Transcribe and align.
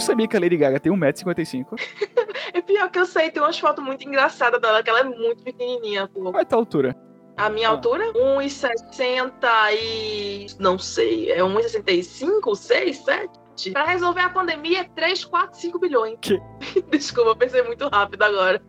Tu 0.00 0.04
sabia 0.04 0.26
que 0.26 0.34
a 0.36 0.40
Lady 0.40 0.56
Gaga 0.56 0.80
tem 0.80 0.90
1,55m? 0.90 1.66
É 2.52 2.60
pior 2.60 2.90
que 2.90 2.98
eu 2.98 3.06
sei, 3.06 3.30
tem 3.30 3.40
umas 3.40 3.56
fotos 3.58 3.84
muito 3.84 4.02
engraçadas 4.08 4.60
dela, 4.60 4.82
que 4.82 4.90
ela 4.90 5.00
é 5.00 5.04
muito 5.04 5.44
pequenininha, 5.44 6.08
pô. 6.08 6.22
Qual 6.32 6.38
é 6.38 6.40
a 6.40 6.44
tua 6.44 6.58
altura? 6.58 6.96
A 7.36 7.48
minha 7.48 7.68
Ah. 7.68 7.72
altura? 7.72 8.12
1,60 8.12 9.72
e... 9.80 10.46
não 10.58 10.76
sei, 10.78 11.30
é 11.30 11.38
1,65, 11.42 12.56
6, 12.56 12.96
7? 13.04 13.70
Pra 13.72 13.84
resolver 13.84 14.20
a 14.22 14.30
pandemia 14.30 14.80
é 14.80 14.84
3, 14.84 15.24
4, 15.24 15.60
5 15.60 15.78
bilhões. 15.78 16.18
Que? 16.20 16.40
Desculpa, 16.90 17.30
eu 17.30 17.36
pensei 17.36 17.62
muito 17.62 17.86
rápido 17.88 18.22
agora. 18.22 18.60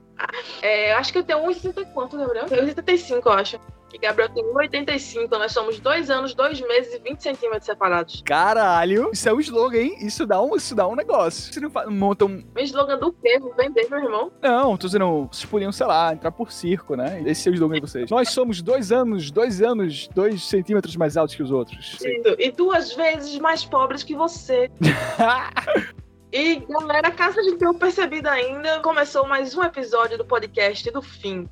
É, 0.61 0.91
eu 0.93 0.97
acho 0.97 1.11
que 1.11 1.17
eu 1.19 1.23
tenho 1.23 1.39
1,60 1.47 1.81
e 1.81 1.85
quanto, 1.93 2.17
Gabriel? 2.17 2.45
1,75, 2.45 3.21
eu 3.25 3.31
acho. 3.31 3.59
E 3.93 3.97
Gabriel 3.97 4.29
tem 4.29 4.43
1,85. 4.43 5.29
Nós 5.31 5.51
somos 5.51 5.79
dois 5.79 6.09
anos, 6.09 6.33
dois 6.33 6.61
meses 6.61 6.93
e 6.93 6.99
20 6.99 7.21
centímetros 7.21 7.65
separados. 7.65 8.21
Caralho! 8.25 9.09
Isso 9.11 9.27
é 9.27 9.33
um 9.33 9.39
slogan, 9.39 9.77
hein? 9.77 9.97
Isso 9.99 10.25
dá 10.25 10.41
um, 10.41 10.55
isso 10.55 10.75
dá 10.75 10.87
um 10.87 10.95
negócio. 10.95 11.53
Você 11.53 11.59
não 11.59 11.71
monta 11.91 12.25
um. 12.25 12.43
O 12.55 12.59
slogan 12.59 12.97
do 12.97 13.11
quê? 13.13 13.39
Vou 13.39 13.53
vender, 13.55 13.87
meu 13.89 13.99
irmão. 13.99 14.31
Não, 14.41 14.77
tô 14.77 14.87
dizendo, 14.87 15.27
vocês 15.31 15.45
podiam, 15.45 15.71
sei 15.71 15.87
lá, 15.87 16.13
entrar 16.13 16.31
por 16.31 16.51
circo, 16.51 16.95
né? 16.95 17.21
Esse 17.25 17.49
é 17.49 17.51
o 17.51 17.53
slogan 17.53 17.75
de 17.75 17.81
vocês. 17.81 18.09
Nós 18.09 18.29
somos 18.29 18.61
dois 18.61 18.91
anos, 18.91 19.31
dois 19.31 19.61
anos, 19.61 20.07
dois 20.09 20.43
centímetros 20.43 20.95
mais 20.95 21.17
altos 21.17 21.35
que 21.35 21.43
os 21.43 21.51
outros. 21.51 21.97
E 22.37 22.51
duas 22.51 22.93
vezes 22.93 23.37
mais 23.39 23.65
pobres 23.65 24.03
que 24.03 24.15
você. 24.15 24.69
E 26.33 26.55
galera, 26.65 27.11
caso 27.11 27.41
a 27.41 27.43
gente 27.43 27.57
tenha 27.57 27.73
percebido 27.73 28.27
ainda, 28.27 28.79
começou 28.79 29.27
mais 29.27 29.53
um 29.53 29.61
episódio 29.63 30.17
do 30.17 30.23
podcast 30.23 30.89
do 30.89 31.01
fim. 31.01 31.45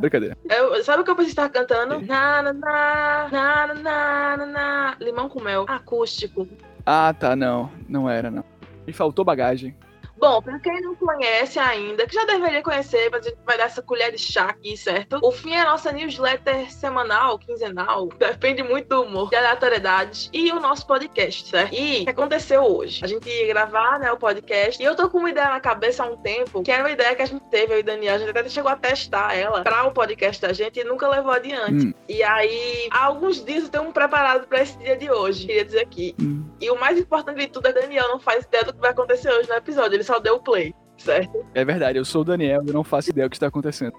Brincadeira. 0.00 0.36
Eu- 0.48 0.82
sabe 0.84 1.02
o 1.02 1.04
que 1.04 1.10
eu 1.10 1.16
pensei 1.16 1.30
estar 1.30 1.48
cantando? 1.48 2.00
Na, 2.06 2.42
na, 2.42 2.52
na, 2.52 3.28
na, 3.30 4.36
na, 4.36 4.46
na. 4.46 4.96
Limão 5.00 5.28
com 5.28 5.40
mel. 5.40 5.64
Acústico. 5.68 6.48
Ah, 6.84 7.14
tá, 7.18 7.34
não. 7.36 7.70
Não 7.88 8.08
era, 8.08 8.30
não. 8.30 8.44
Me 8.86 8.92
faltou 8.92 9.24
bagagem. 9.24 9.74
Bom, 10.22 10.40
pra 10.40 10.56
quem 10.60 10.80
não 10.80 10.94
conhece 10.94 11.58
ainda, 11.58 12.06
que 12.06 12.14
já 12.14 12.24
deveria 12.24 12.62
conhecer, 12.62 13.10
mas 13.10 13.26
a 13.26 13.30
gente 13.30 13.40
vai 13.44 13.58
dar 13.58 13.64
essa 13.64 13.82
colher 13.82 14.12
de 14.12 14.18
chá 14.18 14.44
aqui, 14.44 14.76
certo? 14.76 15.18
O 15.20 15.32
fim 15.32 15.52
é 15.52 15.62
a 15.62 15.64
nossa 15.64 15.90
newsletter 15.90 16.70
semanal, 16.70 17.40
quinzenal, 17.40 18.06
depende 18.06 18.62
muito 18.62 18.86
do 18.86 19.02
humor, 19.02 19.30
de 19.30 19.34
aleatoriedades, 19.34 20.30
e 20.32 20.52
o 20.52 20.60
nosso 20.60 20.86
podcast, 20.86 21.48
certo? 21.48 21.74
E 21.74 22.02
o 22.02 22.04
que 22.04 22.10
aconteceu 22.10 22.62
hoje? 22.62 23.00
A 23.02 23.08
gente 23.08 23.28
ia 23.28 23.48
gravar, 23.48 23.98
né, 23.98 24.12
o 24.12 24.16
podcast, 24.16 24.80
e 24.80 24.86
eu 24.86 24.94
tô 24.94 25.10
com 25.10 25.18
uma 25.18 25.30
ideia 25.30 25.48
na 25.48 25.58
cabeça 25.58 26.04
há 26.04 26.06
um 26.06 26.16
tempo, 26.16 26.62
que 26.62 26.70
era 26.70 26.84
uma 26.84 26.92
ideia 26.92 27.16
que 27.16 27.22
a 27.22 27.26
gente 27.26 27.44
teve, 27.50 27.74
eu 27.74 27.80
e 27.80 27.82
Daniel, 27.82 28.14
a 28.14 28.18
gente 28.18 28.30
até 28.30 28.48
chegou 28.48 28.70
a 28.70 28.76
testar 28.76 29.36
ela 29.36 29.64
pra 29.64 29.88
o 29.88 29.90
podcast 29.90 30.40
da 30.40 30.52
gente 30.52 30.78
e 30.78 30.84
nunca 30.84 31.08
levou 31.08 31.32
adiante. 31.32 31.88
Hum. 31.88 31.94
E 32.08 32.22
aí, 32.22 32.88
há 32.92 33.06
alguns 33.06 33.44
dias 33.44 33.64
eu 33.64 33.70
tenho 33.70 33.88
um 33.88 33.92
preparado 33.92 34.46
pra 34.46 34.62
esse 34.62 34.78
dia 34.78 34.96
de 34.96 35.10
hoje, 35.10 35.48
queria 35.48 35.64
dizer 35.64 35.80
aqui. 35.80 36.14
Hum. 36.22 36.44
E 36.60 36.70
o 36.70 36.78
mais 36.78 36.96
importante 36.96 37.38
de 37.38 37.48
tudo 37.48 37.66
é 37.66 37.72
que 37.72 37.80
Daniel 37.80 38.06
não 38.06 38.20
faz 38.20 38.44
ideia 38.44 38.62
do 38.62 38.72
que 38.72 38.78
vai 38.78 38.92
acontecer 38.92 39.28
hoje 39.28 39.48
no 39.48 39.56
episódio, 39.56 39.96
ele 39.96 40.04
só 40.04 40.11
deu 40.18 40.36
o 40.36 40.40
play, 40.42 40.74
certo? 40.98 41.44
É 41.54 41.64
verdade, 41.64 41.98
eu 41.98 42.04
sou 42.04 42.22
o 42.22 42.24
Daniel, 42.24 42.62
eu 42.66 42.72
não 42.72 42.84
faço 42.84 43.10
ideia 43.10 43.26
do 43.26 43.30
que 43.30 43.36
está 43.36 43.46
acontecendo. 43.48 43.94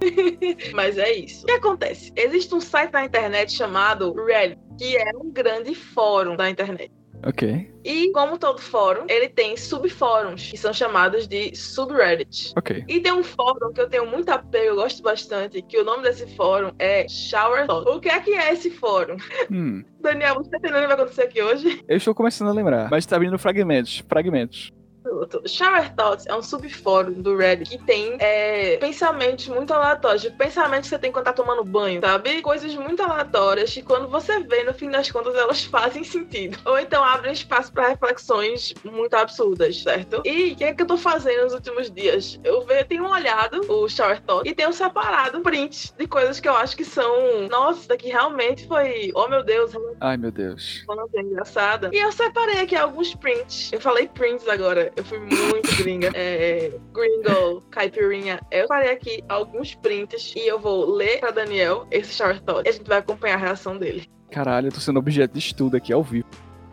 Mas 0.74 0.98
é 0.98 1.12
isso. 1.12 1.42
O 1.44 1.46
que 1.46 1.52
acontece? 1.52 2.12
Existe 2.16 2.54
um 2.54 2.60
site 2.60 2.92
na 2.92 3.04
internet 3.04 3.52
chamado 3.52 4.12
Reddit, 4.24 4.60
que 4.78 4.96
é 4.96 5.10
um 5.16 5.30
grande 5.30 5.74
fórum 5.74 6.36
da 6.36 6.48
internet. 6.50 6.90
Ok, 7.26 7.72
E, 7.82 8.12
como 8.12 8.36
todo 8.38 8.60
fórum, 8.60 9.04
ele 9.08 9.28
tem 9.28 9.56
subfóruns, 9.56 10.50
que 10.50 10.56
são 10.56 10.72
chamados 10.72 11.26
de 11.26 11.56
subreddit. 11.56 12.52
ok. 12.56 12.84
E 12.86 13.00
tem 13.00 13.10
um 13.10 13.24
fórum 13.24 13.72
que 13.72 13.80
eu 13.80 13.88
tenho 13.88 14.06
muito 14.06 14.28
apego, 14.28 14.66
eu 14.66 14.76
gosto 14.76 15.02
bastante, 15.02 15.62
que 15.62 15.78
o 15.80 15.84
nome 15.84 16.02
desse 16.02 16.26
fórum 16.36 16.72
é 16.78 17.08
Shower 17.08 17.66
Thought. 17.66 17.88
O 17.90 18.00
que 18.00 18.10
é 18.10 18.20
que 18.20 18.32
é 18.34 18.52
esse 18.52 18.70
fórum? 18.70 19.16
Hum, 19.50 19.82
Daniel, 20.00 20.34
você 20.34 20.50
tá 20.50 20.58
entendendo 20.58 20.76
o 20.78 20.80
que 20.82 20.86
vai 20.88 20.94
acontecer 20.96 21.22
aqui 21.22 21.42
hoje? 21.42 21.82
eu 21.88 21.96
estou 21.96 22.14
começando 22.14 22.48
a 22.48 22.52
lembrar, 22.52 22.90
mas 22.90 23.06
tá 23.06 23.16
abrindo 23.16 23.38
fragmentos, 23.38 24.04
fragmentos. 24.06 24.70
Pronto. 25.16 25.42
Shower 25.48 25.94
Thoughts 25.94 26.26
é 26.26 26.34
um 26.34 26.42
subfórum 26.42 27.12
do 27.12 27.36
Reddit 27.36 27.70
que 27.78 27.84
tem 27.84 28.16
é, 28.20 28.76
pensamentos 28.78 29.48
muito 29.48 29.72
aleatórios. 29.72 30.22
Tipo, 30.22 30.36
Pensamentos 30.36 30.88
que 30.88 30.94
você 30.94 30.98
tem 30.98 31.10
quando 31.12 31.24
tá 31.24 31.32
tomando 31.32 31.64
banho, 31.64 32.00
sabe? 32.00 32.42
Coisas 32.42 32.74
muito 32.74 33.02
aleatórias 33.02 33.72
que 33.72 33.82
quando 33.82 34.08
você 34.08 34.40
vê, 34.40 34.62
no 34.64 34.74
fim 34.74 34.90
das 34.90 35.10
contas, 35.10 35.34
elas 35.34 35.64
fazem 35.66 36.04
sentido. 36.04 36.58
Ou 36.64 36.78
então 36.78 37.02
abrem 37.02 37.32
espaço 37.32 37.72
pra 37.72 37.88
reflexões 37.88 38.74
muito 38.84 39.14
absurdas, 39.14 39.82
certo? 39.82 40.22
E 40.24 40.52
o 40.52 40.56
que 40.56 40.64
é 40.64 40.74
que 40.74 40.82
eu 40.82 40.86
tô 40.86 40.96
fazendo 40.96 41.44
nos 41.44 41.54
últimos 41.54 41.90
dias? 41.90 42.38
Eu 42.44 42.64
ve- 42.66 42.84
tenho 42.84 43.08
olhado 43.08 43.60
o 43.72 43.88
Shower 43.88 44.20
Thoughts 44.22 44.50
e 44.50 44.54
tenho 44.54 44.72
separado 44.72 45.40
prints 45.40 45.92
de 45.96 46.06
coisas 46.06 46.38
que 46.40 46.48
eu 46.48 46.54
acho 46.56 46.76
que 46.76 46.84
são. 46.84 47.48
Nossa, 47.48 47.80
isso 47.80 47.88
daqui 47.88 48.08
realmente 48.08 48.66
foi. 48.66 49.10
Oh 49.14 49.28
meu 49.28 49.42
Deus, 49.42 49.72
Ai, 50.00 50.16
meu 50.16 50.30
Deus. 50.30 50.84
engraçada. 51.14 51.90
E 51.92 51.98
eu 51.98 52.12
separei 52.12 52.60
aqui 52.60 52.76
alguns 52.76 53.14
prints. 53.14 53.72
Eu 53.72 53.80
falei 53.80 54.08
prints 54.08 54.46
agora. 54.48 54.92
Eu 54.96 55.04
fui 55.06 55.18
muito 55.18 55.76
gringa. 55.78 56.10
É, 56.14 56.72
gringo, 56.92 57.62
caipirinha. 57.70 58.40
Eu 58.50 58.62
separei 58.62 58.90
aqui 58.90 59.24
alguns 59.28 59.74
prints 59.74 60.34
e 60.36 60.46
eu 60.46 60.58
vou 60.58 60.94
ler 60.94 61.20
pra 61.20 61.30
Daniel 61.30 61.86
esse 61.90 62.12
shower 62.12 62.40
thought. 62.42 62.66
E 62.66 62.70
a 62.70 62.72
gente 62.72 62.86
vai 62.86 62.98
acompanhar 62.98 63.36
a 63.36 63.38
reação 63.38 63.78
dele. 63.78 64.06
Caralho, 64.30 64.68
eu 64.68 64.72
tô 64.72 64.80
sendo 64.80 64.98
objeto 64.98 65.32
de 65.32 65.38
estudo 65.38 65.76
aqui 65.76 65.92
ao 65.92 66.02
vivo. 66.02 66.26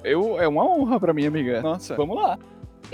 Eu, 0.04 0.40
é 0.40 0.48
uma 0.48 0.66
honra 0.66 1.00
pra 1.00 1.14
mim, 1.14 1.26
amiga. 1.26 1.62
Nossa, 1.62 1.96
vamos 1.96 2.16
lá. 2.18 2.38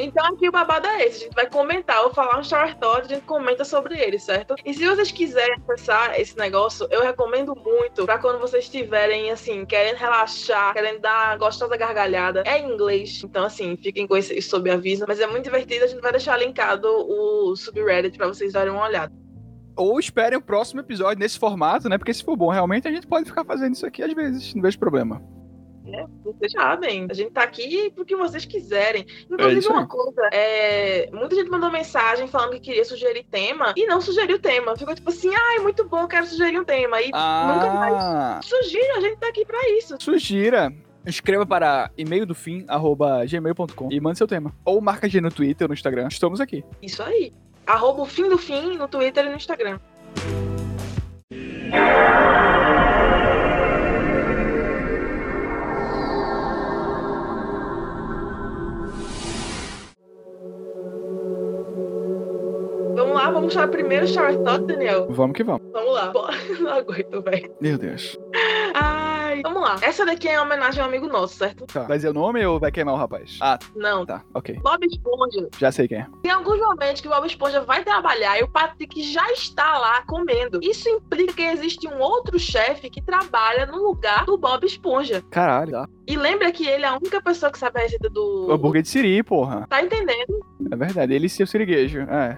Então 0.01 0.25
aqui 0.27 0.47
o 0.47 0.51
babado 0.51 0.87
é 0.87 1.05
esse. 1.05 1.17
A 1.17 1.23
gente 1.25 1.35
vai 1.35 1.49
comentar. 1.49 2.01
Vou 2.01 2.13
falar 2.13 2.39
um 2.39 2.43
shower 2.43 2.73
thought, 2.77 3.05
a 3.05 3.15
gente 3.15 3.25
comenta 3.25 3.65
sobre 3.65 3.99
ele, 3.99 4.17
certo? 4.17 4.55
E 4.65 4.73
se 4.73 4.87
vocês 4.87 5.11
quiserem 5.11 5.57
acessar 5.67 6.17
esse 6.17 6.37
negócio, 6.37 6.87
eu 6.89 7.01
recomendo 7.03 7.53
muito 7.53 8.05
pra 8.05 8.17
quando 8.17 8.39
vocês 8.39 8.63
estiverem, 8.63 9.29
assim, 9.29 9.65
querendo 9.65 9.97
relaxar, 9.97 10.73
querendo 10.73 11.01
dar 11.01 11.37
gostosa 11.37 11.75
gargalhada. 11.75 12.43
É 12.45 12.59
em 12.59 12.71
inglês, 12.71 13.21
então, 13.25 13.43
assim, 13.43 13.75
fiquem 13.75 14.07
com 14.07 14.15
esse 14.15 14.41
sob 14.41 14.71
aviso. 14.71 15.03
Mas 15.05 15.19
é 15.19 15.27
muito 15.27 15.43
divertido. 15.43 15.83
A 15.83 15.87
gente 15.87 16.01
vai 16.01 16.11
deixar 16.11 16.37
linkado 16.37 16.87
o 16.87 17.53
subreddit 17.57 18.17
pra 18.17 18.27
vocês 18.27 18.53
darem 18.53 18.71
uma 18.71 18.85
olhada. 18.85 19.11
Ou 19.75 19.99
esperem 19.99 20.37
o 20.37 20.41
próximo 20.41 20.79
episódio 20.79 21.19
nesse 21.19 21.37
formato, 21.37 21.89
né? 21.89 21.97
Porque 21.97 22.13
se 22.13 22.23
for 22.23 22.37
bom, 22.37 22.49
realmente 22.49 22.87
a 22.87 22.91
gente 22.91 23.05
pode 23.05 23.25
ficar 23.25 23.43
fazendo 23.43 23.75
isso 23.75 23.85
aqui 23.85 24.01
às 24.01 24.13
vezes, 24.13 24.53
não 24.53 24.61
vejo 24.61 24.79
problema. 24.79 25.21
Né? 25.89 26.05
Vocês 26.23 26.51
sabem. 26.51 27.07
A 27.09 27.13
gente 27.13 27.31
tá 27.31 27.43
aqui 27.43 27.91
porque 27.95 28.15
vocês 28.15 28.45
quiserem. 28.45 29.05
Inclusive, 29.29 29.67
É 29.67 29.69
uma 29.69 29.87
coisa, 29.87 30.21
é, 30.31 31.09
muita 31.11 31.35
gente 31.35 31.49
mandou 31.49 31.71
mensagem 31.71 32.27
falando 32.27 32.51
que 32.51 32.59
queria 32.59 32.85
sugerir 32.85 33.23
tema 33.29 33.73
e 33.75 33.85
não 33.87 33.99
sugeriu 34.01 34.39
tema. 34.39 34.75
Ficou 34.77 34.93
tipo 34.95 35.09
assim, 35.09 35.29
ai, 35.33 35.59
muito 35.59 35.87
bom, 35.87 36.07
quero 36.07 36.25
sugerir 36.25 36.59
um 36.59 36.63
tema. 36.65 37.01
E 37.01 37.05
nunca 37.07 37.73
mais 37.73 37.93
Ah, 37.95 38.39
sugira, 38.43 38.97
a 38.97 39.01
gente 39.01 39.17
tá 39.17 39.27
aqui 39.29 39.45
pra 39.45 39.57
isso. 39.77 39.97
sugira. 39.99 40.71
Escreva 41.05 41.45
para 41.45 41.89
e-mail 41.97 42.25
do 42.25 42.35
fim, 42.35 42.65
arroba 42.67 43.25
gmail.com 43.25 43.87
e 43.89 43.99
mande 43.99 44.17
seu 44.17 44.27
tema. 44.27 44.53
Ou 44.65 44.79
marca 44.81 45.07
a 45.07 45.09
gente 45.09 45.21
no 45.23 45.31
Twitter 45.31 45.65
ou 45.65 45.69
no 45.69 45.73
Instagram. 45.73 46.07
Estamos 46.09 46.39
aqui. 46.41 46.63
Isso 46.81 47.01
aí. 47.01 47.31
Arroba 47.65 48.01
o 48.01 48.05
fim 48.05 48.27
do 48.27 48.37
fim 48.37 48.77
no 48.77 48.87
Twitter 48.87 49.25
e 49.25 49.29
no 49.29 49.35
Instagram. 49.35 49.79
Vamos 63.29 63.33
lá, 63.33 63.39
vamos 63.39 63.53
chamar 63.53 63.67
primeiro 63.69 64.05
o 64.05 64.07
Shower 64.07 64.37
Thought, 64.43 64.65
Daniel. 64.65 65.07
Vamos 65.09 65.35
que 65.35 65.43
vamos. 65.43 65.61
Vamos 65.71 65.93
lá. 65.93 66.11
Pô, 66.11 66.27
Não 66.59 66.71
aguento, 66.71 67.21
velho. 67.21 67.55
Meu 67.61 67.77
Deus. 67.77 68.17
Ai, 68.73 69.41
vamos 69.43 69.61
lá. 69.61 69.77
Essa 69.81 70.05
daqui 70.05 70.27
é 70.27 70.37
uma 70.39 70.45
homenagem 70.45 70.81
a 70.81 70.85
um 70.85 70.87
amigo 70.87 71.07
nosso, 71.07 71.35
certo? 71.35 71.65
Tá. 71.65 71.83
Vai 71.83 71.97
dizer 71.97 72.09
o 72.09 72.13
nome 72.13 72.45
ou 72.45 72.59
vai 72.59 72.71
queimar 72.71 72.93
o 72.93 72.97
rapaz? 72.97 73.37
Ah, 73.41 73.57
Não. 73.75 74.05
tá. 74.05 74.23
Ok. 74.33 74.57
Bob 74.61 74.85
Esponja. 74.85 75.47
Já 75.59 75.71
sei 75.71 75.87
quem 75.87 75.99
é. 75.99 76.07
Tem 76.21 76.31
alguns 76.31 76.59
momentos 76.59 77.01
que 77.01 77.07
o 77.07 77.11
Bob 77.11 77.25
Esponja 77.27 77.61
vai 77.61 77.83
trabalhar 77.83 78.39
e 78.39 78.43
o 78.43 78.47
Patrick 78.49 79.01
já 79.01 79.31
está 79.31 79.77
lá 79.77 80.01
comendo. 80.07 80.59
Isso 80.61 80.89
implica 80.89 81.33
que 81.33 81.43
existe 81.43 81.87
um 81.87 81.99
outro 81.99 82.39
chefe 82.39 82.89
que 82.89 83.01
trabalha 83.01 83.65
no 83.65 83.77
lugar 83.77 84.25
do 84.25 84.37
Bob 84.37 84.65
Esponja. 84.65 85.23
Caralho. 85.29 85.71
Tá. 85.71 85.87
E 86.07 86.15
lembra 86.17 86.51
que 86.51 86.65
ele 86.67 86.83
é 86.85 86.87
a 86.87 86.95
única 86.97 87.21
pessoa 87.21 87.51
que 87.51 87.59
sabe 87.59 87.79
a 87.79 87.83
receita 87.83 88.09
do. 88.09 88.47
O 88.47 88.51
hambúrguer 88.51 88.81
de 88.81 88.89
siri, 88.89 89.21
porra. 89.23 89.65
Tá 89.69 89.81
entendendo? 89.83 90.39
É 90.71 90.75
verdade. 90.75 91.13
Ele 91.13 91.27
e 91.27 91.29
seu 91.29 91.45
siriguejo. 91.45 91.99
É. 92.01 92.35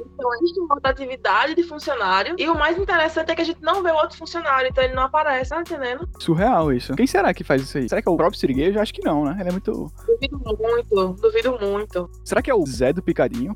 Então 0.00 0.34
existe 0.34 0.60
uma 0.60 0.74
rotatividade 0.74 1.54
de 1.54 1.62
funcionário. 1.62 2.34
E 2.38 2.48
o 2.48 2.54
mais 2.54 2.76
interessante 2.78 3.30
é 3.30 3.34
que 3.34 3.42
a 3.42 3.44
gente 3.44 3.62
não 3.62 3.82
vê 3.82 3.90
o 3.90 3.96
outro 3.96 4.16
funcionário, 4.16 4.68
então 4.68 4.82
ele 4.82 4.94
não 4.94 5.04
aparece, 5.04 5.50
tá 5.50 5.60
entendendo? 5.60 6.08
Surreal 6.18 6.72
isso. 6.72 6.94
Quem 6.94 7.06
será 7.06 7.32
que 7.32 7.44
faz 7.44 7.62
isso 7.62 7.78
aí? 7.78 7.88
Será 7.88 8.02
que 8.02 8.08
é 8.08 8.12
o 8.12 8.16
próprio 8.16 8.38
siriguejo? 8.38 8.78
Acho 8.80 8.92
que 8.92 9.04
não, 9.04 9.24
né? 9.24 9.36
Ele 9.40 9.48
é 9.48 9.52
muito. 9.52 9.92
Duvido 10.06 10.38
muito, 10.58 11.12
duvido 11.20 11.58
muito. 11.60 12.10
Será 12.24 12.42
que 12.42 12.50
é 12.50 12.54
o 12.54 12.64
Zé 12.66 12.92
do 12.92 13.02
Picadinho? 13.02 13.54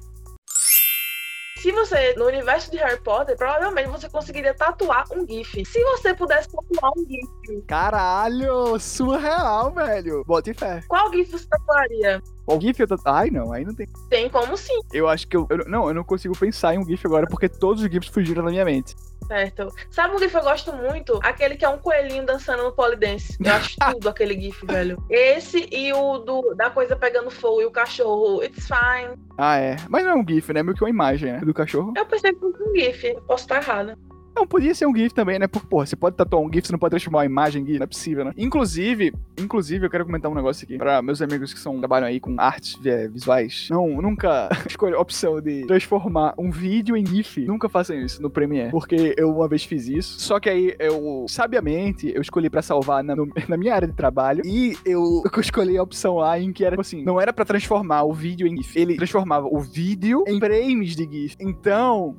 Se 1.58 1.70
você, 1.70 2.12
no 2.16 2.26
universo 2.26 2.72
de 2.72 2.76
Harry 2.78 3.00
Potter, 3.00 3.36
provavelmente 3.36 3.88
você 3.88 4.08
conseguiria 4.08 4.52
tatuar 4.52 5.04
um 5.12 5.24
GIF. 5.24 5.64
Se 5.64 5.80
você 5.84 6.12
pudesse 6.12 6.48
tatuar 6.50 6.90
um 6.96 7.06
GIF, 7.06 7.62
Caralho! 7.68 8.80
Surreal, 8.80 9.72
velho! 9.72 10.24
Bota 10.26 10.50
em 10.50 10.54
fé. 10.54 10.80
qual 10.88 11.12
GIF 11.12 11.30
você 11.30 11.46
tatuaria? 11.46 12.20
O 12.46 12.60
GIF 12.60 12.80
eu 12.80 12.88
tô... 12.88 12.96
Ai, 13.04 13.30
não, 13.30 13.52
aí 13.52 13.64
não 13.64 13.74
tem. 13.74 13.86
Tem 14.10 14.28
como 14.28 14.56
sim. 14.56 14.78
Eu 14.92 15.08
acho 15.08 15.26
que 15.28 15.36
eu, 15.36 15.46
eu- 15.50 15.64
Não, 15.68 15.88
eu 15.88 15.94
não 15.94 16.02
consigo 16.04 16.36
pensar 16.36 16.74
em 16.74 16.78
um 16.78 16.84
GIF 16.84 17.06
agora 17.06 17.26
porque 17.26 17.48
todos 17.48 17.82
os 17.82 17.90
GIFs 17.90 18.08
fugiram 18.08 18.44
da 18.44 18.50
minha 18.50 18.64
mente. 18.64 18.94
Certo. 19.28 19.68
Sabe 19.90 20.14
um 20.14 20.18
GIF 20.18 20.32
que 20.32 20.36
eu 20.38 20.42
gosto 20.42 20.72
muito? 20.72 21.18
Aquele 21.22 21.56
que 21.56 21.64
é 21.64 21.68
um 21.68 21.78
coelhinho 21.78 22.26
dançando 22.26 22.64
no 22.64 22.72
polidense. 22.72 23.36
Eu 23.42 23.52
acho 23.54 23.76
tudo 23.92 24.08
aquele 24.08 24.38
GIF, 24.40 24.66
velho. 24.66 25.02
Esse 25.08 25.68
e 25.70 25.92
o 25.92 26.18
do, 26.18 26.54
da 26.56 26.68
coisa 26.70 26.96
pegando 26.96 27.30
fogo 27.30 27.62
e 27.62 27.64
o 27.64 27.70
cachorro. 27.70 28.42
It's 28.42 28.66
fine. 28.66 29.16
Ah, 29.38 29.56
é. 29.58 29.76
Mas 29.88 30.04
não 30.04 30.10
é 30.12 30.14
um 30.16 30.26
GIF, 30.28 30.52
né? 30.52 30.60
É 30.60 30.62
meio 30.62 30.76
que 30.76 30.82
uma 30.82 30.90
imagem, 30.90 31.32
né? 31.32 31.38
Do 31.40 31.54
cachorro. 31.54 31.92
Eu 31.96 32.04
pensei 32.06 32.32
que 32.32 32.40
fosse 32.40 32.62
um 32.62 32.74
GIF. 32.74 33.04
Eu 33.06 33.22
posso 33.22 33.44
estar 33.44 33.62
errada. 33.62 33.96
Não, 34.34 34.46
podia 34.46 34.74
ser 34.74 34.86
um 34.86 34.94
GIF 34.94 35.14
também, 35.14 35.38
né? 35.38 35.46
Porque, 35.46 35.66
porra, 35.66 35.86
você 35.86 35.96
pode 35.96 36.16
tatuar 36.16 36.42
um 36.42 36.52
GIF, 36.52 36.66
você 36.66 36.72
não 36.72 36.78
pode 36.78 36.90
transformar 36.90 37.20
uma 37.20 37.26
imagem 37.26 37.62
em 37.62 37.66
GIF, 37.66 37.78
não 37.78 37.84
é 37.84 37.86
possível, 37.86 38.24
né? 38.24 38.32
Inclusive, 38.36 39.12
inclusive, 39.38 39.86
eu 39.86 39.90
quero 39.90 40.04
comentar 40.04 40.30
um 40.30 40.34
negócio 40.34 40.64
aqui 40.64 40.78
pra 40.78 41.02
meus 41.02 41.20
amigos 41.20 41.52
que 41.52 41.60
são, 41.60 41.78
trabalham 41.78 42.06
aí 42.06 42.18
com 42.18 42.34
artes 42.38 42.78
é, 42.84 43.08
visuais. 43.08 43.68
Não, 43.70 44.00
nunca 44.00 44.48
escolha 44.68 44.96
a 44.96 45.00
opção 45.00 45.40
de 45.40 45.66
transformar 45.66 46.34
um 46.38 46.50
vídeo 46.50 46.96
em 46.96 47.04
GIF. 47.04 47.44
Nunca 47.44 47.68
façam 47.68 47.96
isso 47.96 48.22
no 48.22 48.30
Premiere. 48.30 48.70
Porque 48.70 49.14
eu 49.16 49.30
uma 49.30 49.48
vez 49.48 49.64
fiz 49.64 49.88
isso. 49.88 50.20
Só 50.20 50.40
que 50.40 50.48
aí 50.48 50.74
eu, 50.78 51.26
sabiamente, 51.28 52.12
eu 52.14 52.22
escolhi 52.22 52.48
pra 52.48 52.62
salvar 52.62 53.02
na, 53.04 53.14
no, 53.14 53.28
na 53.48 53.56
minha 53.56 53.74
área 53.74 53.88
de 53.88 53.94
trabalho. 53.94 54.42
E 54.44 54.76
eu, 54.84 55.22
eu 55.30 55.40
escolhi 55.40 55.76
a 55.76 55.82
opção 55.82 56.16
lá 56.16 56.38
em 56.38 56.52
que 56.52 56.64
era, 56.64 56.72
tipo 56.72 56.80
assim, 56.80 57.02
não 57.02 57.20
era 57.20 57.32
pra 57.32 57.44
transformar 57.44 58.04
o 58.04 58.12
vídeo 58.12 58.46
em 58.46 58.56
GIF. 58.56 58.78
Ele 58.78 58.96
transformava 58.96 59.46
o 59.46 59.60
vídeo 59.60 60.24
em 60.26 60.38
frames 60.38 60.96
de 60.96 61.04
GIF. 61.04 61.36
Então, 61.40 62.16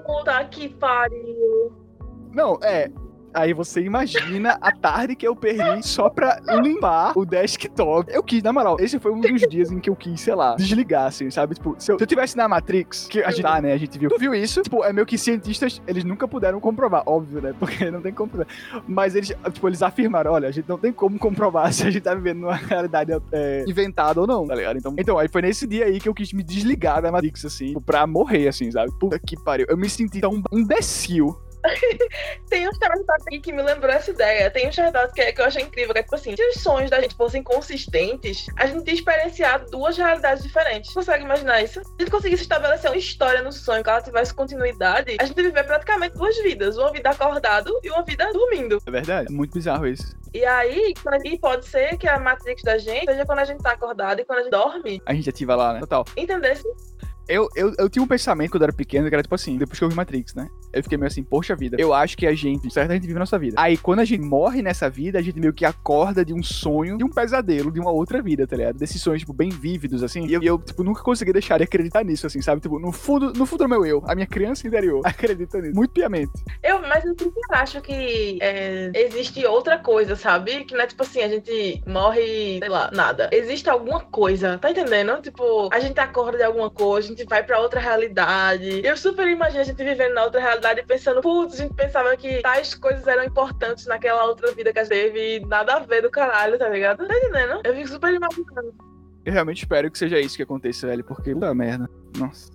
Puta 0.00 0.44
que 0.46 0.68
pariu. 0.68 1.72
Não, 2.32 2.58
é. 2.62 2.90
Aí 3.34 3.52
você 3.52 3.80
imagina 3.80 4.58
a 4.60 4.72
tarde 4.72 5.16
que 5.16 5.26
eu 5.26 5.34
perdi 5.34 5.86
só 5.86 6.08
pra 6.10 6.40
limpar 6.62 7.12
o 7.16 7.24
desktop. 7.24 8.12
Eu 8.12 8.22
quis, 8.22 8.42
na 8.42 8.52
moral, 8.52 8.76
esse 8.78 8.98
foi 8.98 9.12
um 9.12 9.20
dos 9.20 9.40
dias 9.42 9.70
em 9.70 9.80
que 9.80 9.88
eu 9.88 9.96
quis, 9.96 10.20
sei 10.20 10.34
lá, 10.34 10.54
desligar, 10.56 11.06
assim, 11.06 11.30
sabe? 11.30 11.54
Tipo, 11.54 11.74
se 11.78 11.90
eu, 11.90 11.98
se 11.98 12.04
eu 12.04 12.06
tivesse 12.06 12.36
na 12.36 12.48
Matrix, 12.48 13.06
que 13.08 13.22
a 13.22 13.30
gente 13.30 13.42
tá, 13.42 13.60
né? 13.60 13.72
A 13.72 13.76
gente 13.76 13.98
viu. 13.98 14.10
Tu 14.10 14.18
viu 14.18 14.34
isso? 14.34 14.62
Tipo, 14.62 14.84
é 14.84 14.92
meio 14.92 15.06
que 15.06 15.16
cientistas, 15.16 15.80
eles 15.86 16.04
nunca 16.04 16.28
puderam 16.28 16.60
comprovar, 16.60 17.02
óbvio, 17.06 17.40
né? 17.40 17.54
Porque 17.58 17.90
não 17.90 18.00
tem 18.00 18.12
como 18.12 18.30
comprovar. 18.30 18.46
Mas 18.86 19.14
eles, 19.14 19.32
tipo, 19.52 19.68
eles 19.68 19.82
afirmaram: 19.82 20.32
olha, 20.32 20.48
a 20.48 20.52
gente 20.52 20.68
não 20.68 20.78
tem 20.78 20.92
como 20.92 21.18
comprovar 21.18 21.72
se 21.72 21.86
a 21.86 21.90
gente 21.90 22.02
tá 22.02 22.14
vivendo 22.14 22.40
numa 22.40 22.56
realidade 22.56 23.12
é, 23.32 23.64
inventada 23.66 24.20
ou 24.20 24.26
não, 24.26 24.46
tá 24.46 24.54
ligado? 24.54 24.78
Então, 24.78 24.94
então, 24.98 25.18
aí 25.18 25.28
foi 25.28 25.42
nesse 25.42 25.66
dia 25.66 25.86
aí 25.86 25.98
que 25.98 26.08
eu 26.08 26.14
quis 26.14 26.32
me 26.32 26.42
desligar 26.42 27.00
da 27.00 27.10
Matrix, 27.10 27.44
assim, 27.44 27.68
tipo, 27.68 27.80
pra 27.80 28.06
morrer, 28.06 28.48
assim, 28.48 28.70
sabe? 28.70 28.92
Puta 28.98 29.18
que 29.18 29.36
pariu. 29.42 29.66
Eu 29.68 29.76
me 29.76 29.88
senti 29.88 30.20
tão 30.20 30.42
imbecil 30.52 31.36
Tem 32.48 32.68
um 32.68 32.72
Charlotte 32.74 33.22
aqui 33.26 33.40
que 33.40 33.52
me 33.52 33.62
lembrou 33.62 33.92
essa 33.92 34.10
ideia. 34.10 34.50
Tem 34.50 34.68
um 34.68 34.72
Charlotte 34.72 35.12
que, 35.12 35.20
é, 35.20 35.32
que 35.32 35.40
eu 35.40 35.44
achei 35.44 35.62
incrível, 35.62 35.92
que 35.92 36.00
é 36.00 36.02
tipo 36.02 36.14
assim, 36.14 36.36
se 36.36 36.48
os 36.48 36.62
sonhos 36.62 36.90
da 36.90 37.00
gente 37.00 37.14
fossem 37.14 37.42
consistentes, 37.42 38.46
a 38.56 38.66
gente 38.66 38.86
ia 38.86 38.94
experienciar 38.94 39.64
duas 39.70 39.96
realidades 39.96 40.42
diferentes. 40.42 40.92
Você 40.92 40.94
consegue 40.94 41.24
imaginar 41.24 41.62
isso? 41.62 41.82
Se 41.82 41.90
a 41.98 42.02
gente 42.02 42.10
conseguisse 42.10 42.42
estabelecer 42.42 42.90
uma 42.90 42.96
história 42.96 43.42
no 43.42 43.52
sonho, 43.52 43.82
que 43.82 43.90
ela 43.90 44.02
tivesse 44.02 44.34
continuidade, 44.34 45.16
a 45.20 45.24
gente 45.24 45.36
ia 45.36 45.44
viver 45.44 45.64
praticamente 45.64 46.14
duas 46.14 46.36
vidas. 46.42 46.76
Uma 46.76 46.92
vida 46.92 47.10
acordado 47.10 47.78
e 47.82 47.90
uma 47.90 48.02
vida 48.02 48.30
dormindo. 48.32 48.78
É 48.86 48.90
verdade. 48.90 49.28
É 49.28 49.32
muito 49.32 49.52
bizarro 49.54 49.86
isso. 49.86 50.16
E 50.34 50.44
aí, 50.46 50.94
e 51.24 51.38
pode 51.38 51.66
ser 51.66 51.98
que 51.98 52.08
a 52.08 52.18
Matrix 52.18 52.62
da 52.62 52.78
gente 52.78 53.04
seja 53.04 53.26
quando 53.26 53.40
a 53.40 53.44
gente 53.44 53.62
tá 53.62 53.72
acordado 53.72 54.20
e 54.20 54.24
quando 54.24 54.38
a 54.38 54.42
gente 54.42 54.50
dorme. 54.50 55.02
A 55.04 55.12
gente 55.12 55.28
ativa 55.28 55.54
lá, 55.54 55.74
né? 55.74 55.80
Total. 55.80 56.04
Entendesse? 56.16 56.64
Eu, 57.28 57.48
eu, 57.54 57.72
eu 57.78 57.88
tinha 57.88 58.02
um 58.02 58.06
pensamento 58.06 58.50
quando 58.50 58.62
eu 58.62 58.66
era 58.66 58.72
pequeno 58.72 59.08
que 59.08 59.14
era 59.14 59.22
tipo 59.22 59.34
assim, 59.34 59.56
depois 59.56 59.78
que 59.78 59.84
eu 59.84 59.88
vi 59.88 59.94
Matrix, 59.94 60.34
né? 60.34 60.48
Eu 60.72 60.82
fiquei 60.82 60.96
meio 60.96 61.08
assim, 61.08 61.22
poxa 61.22 61.54
vida, 61.54 61.76
eu 61.78 61.92
acho 61.92 62.16
que 62.16 62.26
a 62.26 62.34
gente, 62.34 62.72
certo, 62.72 62.90
a 62.90 62.94
gente 62.94 63.06
vive 63.06 63.16
a 63.16 63.20
nossa 63.20 63.38
vida. 63.38 63.56
Aí 63.58 63.76
quando 63.76 64.00
a 64.00 64.04
gente 64.04 64.22
morre 64.22 64.62
nessa 64.62 64.88
vida, 64.88 65.18
a 65.18 65.22
gente 65.22 65.38
meio 65.38 65.52
que 65.52 65.64
acorda 65.64 66.24
de 66.24 66.32
um 66.32 66.42
sonho, 66.42 66.96
de 66.96 67.04
um 67.04 67.10
pesadelo, 67.10 67.70
de 67.70 67.78
uma 67.78 67.90
outra 67.90 68.22
vida, 68.22 68.46
tá 68.46 68.56
ligado? 68.56 68.78
Desses 68.78 69.00
sonhos, 69.00 69.20
tipo, 69.20 69.32
bem 69.32 69.50
vívidos, 69.50 70.02
assim. 70.02 70.26
E 70.26 70.34
eu, 70.34 70.42
eu 70.42 70.58
tipo, 70.58 70.82
nunca 70.82 71.02
consegui 71.02 71.32
deixar 71.32 71.58
de 71.58 71.64
acreditar 71.64 72.04
nisso, 72.04 72.26
assim, 72.26 72.40
sabe? 72.40 72.60
Tipo, 72.60 72.78
no 72.78 72.92
fundo, 72.92 73.32
no 73.34 73.46
fundo 73.46 73.64
do 73.64 73.68
meu 73.68 73.84
eu, 73.84 74.02
a 74.06 74.14
minha 74.14 74.26
criança 74.26 74.66
interior 74.66 75.02
acredita 75.04 75.60
nisso. 75.60 75.74
Muito 75.74 75.90
piamente. 75.90 76.32
Eu, 76.62 76.80
mas 76.80 77.04
eu 77.04 77.14
sempre 77.18 77.40
acho 77.50 77.80
que 77.80 78.38
é, 78.40 78.90
existe 78.94 79.44
outra 79.46 79.78
coisa, 79.78 80.16
sabe? 80.16 80.64
Que 80.64 80.74
não 80.74 80.82
é 80.82 80.86
tipo 80.86 81.02
assim, 81.02 81.20
a 81.20 81.28
gente 81.28 81.82
morre, 81.86 82.58
sei 82.58 82.68
lá, 82.68 82.90
nada. 82.92 83.28
Existe 83.32 83.68
alguma 83.68 84.00
coisa, 84.00 84.58
tá 84.58 84.70
entendendo? 84.70 85.20
Tipo, 85.20 85.68
a 85.72 85.80
gente 85.80 85.98
acorda 86.00 86.38
de 86.38 86.44
alguma 86.44 86.70
coisa, 86.70 87.11
gente 87.16 87.28
vai 87.28 87.42
pra 87.42 87.60
outra 87.60 87.80
realidade. 87.80 88.82
Eu 88.84 88.96
super 88.96 89.26
imagino 89.28 89.60
a 89.60 89.64
gente 89.64 89.82
vivendo 89.82 90.14
na 90.14 90.24
outra 90.24 90.40
realidade 90.40 90.80
e 90.80 90.84
pensando, 90.84 91.20
putz, 91.20 91.54
a 91.54 91.64
gente 91.64 91.74
pensava 91.74 92.16
que 92.16 92.40
tais 92.42 92.74
coisas 92.74 93.06
eram 93.06 93.24
importantes 93.24 93.86
naquela 93.86 94.24
outra 94.24 94.52
vida 94.52 94.72
que 94.72 94.78
a 94.78 94.84
gente 94.84 94.92
teve 94.92 95.40
nada 95.46 95.74
a 95.74 95.78
ver 95.80 96.02
do 96.02 96.10
caralho, 96.10 96.58
tá 96.58 96.68
ligado? 96.68 97.06
Tá 97.06 97.16
entendendo? 97.16 97.60
Eu 97.64 97.74
fico 97.74 97.88
super 97.88 98.12
imaginando. 98.12 98.74
Eu 99.24 99.32
realmente 99.32 99.58
espero 99.58 99.90
que 99.90 99.98
seja 99.98 100.18
isso 100.18 100.36
que 100.36 100.42
aconteça, 100.42 100.86
velho, 100.86 101.04
porque 101.04 101.32
puta 101.32 101.54
merda. 101.54 101.88
Nossa. 102.18 102.50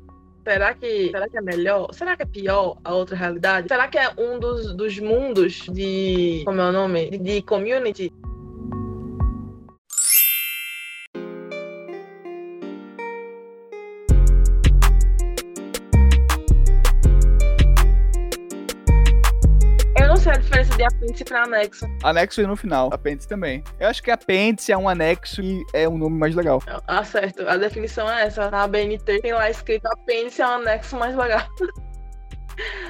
Será 0.47 0.73
que, 0.73 1.09
será 1.11 1.27
que 1.27 1.37
é 1.37 1.41
melhor? 1.41 1.93
Será 1.93 2.15
que 2.15 2.23
é 2.23 2.25
pior 2.25 2.77
a 2.83 2.93
outra 2.93 3.17
realidade? 3.17 3.67
Será 3.67 3.87
que 3.87 3.97
é 3.97 4.09
um 4.17 4.39
dos, 4.39 4.73
dos 4.73 4.97
mundos 4.97 5.67
de. 5.69 6.41
Como 6.45 6.61
é 6.61 6.69
o 6.69 6.71
nome? 6.71 7.09
De, 7.09 7.17
de 7.17 7.41
community? 7.41 8.13
Apêndice 20.87 21.23
pra 21.23 21.43
anexo. 21.43 21.85
Anexo 22.03 22.41
e 22.41 22.47
no 22.47 22.55
final. 22.55 22.89
Apêndice 22.91 23.27
também. 23.27 23.63
Eu 23.79 23.87
acho 23.87 24.01
que 24.01 24.11
apêndice 24.11 24.71
é 24.71 24.77
um 24.77 24.89
anexo 24.89 25.41
e 25.41 25.63
é 25.73 25.87
um 25.87 25.97
nome 25.97 26.17
mais 26.17 26.35
legal. 26.35 26.61
Ah, 26.87 27.03
certo. 27.03 27.47
A 27.47 27.57
definição 27.57 28.09
é 28.09 28.23
essa. 28.23 28.49
Na 28.49 28.67
BNT 28.67 29.21
tem 29.21 29.33
lá 29.33 29.49
escrito 29.49 29.85
apêndice 29.87 30.41
é 30.41 30.47
um 30.47 30.51
anexo 30.51 30.95
mais 30.95 31.15
legal. 31.15 31.45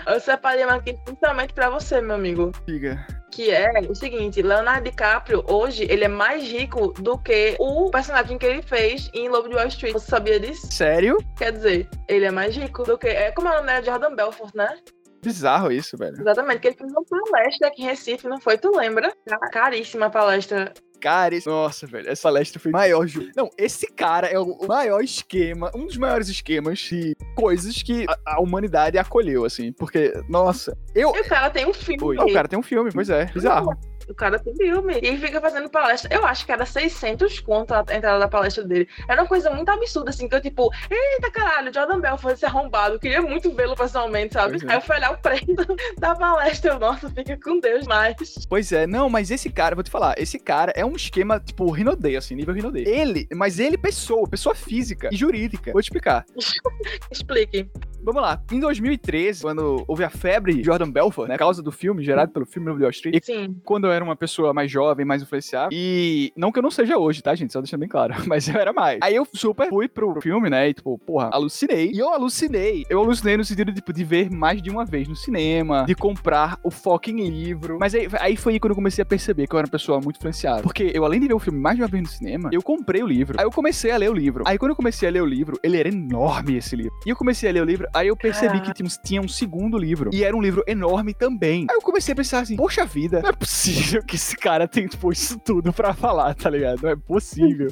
Eu 0.08 0.20
separei 0.20 0.64
uma 0.64 0.76
aqui 0.76 0.94
principalmente 1.04 1.54
pra 1.54 1.70
você, 1.70 2.00
meu 2.00 2.16
amigo. 2.16 2.52
Diga. 2.66 3.06
Que 3.32 3.52
é 3.52 3.82
o 3.88 3.94
seguinte, 3.94 4.42
Leonardo 4.42 4.90
DiCaprio, 4.90 5.44
hoje, 5.48 5.86
ele 5.90 6.06
é 6.06 6.08
mais 6.08 6.44
rico 6.44 6.94
do 6.94 7.18
que 7.18 7.56
o 7.60 7.92
personagem 7.92 8.38
que 8.38 8.46
ele 8.46 8.62
fez 8.62 9.12
em 9.14 9.28
Lobo 9.28 9.50
de 9.50 9.56
Wall 9.56 9.68
Street. 9.68 9.94
Você 9.94 10.10
sabia 10.10 10.40
disso? 10.40 10.72
Sério? 10.72 11.18
Quer 11.38 11.52
dizer, 11.52 11.90
ele 12.08 12.26
é 12.26 12.32
mais 12.32 12.56
rico 12.56 12.84
do 12.84 12.98
que... 12.98 13.08
É 13.08 13.32
como 13.32 13.50
é 13.50 13.52
o 13.52 13.56
nome, 13.56 13.68
né? 13.68 13.84
Jordan 13.84 14.16
Belfort, 14.16 14.56
né? 14.56 14.78
Bizarro 15.22 15.72
isso, 15.72 15.98
velho. 15.98 16.19
Exatamente, 16.19 16.60
que 16.60 16.68
ele 16.68 16.78
fez 16.78 16.92
uma 16.92 17.04
palestra 17.04 17.68
aqui 17.68 17.81
em 17.81 17.86
Recife, 17.86 18.28
não 18.28 18.40
foi? 18.40 18.58
Tu 18.58 18.69
lembra? 18.75 19.14
Caríssima 19.52 20.10
palestra. 20.10 20.74
Cara, 21.00 21.36
esse... 21.36 21.48
nossa, 21.48 21.86
velho, 21.86 22.10
essa 22.10 22.24
palestra 22.24 22.60
foi 22.60 22.72
maior. 22.72 23.06
Não, 23.36 23.50
esse 23.58 23.88
cara 23.88 24.28
é 24.28 24.40
o 24.40 24.58
maior 24.68 25.02
esquema, 25.04 25.72
um 25.75 25.86
dos 25.86 25.98
maiores 25.98 26.28
esquemas 26.28 26.80
de 26.80 27.16
coisas 27.36 27.81
que 27.84 28.06
a, 28.10 28.36
a 28.36 28.42
humanidade 28.42 28.98
acolheu, 28.98 29.46
assim. 29.46 29.72
Porque, 29.74 30.14
nossa, 30.28 30.75
eu. 30.96 31.16
E 31.16 31.22
o 31.22 31.28
cara 31.28 31.50
tem 31.50 31.68
um 31.68 31.74
filme. 31.74 32.04
Oi, 32.04 32.18
o 32.18 32.34
cara 32.34 32.48
tem 32.48 32.58
um 32.58 32.63
filme, 32.63 32.92
pois 32.92 33.10
é, 33.10 33.25
bizarro. 33.25 33.78
O 34.08 34.14
cara 34.14 34.40
tem 34.40 34.56
filme. 34.56 35.00
E 35.02 35.18
fica 35.18 35.42
fazendo 35.42 35.70
palestra. 35.70 36.14
Eu 36.14 36.26
acho 36.26 36.46
que 36.46 36.52
era 36.52 36.66
600 36.66 37.40
conto 37.40 37.74
a 37.74 37.82
entrada 37.82 38.20
da 38.20 38.28
palestra 38.28 38.64
dele. 38.64 38.88
Era 39.08 39.22
uma 39.22 39.28
coisa 39.28 39.50
muito 39.52 39.70
absurda, 39.70 40.10
assim, 40.10 40.28
que 40.28 40.36
eu, 40.36 40.42
tipo, 40.42 40.72
eita 40.90 41.32
caralho, 41.32 41.74
Jordan 41.74 42.00
Bell 42.00 42.18
foi 42.18 42.34
esse 42.34 42.46
arrombado. 42.46 42.96
Eu 42.96 43.00
queria 43.00 43.22
muito 43.22 43.52
vê-lo 43.54 43.76
pessoalmente, 43.76 44.34
sabe? 44.34 44.58
É. 44.64 44.72
Aí 44.72 44.78
eu 44.78 44.82
fui 44.82 44.96
olhar 44.96 45.12
o 45.12 45.18
preço 45.18 45.46
da 46.00 46.16
palestra. 46.16 46.72
Eu, 46.72 46.80
nossa, 46.80 47.10
fica 47.10 47.38
com 47.38 47.60
Deus 47.60 47.86
mais. 47.86 48.16
Pois 48.50 48.72
é, 48.72 48.88
não, 48.88 49.10
mas 49.10 49.32
esse 49.32 49.50
cara, 49.50 49.76
vou 49.76 49.84
te 49.84 49.92
falar, 49.92 50.16
esse 50.18 50.40
cara 50.40 50.72
é 50.76 50.86
um 50.86 50.96
esquema, 50.96 51.40
tipo, 51.40 51.70
Rinodê, 51.70 52.16
assim, 52.16 52.36
nível 52.36 52.54
Rinodê. 52.54 52.84
Ele, 52.88 53.28
mas 53.34 53.60
ele, 53.60 53.78
pessoa, 53.78 54.28
pessoa 54.28 54.56
física 54.56 55.10
e 55.12 55.16
jurídica. 55.16 55.72
Vou 55.72 55.82
te 55.82 55.86
explicar. 55.86 56.26
Explique. 57.12 57.70
Vamos 58.04 58.22
lá. 58.22 58.42
Em 58.51 58.60
2013, 58.60 59.42
quando 59.42 59.84
houve 59.88 60.04
a 60.04 60.10
febre 60.10 60.56
de 60.56 60.63
Jordan 60.63 60.89
Belfort, 60.92 61.30
né? 61.30 61.38
Causa 61.38 61.62
do 61.62 61.72
filme, 61.72 62.04
gerado 62.04 62.32
pelo 62.32 62.46
filme 62.46 62.68
Lobo 62.68 62.80
de 62.80 62.84
Wall 62.84 62.92
Street. 62.92 63.24
Sim. 63.24 63.56
Quando 63.63 63.88
eu 63.88 63.92
era 63.92 64.04
uma 64.04 64.16
pessoa 64.16 64.54
mais 64.54 64.72
jovem, 64.72 65.06
mais 65.06 65.22
influenciada. 65.22 65.70
E 65.72 66.32
não 66.36 66.51
que 66.51 66.60
eu 66.60 66.63
não 66.63 66.72
seja 66.72 66.98
hoje, 66.98 67.22
tá, 67.22 67.34
gente? 67.36 67.54
Só 67.54 67.62
deixando 67.62 67.80
bem 67.80 67.89
claro. 67.89 68.16
Mas 68.27 68.48
eu 68.48 68.56
era 68.60 68.74
mais. 68.74 69.00
Aí 69.01 69.16
eu 69.16 69.27
super 69.34 69.70
fui 69.70 69.88
pro 69.88 70.20
filme, 70.22 70.50
né? 70.50 70.70
E, 70.70 70.74
tipo, 70.74 70.98
porra, 71.00 71.30
alucinei. 71.32 71.92
E 71.94 72.00
eu 72.00 72.10
alucinei. 72.10 72.86
Eu 72.89 73.00
alucinei 73.00 73.38
no 73.38 73.46
sentido, 73.46 73.74
tipo, 73.74 73.94
de 73.94 74.04
ver 74.04 74.30
mais 74.30 74.62
de 74.62 74.70
uma 74.70 74.86
vez 74.86 75.08
no 75.08 75.16
cinema, 75.16 75.86
de 75.86 75.96
comprar 75.96 76.60
o 76.63 76.72
fucking 76.72 77.30
livro. 77.30 77.77
Mas 77.80 77.94
aí, 77.94 78.08
aí 78.20 78.36
foi 78.36 78.58
aí 78.58 78.60
quando 78.60 78.72
eu 78.72 78.75
comecei 78.75 79.01
a 79.01 79.06
perceber 79.06 79.48
que 79.48 79.56
eu 79.56 79.60
era 79.60 79.66
uma 79.66 79.72
pessoa 79.72 80.00
muito 80.01 80.18
influenciada. 80.18 80.62
Porque 80.62 80.92
eu, 80.94 81.06
além 81.06 81.20
de 81.20 81.27
ver 81.27 81.34
o 81.34 81.39
filme 81.39 81.60
mais 81.60 81.75
de 81.75 81.82
uma 81.84 81.88
vez 81.88 82.04
no 82.04 82.10
cinema, 82.10 82.50
eu 82.51 82.62
comprei 82.62 83.01
o 83.04 83.08
livro. 83.08 83.39
Aí 83.39 83.46
eu 83.46 83.51
comecei 83.51 83.92
a 83.92 83.98
ler 83.98 84.10
o 84.10 84.13
livro. 84.13 84.44
Aí 84.46 84.58
quando 84.58 84.72
eu 84.72 84.75
comecei 84.75 85.08
a 85.08 85.12
ler 85.12 85.22
o 85.22 85.25
livro, 85.25 85.58
ele 85.63 85.77
era 85.77 85.89
enorme 85.89 86.58
esse 86.58 86.75
livro. 86.75 86.94
E 87.06 87.10
eu 87.10 87.16
comecei 87.16 87.50
a 87.50 87.54
ler 87.54 87.62
o 87.62 87.66
livro, 87.66 87.87
aí 87.94 88.08
eu 88.08 88.15
percebi 88.15 88.62
que 88.62 88.74
tinha, 88.74 88.89
tinha 89.03 89.22
um 89.22 89.27
segundo 89.27 89.77
livro. 89.77 90.10
E 90.13 90.24
era 90.24 90.36
um 90.36 90.41
livro 90.41 90.63
enorme 90.67 91.13
também. 91.13 91.65
Aí 91.70 91.75
eu 91.75 91.82
comecei 91.82 92.13
a 92.13 92.15
pensar 92.15 92.39
assim, 92.39 92.56
poxa 92.56 92.86
vida, 92.86 93.22
não 93.22 93.29
é 93.29 93.34
possível 93.34 94.03
que 94.03 94.15
esse 94.15 94.36
cara 94.36 94.67
tem, 94.67 94.88
tipo, 94.88 95.12
isso 95.12 95.39
tudo 95.39 95.72
pra 95.74 95.94
falar, 95.94 96.34
tá 96.36 96.50
ligado? 96.50 96.82
Não 96.82 96.89
é 96.89 96.96
possível. 96.96 97.70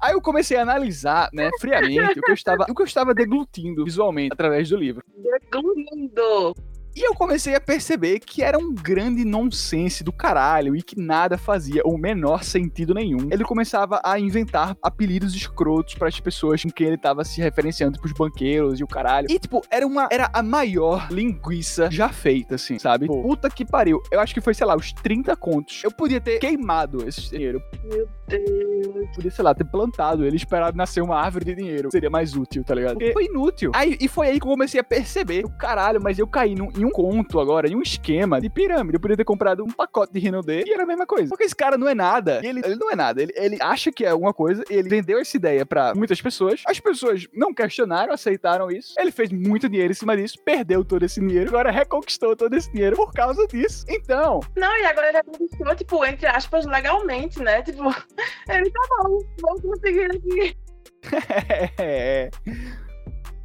Aí 0.00 0.12
eu 0.12 0.20
comecei 0.20 0.56
a 0.56 0.62
analisar, 0.62 1.28
né, 1.32 1.50
friamente, 1.60 2.18
o 2.18 2.22
que 2.22 2.30
eu 2.30 2.34
estava, 2.34 2.66
o 2.68 2.74
que 2.74 2.82
eu 2.82 2.86
estava 2.86 3.14
deglutindo 3.14 3.84
visualmente 3.84 4.32
através 4.32 4.68
do 4.68 4.76
livro. 4.76 5.02
Deglutindo. 5.16 6.54
E 6.94 7.06
eu 7.06 7.14
comecei 7.14 7.54
a 7.54 7.60
perceber 7.60 8.20
que 8.20 8.42
era 8.42 8.58
um 8.58 8.74
grande 8.74 9.24
nonsense 9.24 10.04
do 10.04 10.12
caralho 10.12 10.76
e 10.76 10.82
que 10.82 11.00
nada 11.00 11.38
fazia 11.38 11.82
o 11.84 11.96
menor 11.96 12.44
sentido 12.44 12.92
nenhum. 12.92 13.28
Ele 13.30 13.44
começava 13.44 14.00
a 14.04 14.18
inventar 14.18 14.76
apelidos 14.82 15.34
escrotos 15.34 15.94
para 15.94 16.08
as 16.08 16.20
pessoas 16.20 16.62
com 16.62 16.70
quem 16.70 16.88
ele 16.88 16.98
tava 16.98 17.24
se 17.24 17.40
referenciando, 17.40 17.98
pros 17.98 18.12
banqueiros 18.12 18.78
e 18.78 18.84
o 18.84 18.86
caralho. 18.86 19.26
E, 19.30 19.38
tipo, 19.38 19.62
era 19.70 19.86
uma. 19.86 20.08
Era 20.10 20.30
a 20.32 20.42
maior 20.42 21.08
linguiça 21.10 21.90
já 21.90 22.10
feita, 22.10 22.56
assim, 22.56 22.78
sabe? 22.78 23.06
Puta 23.06 23.48
que 23.48 23.64
pariu. 23.64 24.02
Eu 24.10 24.20
acho 24.20 24.34
que 24.34 24.40
foi, 24.40 24.52
sei 24.52 24.66
lá, 24.66 24.76
os 24.76 24.92
30 24.92 25.34
contos. 25.36 25.82
Eu 25.82 25.90
podia 25.90 26.20
ter 26.20 26.38
queimado 26.38 27.08
esse 27.08 27.30
dinheiro. 27.30 27.62
Meu 27.84 28.08
Deus. 28.28 29.08
Podia, 29.14 29.30
sei 29.30 29.44
lá, 29.44 29.54
ter 29.54 29.64
plantado 29.64 30.24
ele, 30.24 30.36
esperado 30.36 30.76
nascer 30.76 31.02
uma 31.02 31.16
árvore 31.16 31.44
de 31.44 31.54
dinheiro. 31.54 31.90
Seria 31.90 32.10
mais 32.10 32.36
útil, 32.36 32.62
tá 32.64 32.74
ligado? 32.74 32.94
Porque 32.94 33.12
foi 33.12 33.24
inútil. 33.24 33.72
Aí, 33.74 33.96
e 34.00 34.08
foi 34.08 34.28
aí 34.28 34.40
que 34.40 34.46
eu 34.46 34.50
comecei 34.50 34.80
a 34.80 34.84
perceber. 34.84 35.44
O 35.44 35.50
caralho, 35.50 36.00
mas 36.02 36.18
eu 36.18 36.26
caí 36.26 36.54
num, 36.54 36.70
em 36.82 36.84
um 36.84 36.90
conto 36.90 37.38
agora, 37.38 37.68
em 37.68 37.76
um 37.76 37.82
esquema 37.82 38.40
de 38.40 38.50
pirâmide. 38.50 38.96
Eu 38.96 39.00
podia 39.00 39.16
ter 39.16 39.24
comprado 39.24 39.62
um 39.64 39.70
pacote 39.70 40.12
de 40.12 40.18
Rino 40.18 40.42
D 40.42 40.64
e 40.66 40.72
era 40.72 40.82
a 40.82 40.86
mesma 40.86 41.06
coisa. 41.06 41.28
Porque 41.28 41.44
esse 41.44 41.54
cara 41.54 41.78
não 41.78 41.88
é 41.88 41.94
nada. 41.94 42.40
Ele, 42.42 42.60
ele 42.64 42.76
não 42.76 42.90
é 42.90 42.96
nada. 42.96 43.22
Ele, 43.22 43.32
ele 43.36 43.58
acha 43.60 43.92
que 43.92 44.04
é 44.04 44.08
alguma 44.08 44.34
coisa. 44.34 44.64
Ele 44.68 44.88
vendeu 44.88 45.18
essa 45.18 45.36
ideia 45.36 45.64
pra 45.64 45.94
muitas 45.94 46.20
pessoas. 46.20 46.62
As 46.66 46.80
pessoas 46.80 47.26
não 47.32 47.54
questionaram, 47.54 48.12
aceitaram 48.12 48.70
isso. 48.70 48.94
Ele 48.98 49.12
fez 49.12 49.30
muito 49.30 49.68
dinheiro 49.68 49.92
em 49.92 49.94
cima 49.94 50.16
disso, 50.16 50.38
perdeu 50.44 50.84
todo 50.84 51.04
esse 51.04 51.20
dinheiro. 51.20 51.48
Agora 51.50 51.70
reconquistou 51.70 52.34
todo 52.36 52.54
esse 52.54 52.70
dinheiro 52.72 52.96
por 52.96 53.12
causa 53.12 53.46
disso. 53.46 53.84
Então, 53.88 54.40
Não, 54.56 54.76
e 54.78 54.84
agora 54.84 55.08
ele 55.10 55.22
conquistou, 55.22 55.76
tipo, 55.76 56.04
entre 56.04 56.26
aspas, 56.26 56.66
legalmente, 56.66 57.40
né? 57.40 57.62
Tipo, 57.62 57.84
ele 58.50 58.70
tá 58.70 58.80
bom, 59.02 59.18
vamos 59.40 59.60
conseguir 59.62 60.06
aqui. 60.06 60.56
É. 61.78 62.30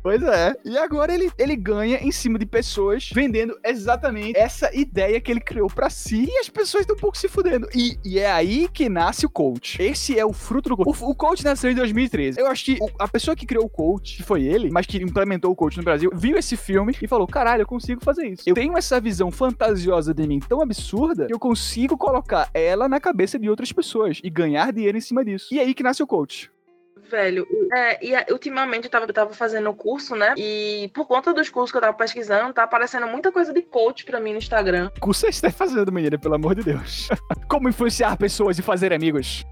Pois 0.07 0.23
é. 0.23 0.55
E 0.63 0.77
agora 0.77 1.13
ele, 1.13 1.29
ele 1.37 1.55
ganha 1.55 1.97
em 1.97 2.11
cima 2.13 2.39
de 2.39 2.45
pessoas 2.45 3.09
vendendo 3.13 3.57
exatamente 3.65 4.37
essa 4.37 4.73
ideia 4.73 5.19
que 5.19 5.29
ele 5.29 5.41
criou 5.41 5.67
pra 5.67 5.89
si 5.89 6.25
e 6.29 6.37
as 6.39 6.47
pessoas 6.47 6.81
estão 6.81 6.95
um 6.95 6.99
pouco 6.99 7.17
se 7.17 7.27
fudendo. 7.27 7.67
E, 7.75 7.97
e 8.05 8.17
é 8.17 8.31
aí 8.31 8.69
que 8.71 8.87
nasce 8.87 9.25
o 9.25 9.29
coach. 9.29 9.81
Esse 9.81 10.17
é 10.17 10.25
o 10.25 10.31
fruto 10.31 10.69
do 10.69 10.77
coach. 10.77 11.03
O, 11.03 11.09
o 11.09 11.15
coach 11.15 11.43
nasceu 11.43 11.69
em 11.71 11.75
2013. 11.75 12.39
Eu 12.39 12.47
acho 12.47 12.63
que 12.63 12.77
o- 12.81 12.89
a 12.97 13.07
pessoa 13.07 13.35
que 13.35 13.45
criou 13.45 13.65
o 13.65 13.69
coach, 13.69 14.17
que 14.17 14.23
foi 14.23 14.43
ele, 14.43 14.69
mas 14.71 14.85
que 14.85 14.97
implementou 14.97 15.51
o 15.51 15.55
coach 15.55 15.75
no 15.77 15.83
Brasil, 15.83 16.09
viu 16.13 16.37
esse 16.37 16.55
filme 16.55 16.95
e 17.01 17.07
falou: 17.07 17.27
caralho, 17.27 17.63
eu 17.63 17.67
consigo 17.67 18.01
fazer 18.03 18.27
isso. 18.27 18.43
Eu 18.45 18.55
tenho 18.55 18.77
essa 18.77 19.01
visão 19.01 19.29
fantasiosa 19.29 20.13
de 20.13 20.25
mim 20.25 20.39
tão 20.39 20.61
absurda 20.61 21.25
que 21.27 21.33
eu 21.33 21.39
consigo 21.39 21.97
colocar 21.97 22.49
ela 22.53 22.87
na 22.87 22.99
cabeça 22.99 23.37
de 23.37 23.49
outras 23.49 23.71
pessoas 23.73 24.19
e 24.23 24.29
ganhar 24.29 24.71
dinheiro 24.71 24.97
em 24.97 25.01
cima 25.01 25.25
disso. 25.25 25.47
E 25.51 25.59
é 25.59 25.63
aí 25.63 25.73
que 25.73 25.83
nasce 25.83 26.01
o 26.01 26.07
coach. 26.07 26.49
Velho, 27.09 27.47
é, 27.73 28.05
e 28.05 28.15
a- 28.15 28.25
ultimamente 28.31 28.85
eu 28.85 28.89
tava, 28.91 29.05
eu 29.05 29.13
tava 29.13 29.33
fazendo 29.33 29.73
curso, 29.73 30.15
né? 30.15 30.33
E 30.37 30.91
por 30.93 31.05
conta 31.07 31.33
dos 31.33 31.49
cursos 31.49 31.71
que 31.71 31.77
eu 31.77 31.81
tava 31.81 31.93
pesquisando, 31.95 32.53
tá 32.53 32.63
aparecendo 32.63 33.07
muita 33.07 33.31
coisa 33.31 33.53
de 33.53 33.61
coach 33.61 34.03
pra 34.05 34.19
mim 34.19 34.31
no 34.33 34.37
Instagram. 34.37 34.89
O 34.97 34.99
que 35.01 35.07
você 35.07 35.27
está 35.27 35.49
fazendo, 35.49 35.91
menina, 35.91 36.17
pelo 36.17 36.35
amor 36.35 36.55
de 36.55 36.63
Deus? 36.63 37.07
Como 37.49 37.69
influenciar 37.69 38.17
pessoas 38.17 38.59
e 38.59 38.61
fazer 38.61 38.91
amigos? 38.91 39.45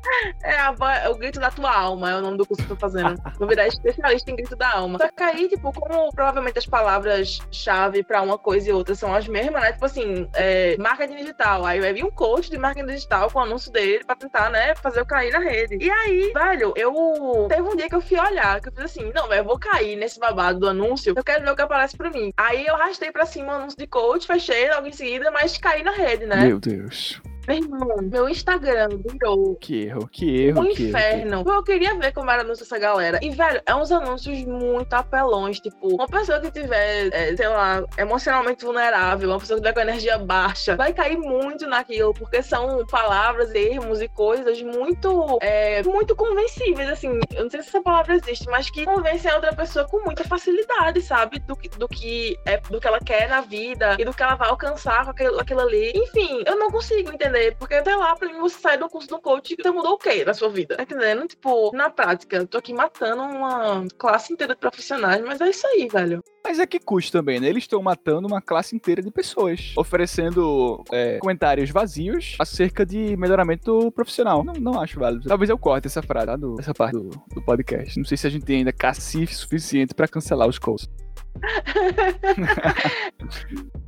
É 0.44 0.58
a 0.60 0.76
é 1.04 1.10
o 1.10 1.16
grito 1.16 1.40
da 1.40 1.50
tua 1.50 1.74
alma, 1.74 2.12
é 2.12 2.16
o 2.16 2.22
nome 2.22 2.38
do 2.38 2.46
curso 2.46 2.66
que 2.66 2.72
eu 2.72 2.76
tô 2.76 2.80
fazendo. 2.82 3.16
Vou 3.40 3.48
virar 3.48 3.68
especialista 3.68 4.30
em 4.32 4.36
grito 4.36 4.56
da 4.56 4.74
alma. 4.74 5.00
Só 5.00 5.08
que 5.10 5.24
aí, 5.24 5.48
tipo, 5.48 5.72
como 5.72 6.10
provavelmente 6.14 6.60
as 6.60 6.66
palavras-chave 6.66 8.04
pra 8.04 8.22
uma 8.22 8.38
coisa 8.38 8.70
e 8.70 8.74
outra 8.74 8.96
são 8.96 9.14
as 9.14 9.28
mesmas, 9.28 9.62
né? 9.62 9.72
Tipo 9.74 9.86
assim, 9.86 10.30
é, 10.34 10.76
marketing 10.78 11.16
digital. 11.18 11.66
Aí 11.66 11.80
vai 11.80 11.94
vir 11.94 12.04
um 12.04 12.12
coach 12.12 12.50
de 12.50 12.58
marketing 12.58 12.88
digital 12.88 13.30
com 13.32 13.40
o 13.40 13.44
anúncio 13.44 13.72
dele 13.72 14.04
pra 14.04 14.16
tentar, 14.16 14.50
né, 14.50 14.76
fazer 14.76 15.00
eu 15.00 15.06
cair 15.06 15.32
na 15.32 15.40
rede. 15.40 15.78
E 15.80 15.90
aí, 15.90 16.32
velho, 16.34 16.74
eu. 16.76 17.45
Teve 17.48 17.62
um 17.62 17.76
dia 17.76 17.90
que 17.90 17.96
eu 17.96 18.02
fui 18.02 18.20
olhar, 18.20 18.60
que 18.62 18.70
eu 18.70 18.74
fiz 18.74 18.86
assim, 18.86 19.12
não, 19.14 19.28
velho, 19.28 19.42
eu 19.42 19.46
vou 19.46 19.60
cair 19.60 19.96
nesse 19.96 20.20
babado 20.20 20.60
do 20.60 20.70
anúncio, 20.70 21.14
eu 21.16 21.24
quero 21.24 21.44
ver 21.44 21.52
o 21.52 21.56
que 21.56 21.62
aparece 21.62 21.98
pra 21.98 22.10
mim. 22.10 22.32
Aí 22.38 22.66
eu 22.66 22.76
arrastei 22.76 23.12
pra 23.12 23.26
cima 23.26 23.54
o 23.54 23.56
anúncio 23.56 23.78
de 23.78 23.88
coach, 23.88 24.28
fechei 24.28 24.70
logo 24.70 24.88
em 24.88 24.94
seguida, 24.94 25.32
mas 25.32 25.58
caí 25.58 25.84
na 25.84 25.92
rede, 25.92 26.26
né? 26.26 26.46
Meu 26.46 26.60
Deus. 26.60 27.22
Meu 27.48 27.58
irmão, 27.58 27.98
meu 28.02 28.30
Instagram 28.30 28.90
virou 29.06 29.56
Que 29.56 29.86
erro, 29.86 30.08
que 30.08 30.46
erro, 30.46 30.62
um 30.62 30.74
que 30.74 30.84
erro. 30.84 30.90
inferno. 30.90 31.44
Eu 31.46 31.64
queria 31.64 31.96
ver 31.98 32.12
como 32.14 32.30
era 32.32 32.42
anúncio 32.42 32.64
dessa 32.66 32.78
galera. 32.80 33.20
E, 33.22 33.30
velho, 33.30 33.62
é 33.66 33.76
uns 33.76 33.92
anúncios 33.92 34.44
muito 34.46 34.94
apelões. 34.94 35.60
Tipo, 35.60 35.96
uma 35.96 36.08
pessoa 36.08 36.40
que 36.40 36.52
tiver, 36.52 37.10
é, 37.14 37.36
sei 37.36 37.48
lá, 37.48 37.84
emocionalmente 37.98 38.64
vulnerável, 38.66 39.30
uma 39.30 39.40
pessoa 39.40 39.58
que 39.60 39.64
tiver 39.64 39.74
com 39.74 39.82
energia 39.82 40.18
baixa, 40.18 40.76
vai 40.76 40.94
cair 40.94 41.18
muito 41.18 41.68
naquilo, 41.68 42.14
porque 42.14 42.42
são 42.42 42.86
palavras, 42.88 43.50
termos 43.52 44.02
e 44.02 44.08
coisas 44.08 44.62
muito, 44.62 45.38
é, 45.42 45.82
muito 45.84 46.16
convencíveis, 46.16 46.90
assim. 46.90 47.20
Eu 47.34 47.44
não 47.44 47.50
sei 47.50 47.62
se 47.62 47.70
essa 47.70 47.82
palavra 47.82 48.16
existe, 48.16 48.46
mas 48.50 48.70
que 48.70 48.86
convencem 48.86 49.32
a 49.32 49.36
outra 49.36 49.56
pessoa 49.56 49.88
com 49.88 50.04
muita 50.04 50.24
facilidade, 50.24 51.02
sabe? 51.02 51.40
Do 51.40 51.56
que, 51.56 51.70
do 51.70 51.88
que, 51.88 52.38
é, 52.46 52.58
do 52.58 52.80
que 52.80 52.88
ela 52.88 53.00
quer 53.00 53.30
na 53.30 53.42
vida 53.42 53.96
e 54.00 54.06
do 54.06 54.14
que 54.14 54.22
ela 54.22 54.36
vai 54.36 54.50
alcançar 54.50 55.06
com 55.06 55.12
aquilo, 55.12 55.40
aquilo 55.40 55.62
ali. 55.62 55.92
Enfim, 55.96 56.44
eu 56.46 56.58
não 56.58 56.70
consigo 56.70 57.12
entender. 57.12 57.35
Porque, 57.60 57.84
sei 57.84 57.96
lá, 57.96 58.16
pra 58.16 58.32
mim, 58.32 58.40
você 58.40 58.60
sai 58.60 58.78
do 58.78 58.90
curso 58.90 59.08
do 59.08 59.20
coach 59.20 59.54
e 59.54 59.62
você 59.62 59.72
mudou 59.72 59.94
o 59.94 59.98
quê 59.98 60.24
na 60.24 60.34
sua 60.34 60.50
vida? 60.50 60.78
Tá 60.78 60.84
entendendo? 60.84 61.28
Tipo, 61.28 61.76
na 61.76 61.90
prática, 61.90 62.38
eu 62.38 62.48
tô 62.48 62.58
aqui 62.58 62.74
matando 62.74 63.24
uma 63.24 63.86
classe 63.98 64.34
inteira 64.34 64.54
de 64.54 64.60
profissionais, 64.60 65.24
mas 65.24 65.42
é 65.42 65.50
isso 65.50 65.66
aí, 65.68 65.88
velho. 65.88 66.24
Mas 66.44 66.60
é 66.60 66.66
que 66.66 66.80
custa 66.80 67.20
também, 67.20 67.40
né? 67.40 67.48
Eles 67.48 67.64
estão 67.64 67.82
matando 67.82 68.28
uma 68.28 68.42
classe 68.42 68.76
inteira 68.76 69.02
de 69.02 69.12
pessoas, 69.12 69.74
oferecendo 69.76 70.84
é, 70.92 71.18
comentários 71.18 71.72
vazios 71.72 72.36
acerca 72.40 72.86
de 72.86 73.18
melhoramento 73.18 73.92
profissional. 73.92 74.44
Não, 74.44 74.54
não 74.54 74.80
acho 74.80 75.00
válido. 75.00 75.28
Talvez 75.28 75.50
eu 75.50 75.58
corte 75.58 75.88
essa 75.88 76.04
frase, 76.04 76.28
tá? 76.28 76.36
Do, 76.36 76.56
essa 76.60 76.74
parte 76.74 76.94
do, 76.94 77.10
do 77.10 77.42
podcast. 77.42 77.98
Não 77.98 78.06
sei 78.06 78.16
se 78.16 78.28
a 78.28 78.30
gente 78.30 78.46
tem 78.46 78.58
ainda 78.58 78.72
cacife 78.72 79.34
suficiente 79.34 79.94
pra 79.94 80.08
cancelar 80.08 80.48
os 80.48 80.60
calls. 80.60 80.88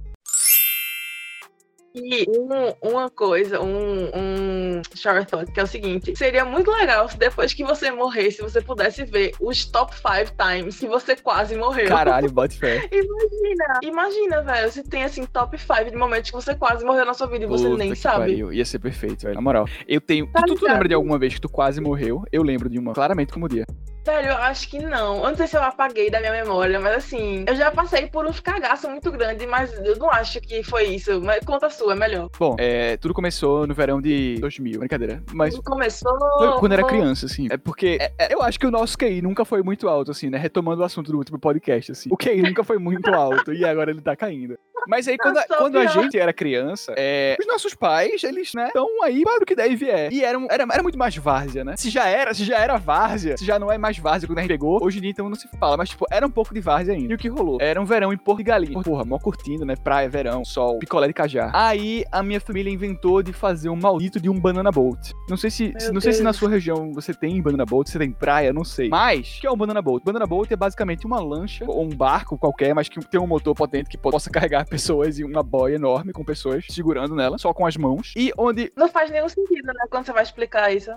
E 1.96 2.25
um- 2.29 2.89
uma 2.91 3.10
coisa, 3.10 3.60
um, 3.60 4.06
um 4.15 4.82
shower 4.96 5.25
thought, 5.25 5.51
que 5.51 5.60
é 5.60 5.63
o 5.63 5.67
seguinte: 5.67 6.15
seria 6.15 6.46
muito 6.46 6.70
legal 6.72 7.10
se 7.10 7.17
depois 7.17 7.53
que 7.53 7.63
você 7.63 7.89
morresse, 7.91 8.41
você 8.41 8.62
pudesse 8.62 9.03
ver 9.06 9.32
os 9.39 9.65
top 9.65 9.94
5 9.96 10.34
times 10.38 10.77
que 10.79 10.88
você 10.88 11.15
quase 11.15 11.56
morreu. 11.56 11.88
Caralho, 11.88 12.29
bote 12.32 12.58
fé. 12.60 12.88
Imagina, 12.91 13.79
imagina, 13.82 14.41
velho, 14.44 14.72
se 14.72 14.84
tem 14.84 15.03
assim 15.03 15.25
top 15.25 15.58
5 15.58 15.89
de 15.91 15.98
momentos 15.98 16.29
que 16.29 16.36
você 16.36 16.53
quase 16.56 16.86
morreu 16.86 17.06
na 17.06 17.13
sua 17.13 17.27
vida 17.27 17.46
e 17.46 17.48
você 17.48 17.65
Puta 17.67 17.77
nem 17.77 17.96
sabe. 17.96 18.17
pariu. 18.20 18.53
Ia 18.53 18.65
ser 18.65 18.79
perfeito, 18.79 19.24
velho. 19.24 19.36
Na 19.36 19.41
moral. 19.41 19.65
Eu 19.88 20.00
tenho. 20.01 20.27
Tá 20.32 20.44
tu, 20.46 20.56
tu 20.56 20.65
lembra 20.65 20.88
de 20.88 20.94
alguma 20.94 21.17
vez 21.17 21.34
que 21.34 21.41
tu 21.41 21.50
quase 21.50 21.82
morreu? 21.82 22.24
Eu 22.32 22.44
lembro 22.44 22.70
de 22.70 22.77
uma. 22.77 22.94
Claramente 22.94 23.34
como 23.34 23.48
dia. 23.50 23.65
Velho, 24.07 24.29
eu 24.29 24.37
acho 24.37 24.69
que 24.69 24.79
não. 24.79 25.17
Eu 25.17 25.29
não 25.31 25.35
sei 25.35 25.47
se 25.47 25.57
eu 25.57 25.61
apaguei 25.61 26.09
da 26.09 26.21
minha 26.21 26.31
memória, 26.31 26.79
mas 26.79 26.95
assim, 26.95 27.43
eu 27.45 27.53
já 27.57 27.69
passei 27.69 28.07
por 28.07 28.25
uns 28.25 28.39
cagaços 28.39 28.89
muito 28.89 29.11
grandes, 29.11 29.45
mas 29.49 29.69
eu 29.85 29.97
não 29.97 30.09
acho 30.09 30.39
que 30.39 30.63
foi 30.63 30.85
isso. 30.85 31.21
Mas 31.21 31.43
conta 31.43 31.69
sua, 31.69 31.91
é 31.91 31.95
melhor. 31.95 32.29
Bom, 32.39 32.55
é, 32.57 32.95
tudo 32.95 33.13
começou 33.13 33.67
no 33.67 33.73
verão 33.73 34.01
de 34.01 34.37
2000. 34.39 34.79
Brincadeira. 34.79 35.21
Mas 35.33 35.57
Começou. 35.59 36.17
Foi 36.37 36.59
quando 36.59 36.71
era 36.71 36.85
criança, 36.85 37.25
assim. 37.25 37.47
É 37.51 37.57
porque 37.57 37.97
é- 37.99 38.13
é- 38.17 38.33
eu 38.33 38.41
acho 38.41 38.57
que 38.57 38.65
o 38.65 38.71
nosso 38.71 38.97
QI 38.97 39.21
nunca 39.21 39.43
foi 39.43 39.61
muito 39.61 39.89
alto, 39.89 40.11
assim, 40.11 40.29
né? 40.29 40.37
Retomando 40.37 40.81
o 40.81 40.85
assunto 40.85 41.11
do 41.11 41.17
último 41.17 41.37
podcast, 41.37 41.91
assim. 41.91 42.09
O 42.09 42.15
QI 42.15 42.41
nunca 42.55 42.63
foi 42.63 42.77
muito 42.77 43.13
alto 43.13 43.51
e 43.53 43.65
agora 43.65 43.91
ele 43.91 43.99
tá 44.01 44.15
caindo. 44.15 44.57
Mas 44.87 45.05
aí, 45.05 45.17
quando, 45.17 45.37
a- 45.37 45.43
quando 45.57 45.77
a 45.77 45.85
gente 45.85 46.17
era 46.17 46.31
criança, 46.31 46.93
é, 46.95 47.35
os 47.37 47.45
nossos 47.45 47.75
pais, 47.75 48.23
eles, 48.23 48.53
né, 48.53 48.67
estão 48.67 48.87
aí 49.03 49.21
para 49.23 49.43
o 49.43 49.45
que 49.45 49.53
deve 49.53 49.75
vier. 49.75 50.13
E 50.13 50.23
era, 50.23 50.39
era, 50.49 50.63
era 50.71 50.81
muito 50.83 50.97
mais 50.97 51.13
várzea, 51.17 51.65
né? 51.65 51.75
Se 51.75 51.89
já 51.89 52.07
era, 52.07 52.33
se 52.33 52.45
já 52.45 52.57
era 52.57 52.77
várzea, 52.77 53.37
se 53.37 53.43
já 53.43 53.59
não 53.59 53.69
é 53.69 53.77
mais 53.77 53.96
várzea 54.01 54.27
quando 54.27 54.39
a 54.39 54.41
gente 54.41 54.49
pegou, 54.49 54.79
hoje 54.81 54.99
em 54.99 55.01
dia 55.01 55.11
então 55.11 55.29
não 55.29 55.35
se 55.35 55.47
fala. 55.59 55.77
Mas, 55.77 55.89
tipo, 55.89 56.05
era 56.11 56.25
um 56.25 56.31
pouco 56.31 56.53
de 56.53 56.59
várzea 56.59 56.93
ainda. 56.93 57.11
E 57.11 57.15
o 57.15 57.17
que 57.17 57.27
rolou? 57.27 57.57
Era 57.61 57.81
um 57.81 57.85
verão 57.85 58.11
em 58.13 58.17
Porto 58.17 58.39
de 58.39 58.43
Galinha. 58.43 58.81
Porra, 58.81 59.03
mó 59.03 59.17
curtindo, 59.17 59.65
né? 59.65 59.75
Praia, 59.75 60.09
verão, 60.09 60.43
sol, 60.45 60.79
picolé 60.79 61.07
de 61.07 61.13
cajá. 61.13 61.51
Aí 61.53 62.03
a 62.11 62.21
minha 62.23 62.39
família 62.39 62.71
inventou 62.71 63.21
de 63.21 63.33
fazer 63.33 63.69
um 63.69 63.75
maldito 63.75 64.19
de 64.19 64.29
um 64.29 64.39
banana 64.39 64.71
boat. 64.71 65.13
Não 65.29 65.37
sei 65.37 65.49
se, 65.49 65.73
Meu 65.81 65.93
não 65.93 66.01
sei 66.01 66.13
se 66.13 66.23
na 66.23 66.33
sua 66.33 66.49
região 66.49 66.91
você 66.93 67.13
tem 67.13 67.41
banana 67.41 67.65
boat, 67.65 67.89
você 67.89 67.99
tem 67.99 68.11
praia, 68.11 68.53
não 68.53 68.63
sei. 68.63 68.89
Mas, 68.89 69.37
o 69.37 69.41
que 69.41 69.47
é 69.47 69.51
um 69.51 69.57
banana 69.57 69.81
boat? 69.81 70.03
Banana 70.03 70.25
boat 70.25 70.51
é 70.53 70.55
basicamente 70.55 71.05
uma 71.05 71.19
lancha 71.19 71.65
ou 71.67 71.83
um 71.83 71.89
barco 71.89 72.37
qualquer, 72.37 72.73
mas 72.73 72.89
que 72.89 72.99
tem 72.99 73.19
um 73.19 73.27
motor 73.27 73.55
potente 73.55 73.89
que 73.89 73.97
possa 73.97 74.29
carregar 74.31 74.65
pessoas 74.65 75.19
e 75.19 75.23
uma 75.23 75.43
boia 75.43 75.75
enorme 75.75 76.13
com 76.13 76.23
pessoas 76.23 76.65
segurando 76.69 77.15
nela, 77.15 77.37
só 77.37 77.53
com 77.53 77.65
as 77.65 77.77
mãos. 77.77 78.13
E 78.15 78.31
onde 78.37 78.71
Não 78.75 78.87
faz 78.87 79.11
nenhum 79.11 79.29
sentido, 79.29 79.67
né? 79.67 79.85
Quando 79.89 80.05
você 80.05 80.13
vai 80.13 80.23
explicar 80.23 80.73
isso. 80.73 80.91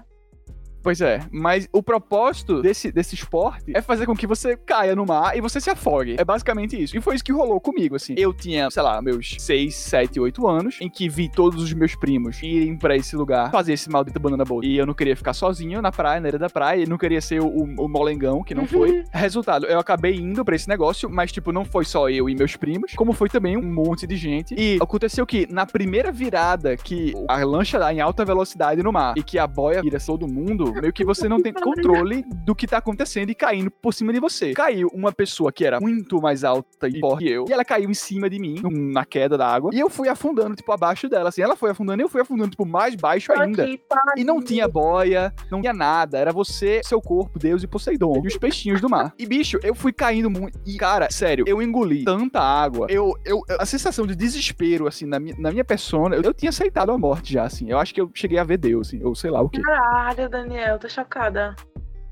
Pois 0.82 1.00
é, 1.00 1.20
mas 1.30 1.68
o 1.72 1.82
propósito 1.82 2.62
desse, 2.62 2.90
desse 2.90 3.14
esporte 3.14 3.72
é 3.74 3.82
fazer 3.82 4.06
com 4.06 4.14
que 4.14 4.26
você 4.26 4.56
caia 4.56 4.94
no 4.94 5.04
mar 5.04 5.36
e 5.36 5.40
você 5.40 5.60
se 5.60 5.70
afogue. 5.70 6.16
É 6.18 6.24
basicamente 6.24 6.80
isso. 6.80 6.96
E 6.96 7.00
foi 7.00 7.14
isso 7.14 7.24
que 7.24 7.32
rolou 7.32 7.60
comigo, 7.60 7.96
assim. 7.96 8.14
Eu 8.16 8.32
tinha, 8.32 8.70
sei 8.70 8.82
lá, 8.82 9.00
meus 9.02 9.36
6, 9.38 9.74
7, 9.74 10.20
8 10.20 10.46
anos, 10.46 10.78
em 10.80 10.88
que 10.88 11.08
vi 11.08 11.28
todos 11.28 11.62
os 11.62 11.72
meus 11.72 11.94
primos 11.94 12.42
irem 12.42 12.76
pra 12.76 12.96
esse 12.96 13.14
lugar 13.16 13.50
fazer 13.50 13.74
esse 13.74 13.90
maldito 13.90 14.18
banana 14.18 14.44
boat. 14.44 14.66
E 14.66 14.76
eu 14.76 14.86
não 14.86 14.94
queria 14.94 15.16
ficar 15.16 15.32
sozinho 15.32 15.82
na 15.82 15.92
praia, 15.92 16.20
na 16.20 16.28
areia 16.28 16.38
da 16.38 16.50
praia, 16.50 16.82
e 16.82 16.86
não 16.86 16.98
queria 16.98 17.20
ser 17.20 17.40
o, 17.40 17.46
o, 17.46 17.84
o 17.84 17.88
molengão, 17.88 18.42
que 18.42 18.54
não 18.54 18.66
foi. 18.66 19.04
Resultado, 19.12 19.66
eu 19.66 19.78
acabei 19.78 20.16
indo 20.16 20.44
pra 20.44 20.56
esse 20.56 20.68
negócio, 20.68 21.08
mas, 21.10 21.32
tipo, 21.32 21.52
não 21.52 21.64
foi 21.64 21.84
só 21.84 22.08
eu 22.08 22.28
e 22.28 22.34
meus 22.34 22.56
primos, 22.56 22.94
como 22.94 23.12
foi 23.12 23.28
também 23.28 23.56
um 23.56 23.62
monte 23.62 24.06
de 24.06 24.16
gente. 24.16 24.54
E 24.56 24.78
aconteceu 24.80 25.26
que, 25.26 25.46
na 25.50 25.66
primeira 25.66 26.10
virada 26.10 26.76
que 26.76 27.14
a 27.28 27.44
lancha 27.44 27.78
dá 27.78 27.92
em 27.92 28.00
alta 28.00 28.24
velocidade 28.24 28.82
no 28.82 28.92
mar 28.92 29.14
e 29.16 29.22
que 29.22 29.38
a 29.38 29.46
boia 29.46 29.82
vira 29.82 29.98
todo 30.00 30.26
mundo, 30.26 30.69
caindo, 30.70 30.80
meio 30.80 30.92
que 30.92 31.04
você 31.04 31.28
não 31.28 31.40
tem 31.40 31.52
controle 31.54 32.24
do 32.44 32.54
que 32.54 32.66
tá 32.66 32.78
acontecendo 32.78 33.30
e 33.30 33.34
caindo 33.34 33.70
por 33.70 33.92
cima 33.92 34.12
de 34.12 34.20
você. 34.20 34.52
Caiu 34.52 34.88
uma 34.92 35.12
pessoa 35.12 35.52
que 35.52 35.64
era 35.64 35.80
muito 35.80 36.20
mais 36.20 36.44
alta 36.44 36.88
e 36.88 37.00
forte 37.00 37.24
que 37.24 37.30
eu, 37.30 37.44
e 37.48 37.52
ela 37.52 37.64
caiu 37.64 37.90
em 37.90 37.94
cima 37.94 38.30
de 38.30 38.38
mim, 38.38 38.60
na 38.92 39.04
queda 39.04 39.36
da 39.36 39.46
água, 39.46 39.70
e 39.72 39.78
eu 39.78 39.90
fui 39.90 40.08
afundando, 40.08 40.54
tipo, 40.54 40.70
abaixo 40.72 41.08
dela, 41.08 41.28
assim, 41.28 41.42
ela 41.42 41.56
foi 41.56 41.70
afundando 41.70 42.02
e 42.02 42.04
eu 42.04 42.08
fui 42.08 42.20
afundando, 42.20 42.50
tipo, 42.50 42.64
mais 42.64 42.94
baixo 42.94 43.32
ainda. 43.32 43.68
E 44.16 44.24
não 44.24 44.42
tinha 44.42 44.68
boia, 44.68 45.32
não 45.50 45.60
tinha 45.60 45.72
nada, 45.72 46.18
era 46.18 46.32
você, 46.32 46.80
seu 46.84 47.00
corpo, 47.00 47.38
Deus 47.38 47.62
e 47.62 47.66
Poseidon, 47.66 48.22
e 48.24 48.28
os 48.28 48.36
peixinhos 48.36 48.80
do 48.80 48.88
mar. 48.88 49.12
E, 49.18 49.26
bicho, 49.26 49.58
eu 49.62 49.74
fui 49.74 49.92
caindo 49.92 50.30
muito, 50.30 50.58
e, 50.66 50.76
cara, 50.76 51.10
sério, 51.10 51.44
eu 51.46 51.60
engoli 51.60 52.04
tanta 52.04 52.40
água, 52.40 52.86
eu, 52.88 53.14
eu, 53.24 53.42
a 53.58 53.66
sensação 53.66 54.06
de 54.06 54.14
desespero, 54.14 54.86
assim, 54.86 55.06
na 55.06 55.18
minha, 55.18 55.34
na 55.38 55.50
minha 55.50 55.64
persona, 55.64 56.16
eu, 56.16 56.22
eu 56.22 56.34
tinha 56.34 56.50
aceitado 56.50 56.90
a 56.90 56.98
morte 56.98 57.32
já, 57.32 57.44
assim, 57.44 57.70
eu 57.70 57.78
acho 57.78 57.94
que 57.94 58.00
eu 58.00 58.10
cheguei 58.14 58.38
a 58.38 58.44
ver 58.44 58.58
Deus, 58.58 58.88
assim, 58.88 59.02
ou 59.02 59.14
sei 59.14 59.30
lá 59.30 59.40
o 59.40 59.48
quê. 59.48 59.60
Caralho, 59.60 60.28
Daniel, 60.28 60.59
tô 60.78 60.88
chocada. 60.88 61.54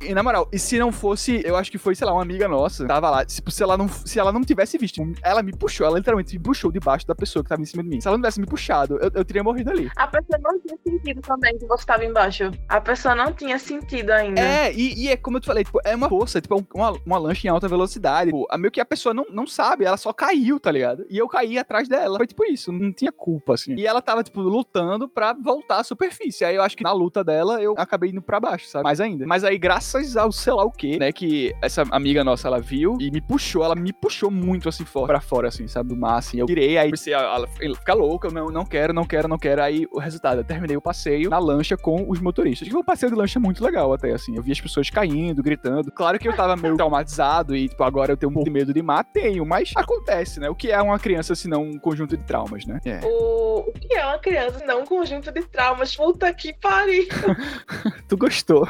E 0.01 0.15
na 0.15 0.23
moral, 0.23 0.49
e 0.53 0.59
se 0.59 0.79
não 0.79 0.93
fosse, 0.93 1.43
eu 1.45 1.57
acho 1.57 1.71
que 1.71 1.79
foi, 1.79 1.95
sei 1.95 2.07
lá, 2.07 2.13
uma 2.13 2.23
amiga 2.23 2.47
nossa, 2.47 2.87
tava 2.87 3.11
lá, 3.11 3.25
tipo, 3.25 3.51
se 3.51 3.63
ela 3.63 3.77
não, 3.77 3.89
se 3.89 4.19
ela 4.19 4.33
não 4.33 4.43
tivesse 4.43 4.79
visto, 4.79 5.03
ela 5.23 5.43
me 5.43 5.53
puxou, 5.53 5.87
ela 5.87 5.99
literalmente 5.99 6.37
me 6.39 6.43
puxou 6.43 6.71
debaixo 6.71 7.07
da 7.07 7.15
pessoa 7.15 7.43
que 7.43 7.49
tava 7.49 7.63
em 7.63 7.65
cima 7.65 7.83
de 7.83 7.89
mim. 7.89 8.01
Se 8.01 8.07
ela 8.07 8.17
não 8.17 8.23
tivesse 8.23 8.41
me 8.41 8.47
puxado, 8.47 8.97
eu, 8.99 9.11
eu 9.13 9.25
teria 9.25 9.43
morrido 9.43 9.71
ali. 9.71 9.91
A 9.97 10.07
pessoa 10.07 10.39
não 10.41 10.61
tinha 10.61 10.79
sentido 10.87 11.21
também 11.21 11.59
que 11.59 11.67
você 11.67 11.85
tava 11.85 12.05
embaixo. 12.05 12.51
A 12.69 12.81
pessoa 12.81 13.15
não 13.15 13.33
tinha 13.33 13.59
sentido 13.59 14.11
ainda. 14.11 14.41
É, 14.41 14.73
e, 14.73 15.05
e 15.05 15.09
é 15.09 15.17
como 15.17 15.39
eu 15.39 15.41
te 15.41 15.47
falei, 15.47 15.65
tipo, 15.65 15.81
é 15.85 15.97
uma 15.97 16.09
força, 16.09 16.41
tipo, 16.41 16.65
uma, 16.75 16.93
uma 17.05 17.19
lancha 17.19 17.47
em 17.47 17.51
alta 17.51 17.67
velocidade. 17.67 18.31
Tipo, 18.31 18.47
a 18.51 18.57
meio 18.57 18.71
que 18.71 18.81
a 18.81 18.87
pessoa 18.87 19.13
não, 19.13 19.27
não 19.31 19.47
sabe, 19.47 19.85
ela 19.85 19.97
só 19.97 20.13
caiu, 20.13 20.61
tá 20.61 20.71
ligado? 20.71 21.05
E 21.11 21.19
eu 21.19 21.29
caí 21.29 21.59
atrás 21.59 21.89
dela. 21.89 22.19
Foi 22.19 22.27
tipo 22.27 22.45
isso, 22.45 22.71
não 22.71 22.93
tinha 22.93 23.11
culpa, 23.11 23.55
assim. 23.55 23.75
E 23.75 23.87
ela 23.87 24.01
tava, 24.01 24.23
tipo, 24.23 24.41
lutando 24.41 25.09
pra 25.09 25.33
voltar 25.33 25.79
à 25.81 25.85
superfície. 25.85 26.45
Aí 26.45 26.55
eu 26.55 26.63
acho 26.63 26.77
que 26.77 26.85
na 26.85 26.93
luta 26.93 27.25
dela, 27.25 27.61
eu 27.61 27.75
acabei 27.77 28.11
indo 28.11 28.23
pra 28.23 28.39
baixo, 28.39 28.69
sabe? 28.69 28.85
Mais 28.85 29.01
ainda. 29.01 29.27
Mas 29.27 29.43
aí, 29.43 29.59
graças 29.59 29.88
ao, 30.17 30.33
sei 30.33 30.53
lá, 30.53 30.65
o 30.65 30.71
quê, 30.71 30.99
né? 30.99 31.13
Que 31.13 31.55
essa 31.63 31.85
amiga 31.91 32.25
nossa, 32.25 32.49
ela 32.49 32.61
viu 32.61 32.97
e 33.01 33.11
me 33.11 33.21
puxou, 33.21 33.65
ela 33.65 33.75
me 33.75 33.93
puxou 33.93 34.31
muito 34.31 34.69
assim 34.69 34.85
fora, 34.85 35.07
pra 35.07 35.21
fora, 35.21 35.49
assim, 35.49 35.67
sabe, 35.69 35.89
do 35.89 35.97
mar, 35.97 36.19
assim. 36.19 36.39
Eu 36.39 36.47
tirei, 36.47 36.79
aí 36.79 36.89
comecei 36.89 37.15
a, 37.15 37.37
a 37.37 37.47
ficar 37.47 37.95
louca, 37.95 38.29
eu 38.29 38.33
não, 38.33 38.49
não 38.49 38.65
quero, 38.65 38.93
não 38.93 39.05
quero, 39.05 39.29
não 39.29 39.39
quero. 39.39 39.63
Aí 39.63 39.87
o 39.93 39.99
resultado, 39.99 40.41
eu 40.41 40.45
terminei 40.45 40.77
o 40.77 40.81
passeio 40.81 41.31
na 41.31 41.39
lancha 41.39 41.77
com 41.77 42.05
os 42.09 42.21
motoristas. 42.21 42.69
E 42.69 42.75
o 42.75 42.85
passeio 42.85 43.13
de 43.13 43.19
lancha 43.19 43.39
é 43.39 43.41
muito 43.41 43.63
legal 43.63 43.93
até, 43.93 44.13
assim. 44.13 44.37
Eu 44.37 44.43
vi 44.43 44.53
as 44.53 44.61
pessoas 44.61 44.91
caindo, 44.91 45.43
gritando. 45.43 45.91
Claro 45.93 46.19
que 46.19 46.29
eu 46.29 46.35
tava 46.35 46.57
meio 46.57 46.77
traumatizado 46.77 47.57
e, 47.57 47.69
tipo, 47.69 47.83
agora 47.83 48.13
eu 48.13 48.17
tenho 48.17 48.31
um 48.31 48.35
pouco 48.35 48.49
de 48.49 48.55
medo 48.55 48.73
de 48.73 48.83
mar, 48.83 49.05
tenho, 49.05 49.45
mas 49.45 49.73
acontece, 49.75 50.41
né? 50.41 50.49
O 50.49 50.55
que 50.55 50.71
é 50.71 50.81
uma 50.81 50.99
criança 50.99 51.35
se 51.35 51.49
não 51.49 51.63
um 51.63 51.79
conjunto 51.79 52.17
de 52.17 52.25
traumas, 52.25 52.67
né? 52.67 52.81
É. 52.85 53.01
O... 53.05 53.69
o 53.69 53.73
que 53.73 53.95
é 53.95 54.05
uma 54.05 54.19
criança 54.19 54.59
se 54.59 54.67
não 54.67 54.83
um 54.83 54.87
conjunto 54.87 55.31
de 55.31 55.43
traumas? 55.43 55.95
Puta 55.97 56.33
que 56.33 56.53
pariu! 56.53 57.07
tu 58.09 58.17
gostou? 58.17 58.67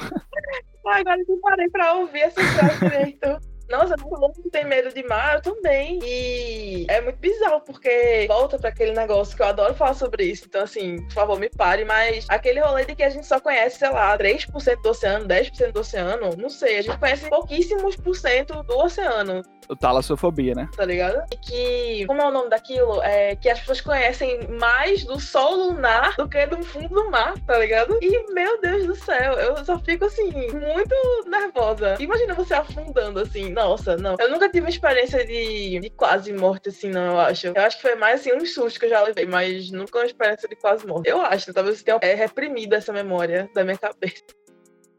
Agora 0.88 1.20
eu 1.28 1.38
parei 1.40 1.68
pra 1.68 1.94
ouvir 1.94 2.20
essa 2.22 2.42
frase 2.42 2.78
direito. 2.90 3.38
Nossa, 3.68 3.96
todo 3.96 4.18
mundo 4.18 4.50
tem 4.50 4.64
medo 4.64 4.92
de 4.94 5.02
mar, 5.02 5.34
eu 5.34 5.42
também. 5.42 5.98
E 6.02 6.86
é 6.88 7.02
muito 7.02 7.18
bizarro, 7.18 7.60
porque 7.60 8.24
volta 8.26 8.58
para 8.58 8.70
aquele 8.70 8.92
negócio 8.92 9.36
que 9.36 9.42
eu 9.42 9.46
adoro 9.46 9.74
falar 9.74 9.92
sobre 9.92 10.24
isso. 10.24 10.46
Então, 10.46 10.62
assim, 10.62 10.96
por 11.04 11.12
favor, 11.12 11.38
me 11.38 11.50
pare. 11.50 11.84
Mas 11.84 12.24
aquele 12.30 12.60
rolê 12.60 12.86
de 12.86 12.94
que 12.94 13.02
a 13.02 13.10
gente 13.10 13.26
só 13.26 13.38
conhece, 13.38 13.78
sei 13.78 13.90
lá, 13.90 14.16
3% 14.16 14.82
do 14.82 14.88
oceano, 14.88 15.28
10% 15.28 15.72
do 15.72 15.80
oceano, 15.80 16.30
não 16.36 16.48
sei. 16.48 16.78
A 16.78 16.82
gente 16.82 16.98
conhece 16.98 17.28
pouquíssimos 17.28 17.94
por 17.96 18.16
cento 18.16 18.62
do 18.62 18.78
oceano. 18.78 19.42
O 19.68 19.76
talassofobia, 19.76 20.54
né? 20.54 20.68
Tá 20.76 20.84
ligado? 20.84 21.22
E 21.32 21.36
que, 21.36 22.06
como 22.06 22.22
é 22.22 22.26
o 22.26 22.30
nome 22.30 22.48
daquilo? 22.48 23.02
É 23.02 23.36
que 23.36 23.48
as 23.48 23.60
pessoas 23.60 23.80
conhecem 23.80 24.48
mais 24.58 25.04
do 25.04 25.20
sol 25.20 25.54
lunar 25.54 26.16
do 26.16 26.28
que 26.28 26.46
do 26.46 26.62
fundo 26.62 26.88
do 26.88 27.10
mar, 27.10 27.34
tá 27.46 27.58
ligado? 27.58 27.98
E, 28.00 28.32
meu 28.32 28.60
Deus 28.60 28.86
do 28.86 28.96
céu, 28.96 29.34
eu 29.34 29.64
só 29.64 29.78
fico, 29.78 30.06
assim, 30.06 30.30
muito 30.30 31.28
nervosa. 31.28 31.96
Imagina 31.98 32.34
você 32.34 32.54
afundando, 32.54 33.20
assim, 33.20 33.50
nossa, 33.52 33.96
não. 33.96 34.16
Eu 34.18 34.30
nunca 34.30 34.48
tive 34.48 34.60
uma 34.60 34.70
experiência 34.70 35.24
de, 35.24 35.80
de 35.80 35.90
quase 35.90 36.32
morte, 36.32 36.70
assim, 36.70 36.88
não, 36.88 37.12
eu 37.12 37.20
acho. 37.20 37.46
Eu 37.48 37.62
acho 37.62 37.76
que 37.76 37.82
foi 37.82 37.94
mais, 37.94 38.20
assim, 38.20 38.32
um 38.32 38.46
susto 38.46 38.80
que 38.80 38.86
eu 38.86 38.90
já 38.90 39.02
levei, 39.02 39.26
mas 39.26 39.70
nunca 39.70 39.98
uma 39.98 40.06
experiência 40.06 40.48
de 40.48 40.56
quase 40.56 40.86
morte. 40.86 41.08
Eu 41.08 41.20
acho, 41.20 41.52
talvez 41.52 41.78
você 41.78 41.84
tenha 41.84 41.98
é, 42.00 42.14
reprimido 42.14 42.74
essa 42.74 42.92
memória 42.92 43.50
da 43.54 43.64
minha 43.64 43.76
cabeça. 43.78 44.24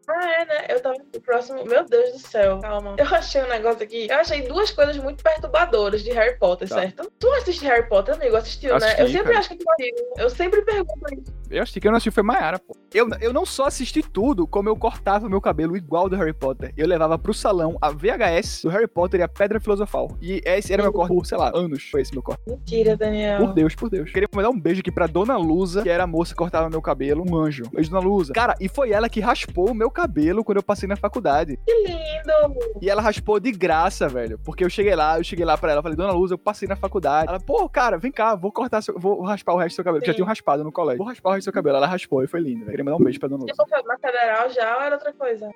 Ah, 0.09 0.41
é, 0.41 0.45
né? 0.45 0.65
Eu 0.69 0.81
tava 0.81 0.95
próximo. 1.23 1.63
Meu 1.65 1.85
Deus 1.85 2.13
do 2.13 2.19
céu, 2.19 2.59
calma. 2.59 2.95
Eu 2.97 3.05
achei 3.05 3.43
um 3.43 3.47
negócio 3.47 3.83
aqui. 3.83 4.07
Eu 4.09 4.17
achei 4.17 4.41
duas 4.41 4.71
coisas 4.71 4.97
muito 4.97 5.23
perturbadoras 5.23 6.03
de 6.03 6.11
Harry 6.11 6.37
Potter, 6.39 6.67
tá. 6.67 6.75
certo? 6.75 7.11
Tu 7.19 7.31
assiste 7.33 7.63
Harry 7.65 7.87
Potter, 7.87 8.15
amigo? 8.15 8.35
Assistiu, 8.35 8.75
Assisti, 8.75 8.97
né? 8.97 9.03
Eu 9.03 9.07
sempre 9.07 9.27
cara. 9.27 9.39
acho 9.39 9.49
que 9.49 9.55
tu 9.57 9.65
assistiu. 9.71 10.13
Eu 10.17 10.29
sempre 10.29 10.61
pergunto 10.63 11.13
isso. 11.13 11.39
Eu 11.49 11.63
assisti 11.63 11.79
que 11.79 11.87
eu 11.87 11.91
não 11.91 11.97
assisti 11.97 12.11
foi 12.11 12.23
Mayara, 12.23 12.59
pô. 12.59 12.75
Eu, 12.93 13.07
eu 13.21 13.33
não 13.33 13.45
só 13.45 13.65
assisti 13.65 14.01
tudo, 14.01 14.47
como 14.47 14.69
eu 14.69 14.75
cortava 14.75 15.29
meu 15.29 15.41
cabelo 15.41 15.77
igual 15.77 16.09
do 16.09 16.15
Harry 16.15 16.33
Potter. 16.33 16.73
Eu 16.75 16.87
levava 16.87 17.17
pro 17.17 17.33
salão 17.33 17.77
a 17.81 17.91
VHS 17.91 18.63
do 18.63 18.69
Harry 18.69 18.87
Potter 18.87 19.19
e 19.19 19.23
a 19.23 19.27
Pedra 19.27 19.59
Filosofal. 19.59 20.15
E 20.21 20.41
esse 20.45 20.73
era 20.73 20.83
meu 20.83 20.93
corte 20.93 21.13
por, 21.13 21.25
sei 21.25 21.37
lá, 21.37 21.51
anos. 21.55 21.83
Foi 21.89 22.01
esse 22.01 22.13
meu 22.13 22.21
corte. 22.21 22.41
Mentira, 22.47 22.95
Daniel. 22.95 23.39
Por 23.39 23.53
Deus, 23.53 23.75
por 23.75 23.89
Deus. 23.89 24.11
Queria 24.11 24.27
mandar 24.33 24.49
um 24.49 24.59
beijo 24.59 24.81
aqui 24.81 24.91
pra 24.91 25.07
Dona 25.07 25.37
Lusa, 25.37 25.81
que 25.83 25.89
era 25.89 26.03
a 26.03 26.07
moça 26.07 26.33
que 26.33 26.37
cortava 26.37 26.69
meu 26.69 26.81
cabelo, 26.81 27.23
um 27.27 27.35
anjo. 27.35 27.63
Beijo, 27.71 27.89
Dona 27.89 28.05
Lusa. 28.05 28.33
Cara, 28.33 28.55
e 28.59 28.67
foi 28.67 28.91
ela 28.91 29.09
que 29.09 29.19
raspou 29.19 29.71
o 29.71 29.73
meu 29.73 29.89
cabelo 29.89 29.98
quando 30.43 30.57
eu 30.57 30.63
passei 30.63 30.87
na 30.87 30.95
faculdade. 30.95 31.57
Que 31.65 31.73
lindo! 31.83 32.59
E 32.81 32.89
ela 32.89 33.01
raspou 33.01 33.39
de 33.39 33.51
graça, 33.51 34.07
velho. 34.07 34.39
Porque 34.39 34.63
eu 34.63 34.69
cheguei 34.69 34.95
lá, 34.95 35.17
eu 35.17 35.23
cheguei 35.23 35.45
lá 35.45 35.57
pra 35.57 35.71
ela, 35.71 35.81
falei, 35.81 35.97
Dona 35.97 36.13
Lusa, 36.13 36.33
eu 36.33 36.37
passei 36.37 36.67
na 36.67 36.75
faculdade. 36.75 37.29
Ela, 37.29 37.39
pô, 37.39 37.67
cara, 37.69 37.97
vem 37.97 38.11
cá, 38.11 38.35
vou 38.35 38.51
cortar, 38.51 38.81
seu, 38.81 38.97
vou 38.97 39.21
raspar 39.23 39.53
o 39.53 39.57
resto 39.57 39.73
do 39.73 39.75
seu 39.75 39.83
cabelo. 39.83 40.01
Sim. 40.01 40.07
Já 40.07 40.13
tinha 40.13 40.25
um 40.25 40.27
raspado 40.27 40.63
no 40.63 40.71
colégio. 40.71 40.97
Vou 40.99 41.07
raspar 41.07 41.29
o 41.29 41.33
resto 41.33 41.41
do 41.41 41.43
seu 41.45 41.53
cabelo. 41.53 41.77
Ela 41.77 41.87
raspou 41.87 42.23
e 42.23 42.27
foi 42.27 42.39
lindo, 42.39 42.59
velho. 42.59 42.71
Queria 42.71 42.85
mandar 42.85 42.97
um 42.97 43.03
beijo 43.03 43.19
pra 43.19 43.29
Dona 43.29 43.43
Lusa. 43.43 43.53
Tipo, 43.53 43.87
na 43.87 43.97
federal 43.97 44.49
já 44.49 44.75
ou 44.77 44.81
era 44.83 44.95
outra 44.95 45.13
coisa? 45.13 45.49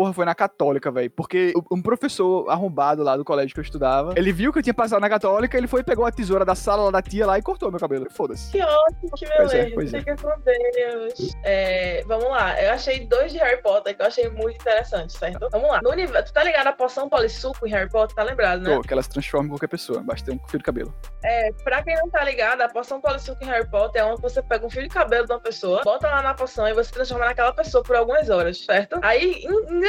Porra, 0.00 0.14
foi 0.14 0.24
na 0.24 0.34
católica, 0.34 0.90
velho. 0.90 1.10
Porque 1.10 1.52
um 1.70 1.82
professor 1.82 2.48
arrombado 2.48 3.02
lá 3.02 3.18
do 3.18 3.24
colégio 3.24 3.52
que 3.52 3.60
eu 3.60 3.64
estudava, 3.64 4.14
ele 4.16 4.32
viu 4.32 4.50
que 4.50 4.58
eu 4.58 4.62
tinha 4.62 4.72
passado 4.72 4.98
na 4.98 5.10
católica, 5.10 5.58
ele 5.58 5.66
foi, 5.66 5.84
pegou 5.84 6.06
a 6.06 6.10
tesoura 6.10 6.42
da 6.42 6.54
sala 6.54 6.84
lá 6.84 6.90
da 6.90 7.02
tia 7.02 7.26
lá 7.26 7.38
e 7.38 7.42
cortou 7.42 7.70
meu 7.70 7.78
cabelo. 7.78 8.06
Foda-se. 8.10 8.50
Que 8.50 8.62
ótimo, 8.62 9.10
que 9.14 9.28
beleza. 9.28 9.58
É, 9.58 9.70
pois 9.70 9.92
é, 9.92 10.02
pois 10.02 10.46
é. 10.46 10.60
Deus. 10.72 11.36
É, 11.44 12.02
vamos 12.06 12.30
lá, 12.30 12.62
eu 12.62 12.72
achei 12.72 13.06
dois 13.06 13.30
de 13.30 13.36
Harry 13.38 13.60
Potter 13.60 13.94
que 13.94 14.00
eu 14.00 14.06
achei 14.06 14.30
muito 14.30 14.54
interessante, 14.54 15.12
certo? 15.12 15.46
Vamos 15.52 15.68
lá. 15.68 15.80
No 15.82 15.90
universo, 15.90 16.32
tu 16.32 16.34
tá 16.34 16.44
ligado 16.44 16.68
a 16.68 16.72
poção 16.72 17.06
polissuco 17.10 17.66
em 17.66 17.70
Harry 17.70 17.90
Potter? 17.90 18.16
Tá 18.16 18.22
lembrado, 18.22 18.62
né? 18.62 18.74
Pô, 18.74 18.80
que 18.80 18.92
ela 18.94 19.02
se 19.02 19.10
transforma 19.10 19.48
em 19.48 19.50
qualquer 19.50 19.68
pessoa, 19.68 20.00
basta 20.00 20.30
ter 20.30 20.32
um 20.32 20.48
fio 20.48 20.58
de 20.58 20.64
cabelo. 20.64 20.94
É, 21.22 21.52
pra 21.62 21.82
quem 21.82 21.94
não 21.96 22.08
tá 22.08 22.24
ligado, 22.24 22.62
a 22.62 22.68
poção 22.70 23.02
polissuco 23.02 23.44
em 23.44 23.46
Harry 23.48 23.68
Potter 23.68 24.00
é 24.00 24.04
onde 24.06 24.22
você 24.22 24.42
pega 24.42 24.64
um 24.64 24.70
fio 24.70 24.82
de 24.82 24.88
cabelo 24.88 25.26
de 25.26 25.32
uma 25.32 25.40
pessoa, 25.40 25.82
bota 25.84 26.08
lá 26.08 26.22
na 26.22 26.32
poção 26.32 26.66
e 26.66 26.72
você 26.72 26.90
transforma 26.90 27.26
naquela 27.26 27.52
pessoa 27.52 27.84
por 27.84 27.96
algumas 27.96 28.30
horas, 28.30 28.64
certo? 28.64 28.98
Aí, 29.02 29.44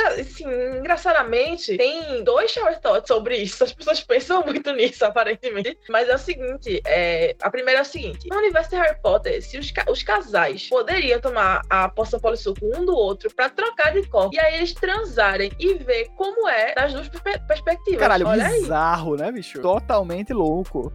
assim, 0.07 0.45
engraçadamente, 0.77 1.77
tem 1.77 2.23
dois 2.23 2.51
shower 2.51 2.79
thoughts 2.79 3.07
sobre 3.07 3.37
isso. 3.37 3.63
As 3.63 3.73
pessoas 3.73 4.01
pensam 4.01 4.43
muito 4.45 4.71
nisso, 4.73 5.05
aparentemente. 5.05 5.77
Mas 5.89 6.09
é 6.09 6.15
o 6.15 6.17
seguinte: 6.17 6.81
é... 6.85 7.35
a 7.41 7.49
primeira 7.49 7.79
é 7.79 7.81
o 7.81 7.85
seguinte: 7.85 8.27
no 8.29 8.37
universo 8.37 8.69
de 8.69 8.75
Harry 8.77 8.99
Potter, 9.01 9.41
se 9.41 9.57
os, 9.57 9.71
ca 9.71 9.85
os 9.89 10.03
casais 10.03 10.69
poderiam 10.69 11.19
tomar 11.19 11.61
a 11.69 11.89
poção 11.89 12.19
polissuco 12.19 12.59
um 12.63 12.85
do 12.85 12.95
outro 12.95 13.33
pra 13.35 13.49
trocar 13.49 13.93
de 13.93 14.07
corpo, 14.07 14.35
e 14.35 14.39
aí 14.39 14.55
eles 14.55 14.73
transarem 14.73 15.51
e 15.59 15.75
ver 15.75 16.09
como 16.15 16.47
é 16.49 16.73
das 16.73 16.93
duas 16.93 17.09
perspectivas. 17.47 17.99
Caralho, 17.99 18.27
Olha 18.27 18.49
bizarro, 18.49 19.13
aí. 19.13 19.21
né, 19.21 19.31
bicho? 19.31 19.61
Totalmente 19.61 20.33
louco. 20.33 20.91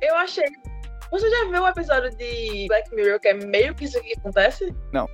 Eu 0.00 0.14
achei. 0.16 0.46
Você 1.10 1.28
já 1.30 1.44
viu 1.46 1.62
o 1.62 1.64
um 1.64 1.68
episódio 1.68 2.10
de 2.16 2.66
Black 2.68 2.94
Mirror 2.94 3.18
que 3.18 3.28
é 3.28 3.34
meio 3.34 3.74
que 3.74 3.84
isso 3.84 4.00
que 4.00 4.12
acontece? 4.18 4.74
Não. 4.92 5.08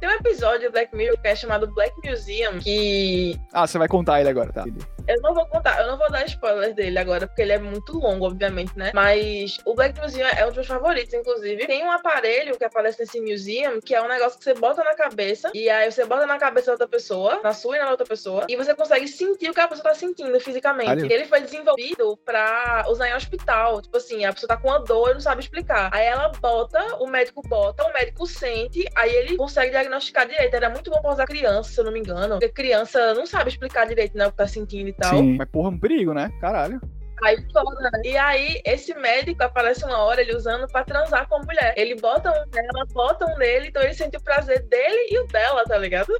Tem 0.00 0.08
um 0.08 0.12
episódio 0.12 0.68
do 0.68 0.72
Black 0.72 0.94
Mirror 0.94 1.18
que 1.20 1.28
é 1.28 1.34
chamado 1.34 1.66
Black 1.74 1.94
Museum, 2.04 2.58
que. 2.60 3.38
Ah, 3.52 3.66
você 3.66 3.78
vai 3.78 3.88
contar 3.88 4.20
ele 4.20 4.28
agora, 4.28 4.52
tá? 4.52 4.64
Eu 5.08 5.20
não 5.22 5.34
vou 5.34 5.46
contar, 5.46 5.80
eu 5.80 5.86
não 5.86 5.96
vou 5.96 6.10
dar 6.10 6.24
spoilers 6.26 6.74
dele 6.74 6.98
agora, 6.98 7.26
porque 7.26 7.42
ele 7.42 7.52
é 7.52 7.58
muito 7.58 7.98
longo, 7.98 8.26
obviamente, 8.26 8.76
né? 8.76 8.90
Mas 8.94 9.58
o 9.64 9.74
Black 9.74 9.98
Museum 10.00 10.26
é 10.26 10.44
um 10.44 10.48
dos 10.48 10.56
meus 10.56 10.66
favoritos, 10.66 11.14
inclusive. 11.14 11.66
Tem 11.66 11.82
um 11.82 11.90
aparelho 11.90 12.56
que 12.58 12.64
aparece 12.64 13.00
nesse 13.00 13.20
museum, 13.20 13.80
que 13.80 13.94
é 13.94 14.02
um 14.02 14.08
negócio 14.08 14.38
que 14.38 14.44
você 14.44 14.54
bota 14.54 14.84
na 14.84 14.94
cabeça, 14.94 15.50
e 15.54 15.70
aí 15.70 15.90
você 15.90 16.04
bota 16.04 16.26
na 16.26 16.38
cabeça 16.38 16.66
da 16.66 16.72
outra 16.72 16.88
pessoa, 16.88 17.40
na 17.42 17.52
sua 17.52 17.76
e 17.76 17.80
na 17.80 17.90
outra 17.90 18.06
pessoa, 18.06 18.44
e 18.48 18.56
você 18.56 18.74
consegue 18.74 19.08
sentir 19.08 19.50
o 19.50 19.54
que 19.54 19.60
a 19.60 19.68
pessoa 19.68 19.88
tá 19.88 19.94
sentindo 19.94 20.38
fisicamente. 20.40 21.06
E 21.06 21.12
ele 21.12 21.24
foi 21.24 21.40
desenvolvido 21.40 22.16
pra 22.24 22.84
usar 22.88 23.08
em 23.08 23.14
hospital. 23.14 23.80
Tipo 23.80 23.96
assim, 23.96 24.24
a 24.24 24.32
pessoa 24.32 24.48
tá 24.48 24.56
com 24.56 24.68
uma 24.68 24.80
dor 24.80 25.10
e 25.10 25.14
não 25.14 25.20
sabe 25.20 25.40
explicar. 25.42 25.90
Aí 25.92 26.04
ela 26.04 26.30
bota, 26.40 26.96
o 26.96 27.06
médico 27.06 27.40
bota, 27.48 27.84
o 27.84 27.92
médico 27.92 28.26
sente, 28.26 28.84
aí 28.94 29.10
ele 29.14 29.36
consegue 29.36 29.70
diagnosticar 29.70 30.28
direito. 30.28 30.54
Era 30.54 30.68
muito 30.68 30.90
bom 30.90 31.00
pra 31.00 31.12
usar 31.12 31.26
criança, 31.26 31.70
se 31.72 31.80
eu 31.80 31.84
não 31.84 31.92
me 31.92 32.00
engano. 32.00 32.38
Porque 32.38 32.48
criança 32.50 33.14
não 33.14 33.24
sabe 33.24 33.50
explicar 33.50 33.86
direito, 33.86 34.16
né, 34.16 34.26
o 34.26 34.30
que 34.30 34.36
tá 34.36 34.46
sentindo 34.46 34.88
tal. 34.98 35.16
Sim, 35.16 35.36
mas 35.36 35.48
porra, 35.48 35.70
um 35.70 35.78
perigo, 35.78 36.12
né? 36.12 36.30
Caralho. 36.40 36.80
Aí 37.22 37.36
toda, 37.52 37.90
né? 37.90 37.90
E 38.04 38.16
aí, 38.16 38.60
esse 38.64 38.94
médico 38.94 39.42
aparece 39.42 39.84
uma 39.84 39.98
hora 39.98 40.20
ele 40.20 40.36
usando 40.36 40.68
pra 40.68 40.84
transar 40.84 41.28
com 41.28 41.36
a 41.36 41.40
mulher. 41.40 41.74
Ele 41.76 41.96
bota 41.96 42.30
um 42.30 42.50
nela, 42.54 42.86
bota 42.92 43.26
um 43.26 43.36
nele, 43.38 43.68
então 43.68 43.82
ele 43.82 43.94
sente 43.94 44.16
o 44.16 44.22
prazer 44.22 44.62
dele 44.68 45.08
e 45.10 45.18
o 45.18 45.26
dela, 45.26 45.64
tá 45.64 45.76
ligado? 45.76 46.16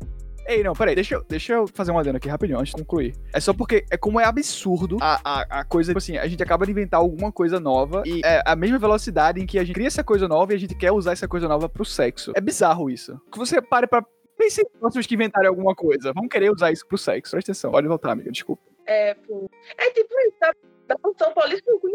Ei, 0.48 0.62
não, 0.62 0.72
peraí, 0.72 0.94
deixa 0.94 1.14
eu, 1.14 1.24
deixa 1.28 1.52
eu 1.52 1.66
fazer 1.66 1.90
uma 1.90 2.00
adendo 2.00 2.16
aqui 2.16 2.26
rapidinho 2.26 2.58
antes 2.58 2.72
de 2.72 2.80
concluir. 2.80 3.14
É 3.34 3.38
só 3.38 3.52
porque 3.52 3.84
é 3.90 3.98
como 3.98 4.18
é 4.18 4.24
absurdo 4.24 4.96
a, 4.98 5.20
a, 5.22 5.60
a 5.60 5.64
coisa, 5.64 5.90
tipo 5.90 5.98
assim, 5.98 6.16
a 6.16 6.26
gente 6.26 6.42
acaba 6.42 6.64
de 6.64 6.72
inventar 6.72 6.98
alguma 6.98 7.30
coisa 7.30 7.60
nova 7.60 8.02
e 8.06 8.22
é 8.24 8.42
a 8.46 8.56
mesma 8.56 8.78
velocidade 8.78 9.42
em 9.42 9.46
que 9.46 9.58
a 9.58 9.64
gente 9.64 9.74
cria 9.74 9.86
essa 9.86 10.02
coisa 10.02 10.26
nova 10.26 10.54
e 10.54 10.56
a 10.56 10.58
gente 10.58 10.74
quer 10.74 10.90
usar 10.90 11.12
essa 11.12 11.28
coisa 11.28 11.46
nova 11.46 11.68
pro 11.68 11.84
sexo. 11.84 12.32
É 12.34 12.40
bizarro 12.40 12.88
isso. 12.88 13.20
Que 13.30 13.38
você 13.38 13.60
pare 13.60 13.86
pra 13.86 14.02
Pense 14.38 14.62
em 14.62 14.80
pessoas 14.80 15.06
que 15.06 15.14
inventarem 15.14 15.48
alguma 15.48 15.74
coisa. 15.74 16.12
Vão 16.12 16.28
querer 16.28 16.50
usar 16.50 16.70
isso 16.70 16.86
pro 16.86 16.96
sexo. 16.96 17.32
Presta 17.32 17.50
atenção. 17.50 17.72
Pode 17.72 17.88
voltar, 17.88 18.12
amiga. 18.12 18.30
Desculpa. 18.30 18.62
É, 18.86 19.12
pô. 19.14 19.50
É 19.76 19.90
tipo 19.90 20.14
isso, 20.20 20.36
tá? 20.38 20.54
Da 20.86 20.96
função 21.02 21.34
política 21.34 21.72
com 21.80 21.88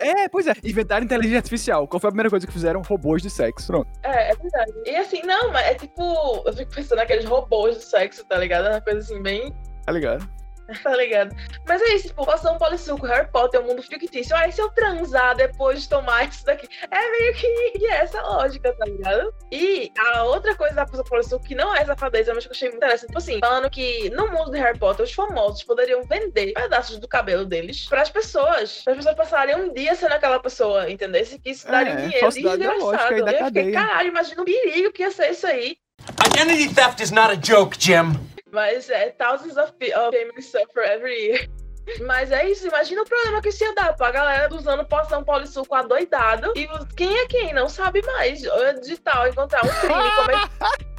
É, 0.00 0.28
pois 0.28 0.46
é. 0.46 0.54
Inventaram 0.64 1.04
inteligência 1.04 1.38
artificial. 1.38 1.86
Qual 1.86 2.00
foi 2.00 2.08
a 2.08 2.10
primeira 2.10 2.30
coisa 2.30 2.46
que 2.46 2.52
fizeram? 2.52 2.80
Robôs 2.80 3.22
de 3.22 3.28
sexo. 3.28 3.66
Pronto. 3.66 3.88
É, 4.02 4.32
é 4.32 4.34
verdade. 4.34 4.72
E 4.86 4.96
assim, 4.96 5.22
não, 5.22 5.52
mas 5.52 5.66
é 5.66 5.74
tipo. 5.74 6.42
Eu 6.46 6.52
fico 6.54 6.74
pensando 6.74 6.98
naqueles 6.98 7.26
robôs 7.26 7.76
de 7.76 7.84
sexo, 7.84 8.26
tá 8.26 8.38
ligado? 8.38 8.66
É 8.66 8.70
uma 8.70 8.80
coisa 8.80 9.00
assim, 9.00 9.22
bem. 9.22 9.54
Tá 9.84 9.92
ligado? 9.92 10.26
Tá 10.82 10.96
ligado? 10.96 11.34
Mas 11.66 11.80
é 11.82 11.94
isso, 11.94 12.08
tipo, 12.08 12.24
poção 12.24 12.58
polissuco, 12.58 13.06
Harry 13.06 13.28
Potter 13.30 13.60
é 13.60 13.62
um 13.62 13.66
mundo 13.66 13.82
fictício. 13.82 14.34
Ah, 14.36 14.48
e 14.48 14.52
se 14.52 14.60
eu 14.60 14.68
transar 14.70 15.36
depois 15.36 15.82
de 15.82 15.88
tomar 15.88 16.24
isso 16.28 16.44
daqui? 16.44 16.68
É 16.90 17.10
meio 17.10 17.34
que 17.34 17.86
essa 17.92 18.20
lógica, 18.22 18.72
tá 18.72 18.84
ligado? 18.84 19.32
E 19.52 19.90
a 19.98 20.24
outra 20.24 20.54
coisa 20.54 20.74
da 20.74 20.86
poção 20.86 21.04
polissuco, 21.04 21.44
que 21.44 21.54
não 21.54 21.74
é 21.74 21.84
safadeza, 21.84 22.34
mas 22.34 22.44
que 22.44 22.50
eu 22.50 22.54
achei 22.54 22.68
muito 22.68 22.78
interessante, 22.78 23.08
tipo 23.08 23.18
assim, 23.18 23.38
falando 23.40 23.70
que 23.70 24.10
no 24.10 24.28
mundo 24.28 24.50
de 24.50 24.58
Harry 24.58 24.78
Potter, 24.78 25.04
os 25.04 25.12
famosos 25.12 25.62
poderiam 25.62 26.02
vender 26.02 26.52
pedaços 26.52 26.98
do 26.98 27.08
cabelo 27.08 27.44
deles 27.44 27.86
pras 27.88 28.10
pessoas. 28.10 28.82
Para 28.82 28.92
as 28.92 28.98
pessoas 28.98 29.16
passarem 29.16 29.56
um 29.56 29.72
dia 29.72 29.94
sendo 29.94 30.12
aquela 30.12 30.40
pessoa, 30.40 30.90
entendeu? 30.90 31.24
Se 31.24 31.38
que 31.38 31.50
isso 31.50 31.66
daria 31.66 31.92
É, 31.92 31.96
dinheiro 31.96 32.28
desgraçado. 32.30 33.28
Eu 33.28 33.46
fiquei, 33.46 33.72
caralho, 33.72 34.08
imagina 34.08 34.42
o 34.42 34.44
perigo 34.44 34.92
que 34.92 35.02
ia 35.02 35.10
ser 35.10 35.30
isso 35.30 35.46
aí. 35.46 35.76
Identity 36.26 36.74
theft 36.74 37.00
is 37.00 37.10
not 37.10 37.30
a 37.30 37.34
joke, 37.36 37.76
Jim. 37.78 38.12
Mas 38.54 38.88
é 38.88 39.10
thousands 39.10 39.56
of, 39.56 39.72
of 39.72 40.16
families 40.16 40.46
suffer 40.46 40.84
every 40.84 41.26
year. 41.26 41.48
Mas 42.06 42.30
é 42.30 42.48
isso, 42.48 42.66
imagina 42.66 43.02
o 43.02 43.04
problema 43.04 43.42
que 43.42 43.50
isso 43.50 43.62
ia 43.62 43.74
dar 43.74 43.94
pra 43.94 44.10
galera 44.10 44.54
usando 44.54 44.86
poção 44.86 45.22
polissuco 45.22 45.74
adoidado. 45.74 46.52
E 46.56 46.66
quem 46.96 47.14
é 47.18 47.26
quem? 47.26 47.52
Não 47.52 47.68
sabe 47.68 48.00
mais. 48.06 48.42
Ou 48.46 48.80
digital, 48.80 49.28
encontrar 49.28 49.62
um 49.64 49.68
crime, 49.68 50.10
como 50.16 50.30
é 50.30 50.84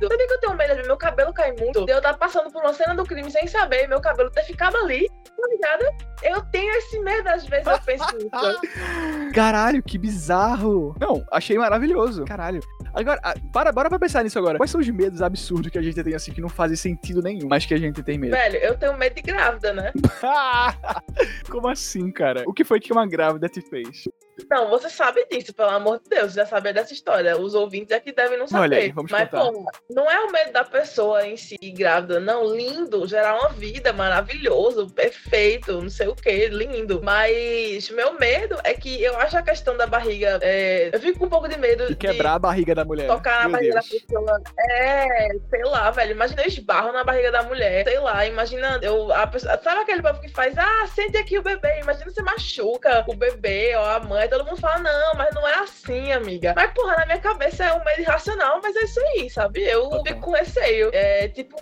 Sabia 0.00 0.26
que 0.28 0.32
eu 0.32 0.40
tenho 0.40 0.54
medo 0.54 0.80
de 0.80 0.86
meu 0.86 0.96
cabelo 0.96 1.34
cair 1.34 1.58
muito? 1.58 1.84
De 1.84 1.90
eu 1.90 1.98
estar 1.98 2.16
passando 2.16 2.52
por 2.52 2.62
uma 2.62 2.72
cena 2.72 2.94
do 2.94 3.04
crime 3.04 3.28
sem 3.32 3.48
saber, 3.48 3.88
meu 3.88 4.00
cabelo 4.00 4.30
ter 4.30 4.44
ficado 4.44 4.76
ali, 4.76 5.10
tá 5.38 5.48
ligado? 5.48 5.84
Eu 6.22 6.42
tenho 6.50 6.72
esse 6.74 6.98
medo, 7.00 7.28
às 7.28 7.46
vezes 7.46 7.66
eu 7.66 7.80
penso 7.80 8.04
nisso. 8.16 8.30
Caralho, 9.34 9.82
que 9.82 9.96
bizarro. 9.96 10.94
Não, 11.00 11.24
achei 11.30 11.56
maravilhoso. 11.56 12.24
Caralho. 12.24 12.60
Agora, 12.92 13.20
para, 13.52 13.70
bora 13.70 13.88
pra 13.88 13.98
pensar 13.98 14.24
nisso 14.24 14.38
agora. 14.38 14.58
Quais 14.58 14.70
são 14.70 14.80
os 14.80 14.88
medos 14.88 15.22
absurdos 15.22 15.70
que 15.70 15.78
a 15.78 15.82
gente 15.82 16.02
tem 16.02 16.14
assim 16.14 16.32
que 16.32 16.40
não 16.40 16.48
fazem 16.48 16.76
sentido 16.76 17.22
nenhum, 17.22 17.46
mas 17.48 17.64
que 17.64 17.74
a 17.74 17.78
gente 17.78 18.02
tem 18.02 18.18
medo? 18.18 18.32
Velho, 18.32 18.56
eu 18.56 18.76
tenho 18.76 18.96
medo 18.96 19.14
de 19.14 19.22
grávida, 19.22 19.72
né? 19.72 19.92
Como 21.48 21.68
assim, 21.68 22.10
cara? 22.10 22.42
O 22.46 22.52
que 22.52 22.64
foi 22.64 22.80
que 22.80 22.92
uma 22.92 23.06
grávida 23.06 23.48
te 23.48 23.60
fez? 23.60 24.04
Não, 24.50 24.68
você 24.68 24.88
sabe 24.88 25.26
disso, 25.30 25.52
pelo 25.52 25.70
amor 25.70 26.00
de 26.00 26.08
Deus, 26.08 26.32
já 26.32 26.46
sabe 26.46 26.72
dessa 26.72 26.92
história. 26.92 27.38
Os 27.38 27.54
ouvintes 27.54 27.92
aqui 27.92 28.12
devem 28.12 28.38
não 28.38 28.46
saber. 28.46 28.62
Olha 28.62 28.78
aí, 28.78 28.92
vamos 28.92 29.10
Mas, 29.10 29.28
contar. 29.28 29.44
pô, 29.44 29.64
não 29.90 30.10
é 30.10 30.20
o 30.20 30.30
medo 30.30 30.52
da 30.52 30.64
pessoa 30.64 31.26
em 31.26 31.36
si 31.36 31.56
grávida, 31.76 32.20
não. 32.20 32.54
Lindo, 32.54 33.06
gerar 33.06 33.38
uma 33.38 33.50
vida 33.50 33.92
maravilhoso, 33.92 34.88
perfeito, 34.90 35.27
não 35.68 35.90
sei 35.90 36.08
o 36.08 36.14
que, 36.14 36.48
lindo. 36.48 37.00
Mas 37.02 37.90
meu 37.90 38.12
medo 38.18 38.58
é 38.64 38.74
que 38.74 39.02
eu 39.02 39.16
acho 39.18 39.36
a 39.36 39.42
questão 39.42 39.76
da 39.76 39.86
barriga. 39.86 40.38
é, 40.42 40.90
Eu 40.92 41.00
fico 41.00 41.18
com 41.18 41.26
um 41.26 41.28
pouco 41.28 41.48
de 41.48 41.58
medo 41.58 41.86
De 41.88 41.96
quebrar 41.96 42.34
a 42.34 42.38
barriga 42.38 42.74
da 42.74 42.84
mulher. 42.84 43.06
tocar 43.06 43.42
na 43.42 43.48
Meu 43.48 43.52
barriga 43.52 43.74
Deus. 43.74 43.86
da 43.86 43.98
pessoa. 44.00 44.42
É, 44.58 45.28
sei 45.50 45.64
lá, 45.64 45.90
velho. 45.90 46.12
Imagina 46.12 46.42
eu 46.42 46.48
esbarro 46.48 46.92
na 46.92 47.04
barriga 47.04 47.30
da 47.30 47.42
mulher. 47.42 47.84
Sei 47.84 47.98
lá, 47.98 48.24
imagina 48.26 48.78
eu. 48.82 49.12
A 49.12 49.26
pessoa, 49.26 49.58
sabe 49.62 49.80
aquele 49.82 50.02
povo 50.02 50.20
que 50.20 50.28
faz, 50.28 50.56
ah, 50.58 50.86
sente 50.94 51.16
aqui 51.16 51.38
o 51.38 51.42
bebê. 51.42 51.80
Imagina 51.80 52.10
você 52.10 52.22
machuca 52.22 53.04
o 53.08 53.14
bebê 53.14 53.74
ou 53.76 53.84
a 53.84 54.00
mãe. 54.00 54.28
Todo 54.28 54.44
mundo 54.44 54.60
fala, 54.60 54.78
não, 54.78 55.14
mas 55.14 55.34
não 55.34 55.46
é 55.46 55.54
assim, 55.60 56.12
amiga. 56.12 56.52
Mas, 56.56 56.72
porra, 56.72 56.96
na 56.96 57.06
minha 57.06 57.18
cabeça 57.18 57.64
é 57.64 57.72
um 57.72 57.84
medo 57.84 58.00
irracional, 58.00 58.60
mas 58.62 58.74
é 58.76 58.80
isso 58.84 59.00
aí, 59.00 59.30
sabe? 59.30 59.62
Eu 59.64 59.82
Total. 59.88 60.04
fico 60.04 60.20
com 60.20 60.30
receio. 60.32 60.90
É 60.92 61.28
tipo, 61.28 61.56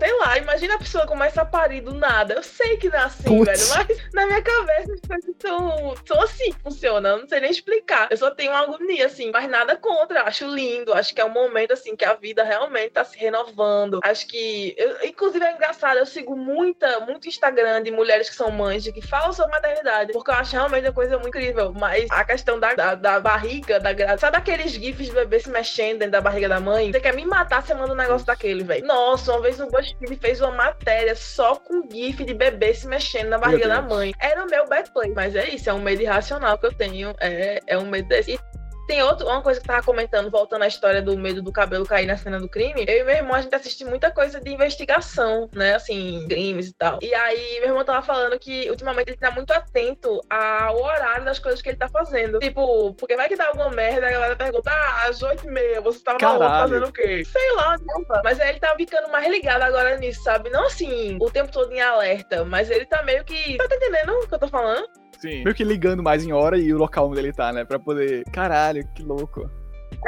sei 0.00 0.18
lá, 0.18 0.38
imagina 0.38 0.74
a 0.74 0.78
pessoa 0.78 1.06
começa 1.06 1.42
a 1.42 1.44
parir 1.44 1.80
do 1.80 1.94
nada. 1.94 2.34
Eu 2.34 2.42
sei 2.42 2.76
que 2.76 2.88
não 2.88 2.98
é 2.98 3.02
assim, 3.12 3.24
Putz. 3.24 3.68
velho, 3.74 3.86
mas 3.88 4.12
na 4.12 4.26
minha 4.26 4.42
cabeça 4.42 4.92
as 4.92 5.00
coisas 5.00 5.34
são, 5.40 5.94
são 6.06 6.20
assim 6.22 6.52
que 6.52 6.60
funcionam. 6.60 7.10
Eu 7.10 7.18
não 7.20 7.28
sei 7.28 7.40
nem 7.40 7.50
explicar. 7.50 8.08
Eu 8.10 8.16
só 8.16 8.30
tenho 8.30 8.50
uma 8.52 8.60
agonia, 8.62 9.06
assim, 9.06 9.30
mas 9.30 9.48
nada 9.48 9.76
contra. 9.76 10.22
Acho 10.24 10.46
lindo. 10.46 10.92
Acho 10.94 11.14
que 11.14 11.20
é 11.20 11.24
um 11.24 11.30
momento, 11.30 11.72
assim, 11.72 11.94
que 11.96 12.04
a 12.04 12.14
vida 12.14 12.42
realmente 12.42 12.90
tá 12.90 13.04
se 13.04 13.18
renovando. 13.18 14.00
Acho 14.02 14.26
que. 14.26 14.74
eu- 14.76 15.04
inclusive 15.04 15.44
é 15.44 15.52
engraçado, 15.54 15.98
eu 15.98 16.06
sigo 16.06 16.36
muita, 16.36 17.00
muito 17.00 17.28
Instagram 17.28 17.82
de 17.82 17.90
mulheres 17.90 18.28
que 18.28 18.34
são 18.36 18.50
mães, 18.50 18.82
de 18.82 18.92
que 18.92 19.02
falam 19.02 19.32
sobre 19.32 19.52
maternidade, 19.52 20.12
porque 20.12 20.30
eu 20.30 20.34
acho 20.34 20.52
realmente 20.52 20.86
uma 20.86 20.92
coisa 20.92 21.16
muito 21.18 21.28
incrível. 21.28 21.72
Mas 21.72 22.06
a 22.10 22.24
questão 22.24 22.58
da, 22.58 22.74
da, 22.74 22.94
da 22.94 23.20
barriga, 23.20 23.78
da 23.78 23.92
Sabe 24.18 24.36
aqueles 24.38 24.72
gifs 24.72 25.06
de 25.06 25.12
bebê 25.12 25.38
se 25.38 25.48
mexendo 25.50 25.98
dentro 26.00 26.12
da 26.12 26.20
barriga 26.20 26.48
da 26.48 26.58
mãe? 26.58 26.90
Você 26.92 27.00
quer 27.00 27.14
me 27.14 27.24
matar, 27.26 27.62
você 27.62 27.74
manda 27.74 27.92
um 27.92 27.96
negócio 27.96 28.26
daquele, 28.26 28.64
velho. 28.64 28.86
Nossa, 28.86 29.32
uma 29.32 29.40
vez 29.42 29.60
o 29.60 29.66
BuzzFeed 29.66 30.16
fez 30.20 30.40
uma 30.40 30.50
matéria 30.50 31.14
só 31.14 31.56
com 31.56 31.88
gif 31.90 32.24
de 32.24 32.34
bebê 32.34 32.74
se 32.74 32.86
mexendo 32.86 33.01
na 33.24 33.38
barriga 33.38 33.68
da 33.68 33.82
mãe. 33.82 34.12
Era 34.18 34.44
o 34.44 34.48
meu 34.48 34.66
bad 34.68 34.90
play. 34.90 35.12
Mas 35.14 35.34
é 35.34 35.48
isso, 35.48 35.68
é 35.68 35.74
um 35.74 35.80
medo 35.80 36.02
irracional 36.02 36.58
que 36.58 36.66
eu 36.66 36.72
tenho. 36.72 37.14
É, 37.20 37.60
é 37.66 37.78
um 37.78 37.86
medo 37.86 38.08
desse. 38.08 38.32
E 38.32 38.40
tem 38.86 39.02
outro, 39.02 39.26
uma 39.26 39.42
coisa 39.42 39.60
que 39.60 39.66
eu 39.66 39.74
tava 39.74 39.84
comentando, 39.84 40.30
voltando 40.30 40.62
à 40.62 40.66
história 40.66 41.00
do 41.00 41.16
medo 41.16 41.42
do 41.42 41.52
cabelo 41.52 41.86
cair 41.86 42.06
na 42.06 42.16
cena 42.16 42.38
do 42.38 42.48
crime. 42.48 42.84
Eu 42.86 43.00
e 43.00 43.04
meu 43.04 43.14
irmão, 43.16 43.34
a 43.34 43.40
gente 43.40 43.54
assiste 43.54 43.84
muita 43.84 44.10
coisa 44.10 44.40
de 44.40 44.50
investigação, 44.50 45.48
né? 45.54 45.74
Assim, 45.74 46.26
crimes 46.28 46.68
e 46.68 46.74
tal. 46.74 46.98
E 47.00 47.14
aí, 47.14 47.60
meu 47.60 47.70
irmão 47.70 47.84
tava 47.84 48.02
falando 48.02 48.38
que 48.38 48.68
ultimamente 48.70 49.08
ele 49.08 49.16
tá 49.16 49.30
muito 49.30 49.52
atento 49.52 50.20
ao 50.28 50.82
horário 50.82 51.24
das 51.24 51.38
coisas 51.38 51.62
que 51.62 51.70
ele 51.70 51.78
tá 51.78 51.88
fazendo. 51.88 52.38
Tipo, 52.38 52.94
porque 52.94 53.16
vai 53.16 53.28
que 53.28 53.36
dá 53.36 53.48
alguma 53.48 53.70
merda, 53.70 54.06
a 54.06 54.10
galera 54.10 54.36
pergunta, 54.36 54.70
ah, 54.70 55.08
às 55.08 55.22
oito 55.22 55.46
e 55.46 55.50
meia, 55.50 55.80
você 55.80 56.00
tava 56.00 56.18
Caralho. 56.18 56.68
fazendo 56.68 56.86
o 56.86 56.92
quê? 56.92 57.24
Sei 57.24 57.52
lá, 57.54 57.76
não, 57.78 58.04
pá. 58.04 58.20
Mas 58.24 58.40
aí 58.40 58.50
ele 58.50 58.60
tá 58.60 58.74
ficando 58.76 59.10
mais 59.10 59.28
ligado 59.30 59.62
agora 59.62 59.96
nisso, 59.96 60.22
sabe? 60.22 60.50
Não 60.50 60.66
assim, 60.66 61.18
o 61.20 61.30
tempo 61.30 61.52
todo 61.52 61.72
em 61.72 61.80
alerta, 61.80 62.44
mas 62.44 62.70
ele 62.70 62.86
tá 62.86 63.02
meio 63.02 63.24
que. 63.24 63.56
Tá 63.56 63.64
entendendo 63.64 64.12
o 64.12 64.28
que 64.28 64.34
eu 64.34 64.38
tô 64.38 64.48
falando? 64.48 64.86
Sim. 65.22 65.44
Meio 65.44 65.54
que 65.54 65.62
ligando 65.62 66.02
mais 66.02 66.24
em 66.26 66.32
hora 66.32 66.58
e 66.58 66.74
o 66.74 66.78
local 66.78 67.08
onde 67.08 67.20
ele 67.20 67.32
tá, 67.32 67.52
né? 67.52 67.64
Pra 67.64 67.78
poder. 67.78 68.24
Caralho, 68.32 68.84
que 68.92 69.04
louco. 69.04 69.48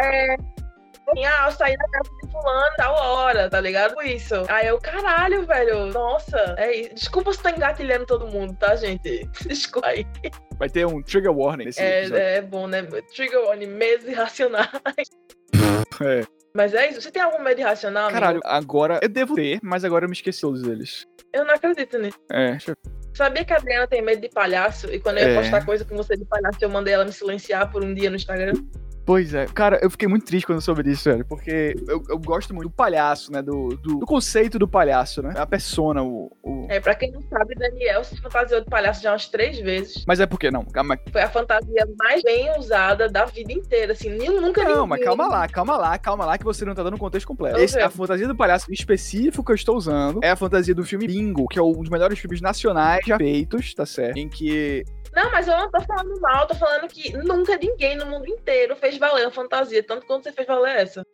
É. 0.01 0.35
Assim, 1.07 1.25
ah, 1.25 1.45
eu 1.47 1.53
saí 1.53 1.77
da 1.77 1.89
casa 1.89 2.11
de 2.21 2.33
fulano 2.33 2.77
tal 2.77 2.95
hora, 2.95 3.49
tá 3.49 3.61
ligado? 3.61 4.03
Isso. 4.03 4.35
Aí 4.49 4.67
eu, 4.67 4.79
caralho, 4.81 5.47
velho. 5.47 5.87
Nossa, 5.93 6.57
é 6.59 6.75
isso. 6.75 6.95
Desculpa 6.97 7.33
se 7.33 7.41
tô 7.41 7.49
engatilhando 7.49 8.07
todo 8.07 8.27
mundo, 8.27 8.57
tá, 8.59 8.75
gente? 8.75 9.29
Desculpa 9.47 9.87
aí. 9.87 10.05
Vai 10.59 10.69
ter 10.69 10.85
um 10.85 11.01
trigger 11.01 11.33
warning 11.33 11.67
nesse 11.67 11.81
episódio. 11.81 12.17
É, 12.17 12.37
é 12.39 12.43
bom, 12.43 12.67
né? 12.67 12.83
Trigger 13.15 13.45
warning, 13.45 13.67
medos 13.67 14.09
irracionais. 14.09 14.69
É. 16.03 16.25
Mas 16.57 16.75
é 16.75 16.91
isso. 16.91 17.01
Você 17.01 17.11
tem 17.13 17.23
algum 17.23 17.41
medo 17.41 17.61
irracional, 17.61 18.05
amigo? 18.05 18.21
Caralho, 18.21 18.41
agora 18.45 18.99
eu 19.01 19.09
devo 19.09 19.37
ter, 19.37 19.61
mas 19.63 19.85
agora 19.85 20.07
eu 20.07 20.09
me 20.09 20.15
esqueci 20.15 20.41
todos 20.41 20.65
eles. 20.65 21.07
Eu 21.33 21.45
não 21.45 21.55
acredito 21.55 21.97
nisso. 21.99 22.19
É, 22.29 22.51
deixa 22.51 22.73
eu... 22.73 23.04
Sabia 23.15 23.45
que 23.45 23.53
a 23.53 23.57
Adriana 23.57 23.87
tem 23.87 24.03
medo 24.03 24.21
de 24.21 24.29
palhaço? 24.29 24.93
E 24.93 24.99
quando 24.99 25.19
eu 25.19 25.29
ia 25.29 25.35
É. 25.35 25.41
postar 25.41 25.65
coisa 25.65 25.85
com 25.85 25.97
você 25.97 26.17
de 26.17 26.25
palhaço, 26.25 26.59
eu 26.61 26.69
mandei 26.69 26.93
ela 26.95 27.05
me 27.05 27.13
silenciar 27.13 27.71
por 27.71 27.83
um 27.85 27.95
dia 27.95 28.11
no 28.11 28.17
Instagram. 28.17 28.55
Pois 29.07 29.35
é, 29.35 29.47
cara, 29.47 29.79
eu 29.83 29.91
fiquei 29.91 30.09
muito 30.09 30.25
triste 30.25 30.47
quando 30.47 30.57
eu 30.59 30.63
soube 30.63 30.83
disso, 30.83 31.11
velho, 31.11 31.25
porque 31.27 31.75
eu, 31.87 32.03
eu 32.09 32.19
gosto 32.19 32.55
muito 32.55 32.69
do 32.69 32.75
palhaço, 32.75 33.31
né? 33.31 33.43
Do, 33.43 33.69
do, 33.77 33.99
do 33.99 34.07
conceito 34.07 34.59
do 34.59 34.67
palhaço, 34.67 35.23
né? 35.23 35.35
A 35.37 35.47
persona, 35.47 36.03
o, 36.03 36.33
o- 36.43 36.67
É, 36.71 36.81
pra 36.81 36.95
quem 36.95 37.11
não 37.13 37.21
sabe, 37.23 37.55
Daniel 37.55 38.03
se 38.03 38.17
fantasiou 38.21 38.61
de 38.63 38.67
palhaço 38.71 39.03
já 39.03 39.13
umas 39.13 39.29
três 39.29 39.59
vezes. 39.59 40.05
Mas 40.07 40.21
é 40.21 40.27
porque 40.27 40.51
não, 40.51 40.65
calma, 40.65 40.99
Foi 41.13 41.21
a 41.21 41.29
fantasia 41.29 41.87
mais 41.99 42.23
bem 42.23 42.59
usada 42.59 43.09
da 43.09 43.25
vida 43.27 43.53
inteira, 43.53 43.93
assim. 43.93 44.09
nem- 44.11 44.31
Nunca 44.41 44.65
Não, 44.65 44.87
mas 44.87 45.03
calma 45.05 45.27
lá, 45.27 45.49
calma 45.49 45.77
lá, 45.77 45.99
calma 45.99 46.25
lá, 46.25 46.39
que 46.39 46.45
você 46.45 46.65
não 46.65 46.75
tá 46.75 46.83
dando 46.83 46.95
o 46.95 46.99
contexto 46.99 47.27
completo. 47.27 47.59
Eu 47.59 47.65
Esse, 47.65 47.79
a 47.79 47.91
fantasia 47.91 48.27
do 48.27 48.35
palhaço 48.37 48.73
específico 48.73 49.45
que 49.45 49.53
eu 49.53 49.57
estou 49.57 49.77
usando 49.77 50.21
é 50.23 50.31
a 50.31 50.37
fantasia 50.37 50.75
do 50.75 50.85
filme 50.85 51.07
Bingo, 51.07 51.47
que 51.49 51.59
é 51.59 51.63
um 51.63 51.73
dos 51.73 51.91
melhores 51.91 52.19
filmes 52.19 52.41
nacionais 52.41 53.01
já 53.07 53.17
feitos, 53.19 53.75
tá 53.75 53.85
certo? 53.85 54.17
Em 54.17 54.29
que. 54.29 54.83
Não, 55.15 55.31
mas 55.31 55.47
eu 55.47 55.57
não 55.57 55.71
tô 55.71 55.81
falando 55.83 56.21
mal, 56.21 56.47
tô 56.47 56.55
falando 56.55 56.89
que 56.89 57.13
nunca 57.17 57.57
ninguém 57.57 57.97
no 57.97 58.07
mundo 58.07 58.29
inteiro 58.29 58.75
fez 58.77 58.99
valer 58.99 59.27
a 59.27 59.31
fantasia, 59.31 59.83
tanto 59.83 60.07
quanto 60.07 60.25
você 60.25 60.33
fez 60.33 60.47
valer 60.47 60.77
essa. 60.77 61.07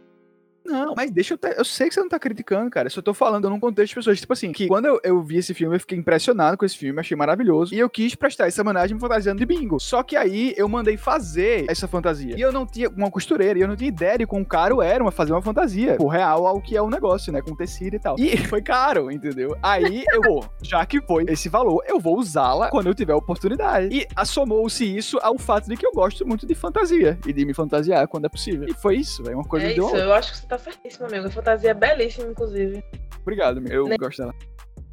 Não, 0.71 0.95
mas 0.97 1.11
deixa 1.11 1.35
eu. 1.35 1.39
Te... 1.39 1.55
Eu 1.57 1.65
sei 1.65 1.89
que 1.89 1.95
você 1.95 2.01
não 2.01 2.09
tá 2.09 2.19
criticando, 2.19 2.71
cara. 2.71 2.87
Eu 2.87 2.91
só 2.91 3.03
tô 3.03 3.13
falando 3.13 3.51
num 3.51 3.61
contexto 3.61 3.91
de 3.91 3.95
pessoas. 3.97 4.21
Tipo 4.21 4.33
assim, 4.33 4.53
que 4.53 4.69
quando 4.69 4.87
eu, 4.87 5.01
eu 5.03 5.23
vi 5.23 5.39
esse 5.39 5.53
filme, 5.53 5.77
eu 5.77 5.81
fiquei 5.81 5.99
impressionado 5.99 6.57
com 6.57 6.65
esse 6.65 6.77
filme, 6.77 7.01
achei 7.01 7.17
maravilhoso. 7.17 7.75
E 7.75 7.79
eu 7.79 7.91
quis 7.91 8.15
prestar 8.15 8.47
essa 8.47 8.63
homenagem 8.63 8.95
me 8.95 9.01
fantasiando 9.01 9.39
de 9.39 9.47
bingo. 9.47 9.81
Só 9.81 10.03
que 10.03 10.17
aí 10.17 10.55
eu 10.57 10.69
mandei 10.69 10.97
fazer 10.97 11.65
essa 11.69 11.89
fantasia. 11.89 12.37
E 12.37 12.41
eu 12.41 12.53
não 12.53 12.67
tinha 12.67 12.89
uma 12.89 13.11
costureira, 13.11 13.59
e 13.59 13.63
eu 13.63 13.69
não 13.69 13.77
tinha 13.77 13.89
ideia 13.89 14.19
de 14.19 14.27
quão 14.27 14.45
caro 14.45 14.81
era 14.81 15.03
uma, 15.03 15.11
fazer 15.11 15.33
uma 15.33 15.43
fantasia. 15.43 15.97
Por 15.97 16.09
real 16.09 16.47
ao 16.47 16.61
que 16.61 16.77
é 16.77 16.83
o 16.83 16.89
negócio, 16.89 17.33
né? 17.33 17.43
Com 17.43 17.55
tecido 17.55 17.97
e 17.97 17.99
tal. 17.99 18.17
E 18.19 18.37
foi 18.49 18.63
caro, 18.63 19.11
entendeu? 19.11 19.57
Aí 19.63 20.05
eu 20.13 20.23
vou, 20.23 20.45
já 20.63 20.85
que 20.87 21.01
foi 21.01 21.25
esse 21.29 21.49
valor, 21.49 21.83
eu 21.87 21.99
vou 21.99 22.19
usá-la 22.19 22.69
quando 22.71 22.87
eu 22.87 22.95
tiver 22.95 23.15
oportunidade. 23.15 23.95
E 23.95 24.07
assomou-se 24.15 24.85
isso 24.85 25.19
ao 25.23 25.39
fato 25.39 25.69
de 25.69 25.77
que 25.77 25.87
eu 25.87 25.93
gosto 25.93 26.27
muito 26.27 26.47
de 26.47 26.55
fantasia. 26.55 27.19
E 27.27 27.33
de 27.33 27.45
me 27.45 27.55
fantasiar 27.55 28.07
quando 28.09 28.27
é 28.27 28.29
possível. 28.29 28.69
E 28.69 28.75
foi 28.75 28.97
isso, 28.97 29.23
velho. 29.23 29.37
Uma 29.39 29.45
coisa 29.45 29.67
é 29.67 29.75
deu 29.75 29.87
isso, 29.87 29.97
eu 29.97 30.13
acho 30.13 30.33
que 30.33 30.39
você 30.39 30.47
tá 30.47 30.59
certíssimo, 30.61 31.07
amigo. 31.07 31.27
A 31.27 31.31
fantasia 31.31 31.71
é 31.71 31.75
belíssima, 31.75 32.29
inclusive. 32.31 32.83
Obrigado, 33.23 33.59
amigo. 33.59 33.75
Eu 33.75 33.89
Nem- 33.89 33.99
gosto 33.99 34.19
dela. 34.19 34.35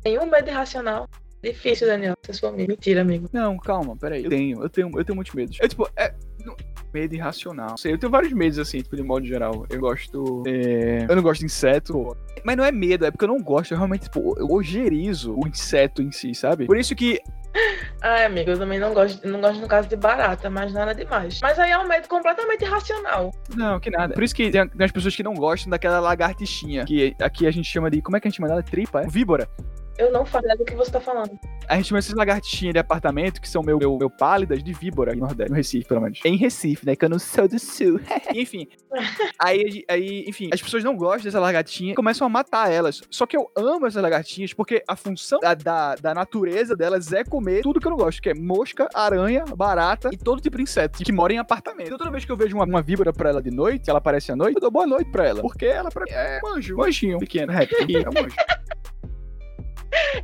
Nenhum 0.03 0.25
medo 0.25 0.49
irracional. 0.49 1.07
Difícil, 1.43 1.87
Daniel, 1.87 2.15
ser 2.25 2.33
sua 2.33 2.49
amiga. 2.49 2.67
Mentira, 2.73 3.01
amigo. 3.01 3.29
Não, 3.31 3.57
calma, 3.57 3.95
peraí. 3.95 4.23
Eu 4.23 4.29
tenho, 4.29 4.63
eu 4.63 4.69
tenho, 4.69 4.89
eu 4.97 5.05
tenho 5.05 5.15
muitos 5.15 5.33
medos. 5.35 5.57
Eu, 5.61 5.67
tipo, 5.69 5.87
é, 5.95 6.13
não- 6.43 6.55
Medo 6.93 7.13
irracional. 7.13 7.77
Sei, 7.77 7.91
eu 7.93 7.97
tenho 7.99 8.09
vários 8.11 8.31
medos, 8.33 8.57
assim, 8.57 8.81
tipo, 8.81 8.95
de 8.95 9.03
modo 9.03 9.25
geral. 9.25 9.65
Eu 9.69 9.79
gosto. 9.79 10.41
é, 10.47 11.05
Eu 11.07 11.15
não 11.17 11.21
gosto 11.21 11.41
de 11.41 11.45
inseto. 11.45 12.15
Mas 12.45 12.55
não 12.55 12.63
é 12.63 12.71
medo, 12.71 13.05
é 13.05 13.11
porque 13.11 13.25
eu 13.25 13.27
não 13.29 13.39
gosto. 13.41 13.73
Eu 13.73 13.77
realmente, 13.77 14.03
tipo, 14.03 14.33
eu 14.39 14.49
ojerizo 14.49 15.35
o 15.37 15.45
inseto 15.47 16.01
em 16.01 16.11
si, 16.11 16.33
sabe? 16.33 16.65
Por 16.65 16.77
isso 16.77 16.95
que. 16.95 17.19
Ai, 18.01 18.25
amigo, 18.25 18.51
eu 18.51 18.57
também 18.59 18.79
não 18.79 18.93
gosto, 18.93 19.27
não 19.27 19.41
gosto 19.41 19.59
no 19.59 19.67
caso 19.67 19.89
de 19.89 19.95
barata, 19.95 20.49
mas 20.49 20.71
nada 20.71 20.93
demais. 20.93 21.39
Mas 21.41 21.57
aí 21.57 21.71
é 21.71 21.77
um 21.77 21.87
medo 21.87 22.07
completamente 22.07 22.63
irracional. 22.63 23.31
Não, 23.55 23.79
que 23.79 23.89
nada. 23.89 24.13
Por 24.13 24.23
isso 24.23 24.35
que 24.35 24.51
tem 24.51 24.61
as 24.79 24.91
pessoas 24.91 25.15
que 25.15 25.23
não 25.23 25.33
gostam 25.33 25.69
daquela 25.69 25.99
lagartixinha. 25.99 26.85
Que 26.85 27.15
aqui 27.19 27.47
a 27.47 27.51
gente 27.51 27.69
chama 27.69 27.89
de. 27.89 28.01
Como 28.01 28.15
é 28.15 28.19
que 28.19 28.27
a 28.27 28.29
gente 28.29 28.37
chama 28.37 28.47
dela? 28.47 28.61
Tripa? 28.61 29.01
É? 29.01 29.07
Víbora. 29.07 29.49
Eu 29.97 30.11
não 30.11 30.23
ideia 30.23 30.55
do 30.55 30.63
que 30.63 30.75
você 30.75 30.91
tá 30.91 30.99
falando. 30.99 31.39
A 31.67 31.75
gente 31.75 31.87
chama 31.87 31.99
essas 31.99 32.13
lagartixinhas 32.13 32.73
de 32.73 32.79
apartamento, 32.79 33.41
que 33.41 33.49
são 33.49 33.61
meu, 33.61 33.77
meu, 33.77 33.97
meu 33.97 34.09
pálidas, 34.09 34.63
de 34.63 34.71
víbora 34.71 35.13
no 35.13 35.21
Nordeste, 35.21 35.49
no 35.49 35.55
Recife, 35.55 35.87
pelo 35.87 36.01
menos. 36.01 36.19
Em 36.23 36.37
Recife, 36.37 36.85
né? 36.85 36.95
Que 36.95 37.05
eu 37.05 37.09
não 37.09 37.19
sou 37.19 37.47
do 37.47 37.59
sul. 37.59 37.99
enfim. 38.33 38.67
Aí, 39.39 39.83
aí, 39.89 40.23
enfim, 40.27 40.49
as 40.53 40.61
pessoas 40.61 40.83
não 40.83 40.95
gostam 40.95 41.23
dessa 41.23 41.39
lagartinha 41.39 41.91
e 41.91 41.95
começam 41.95 42.25
a 42.25 42.29
matar 42.29 42.71
elas. 42.71 43.01
Só 43.09 43.25
que 43.25 43.35
eu 43.35 43.49
amo 43.55 43.85
essas 43.87 44.01
lagartinhas 44.01 44.53
porque 44.53 44.83
a 44.87 44.95
função 44.95 45.39
da, 45.39 45.53
da, 45.55 45.95
da 45.95 46.13
natureza 46.13 46.75
delas 46.75 47.11
é 47.11 47.23
comer 47.23 47.61
tudo 47.63 47.79
que 47.79 47.87
eu 47.87 47.91
não 47.91 47.97
gosto, 47.97 48.21
que 48.21 48.29
é 48.29 48.33
mosca, 48.33 48.87
aranha, 48.93 49.43
barata 49.45 50.09
e 50.13 50.17
todo 50.17 50.41
tipo 50.41 50.57
de 50.57 50.63
inseto 50.63 51.03
que 51.03 51.11
mora 51.11 51.33
em 51.33 51.37
apartamento. 51.37 51.87
Então, 51.87 51.97
toda 51.97 52.11
vez 52.11 52.23
que 52.23 52.31
eu 52.31 52.37
vejo 52.37 52.55
uma, 52.55 52.65
uma 52.65 52.81
víbora 52.81 53.11
pra 53.11 53.29
ela 53.29 53.41
de 53.41 53.51
noite, 53.51 53.89
ela 53.89 53.99
aparece 53.99 54.31
à 54.31 54.35
noite, 54.35 54.55
eu 54.55 54.61
dou 54.61 54.71
boa 54.71 54.87
noite 54.87 55.11
pra 55.11 55.27
ela. 55.27 55.41
Porque 55.41 55.65
ela 55.65 55.89
pra 55.89 56.03
mim 56.05 56.11
é 56.11 56.39
um 56.43 56.47
anjo, 56.47 56.77
um 56.77 56.83
anjinho 56.83 57.19
pequeno, 57.19 57.51
réptil. 57.51 57.77
É 57.99 58.09
um 58.09 58.25
anjo. 58.25 58.35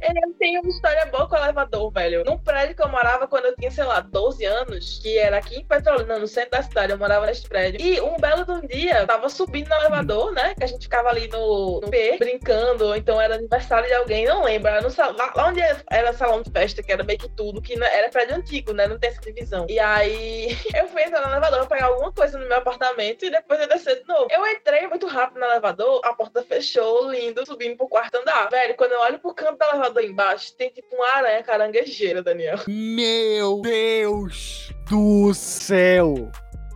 Eu 0.02 0.34
tenho 0.40 0.62
uma 0.62 0.70
história 0.70 1.06
boa 1.06 1.28
com 1.28 1.36
o 1.36 1.38
elevador, 1.38 1.92
velho. 1.92 2.24
Num 2.26 2.38
prédio 2.38 2.76
que 2.76 2.84
eu 2.84 2.90
morava 2.90 3.28
quando 3.28 3.46
eu 3.46 3.56
tinha, 3.56 3.72
sei 3.72 3.84
lá, 3.84 4.00
12 4.00 4.46
anos, 4.46 5.00
que 5.00 5.18
era 5.18 5.38
aqui 5.38 5.58
em 5.58 5.66
Petrolina, 5.66 6.20
no 6.20 6.28
centro 6.28 6.52
da 6.52 6.64
cidade, 6.64 6.92
eu 6.92 6.98
morava 6.98 7.26
nesse 7.26 7.48
prédio. 7.48 7.82
E 7.82 8.02
um 8.02 8.18
belo 8.18 8.46
de 8.46 8.52
um 8.52 8.62
dia, 8.62 9.06
tava 9.06 9.30
subindo 9.30 9.70
no 9.70 9.76
elevador, 9.76 10.32
né? 10.32 10.54
Que 10.56 10.64
a 10.64 10.68
gente 10.68 10.84
ficava 10.84 11.10
ali 11.10 11.28
no, 11.28 11.82
no 11.82 11.90
P, 11.90 12.18
brincando, 12.18 12.88
ou 12.88 12.96
então 12.96 13.20
era 13.20 13.36
aniversário 13.36 13.88
de 13.88 13.94
alguém, 13.94 14.26
não 14.26 14.44
lembro. 14.44 14.70
Era 14.70 14.82
no 14.82 14.90
sal... 14.90 15.16
lá, 15.16 15.32
lá 15.36 15.48
onde 15.48 15.62
era 15.90 16.14
salão 16.14 16.42
de 16.42 16.52
festa, 16.52 16.84
que 16.84 16.92
era 16.92 17.04
meio 17.04 17.20
que 17.20 17.30
tudo, 17.30 17.62
que 17.62 17.74
era 17.82 18.10
prédio 18.10 18.36
antigo, 18.36 18.74
né? 18.74 18.88
Não 18.88 19.00
tem 19.00 19.10
essa 19.10 19.22
divisão. 19.22 19.66
E 19.70 19.80
aí 19.80 20.58
eu 20.76 20.88
fui 20.90 21.04
entrar 21.04 21.22
no 21.22 21.32
elevador 21.32 21.60
pra 21.68 21.78
pegar 21.78 21.88
alguma 21.88 22.12
coisa 22.12 22.38
no 22.38 22.48
meu 22.48 22.58
apartamento 22.58 23.26
e 23.26 23.30
depois 23.30 23.60
eu 23.60 23.68
descer 23.68 24.02
de 24.02 24.08
novo. 24.08 24.28
Eu 24.30 24.46
entrei 24.48 24.88
muito 24.88 25.08
rápido 25.08 25.40
no 25.40 25.46
elevador, 25.46 26.02
a 26.04 26.14
porta 26.14 26.44
fechou, 26.44 27.10
lindo, 27.10 27.46
subindo 27.46 27.78
pro 27.78 27.88
quarto 27.88 28.16
andar. 28.18 28.50
Velho, 28.50 28.76
quando 28.76 28.92
eu 28.92 29.00
olho 29.02 29.20
pro 29.20 29.34
canto 29.34 29.53
do 29.58 29.66
elevador 29.66 30.04
embaixo, 30.04 30.56
tem 30.56 30.70
tipo 30.70 30.96
uma 30.96 31.16
aranha 31.16 31.44
caranguejeira, 31.44 32.22
Daniel. 32.22 32.60
Meu 32.68 33.62
Deus 33.62 34.72
do 34.90 35.34
céu! 35.34 36.32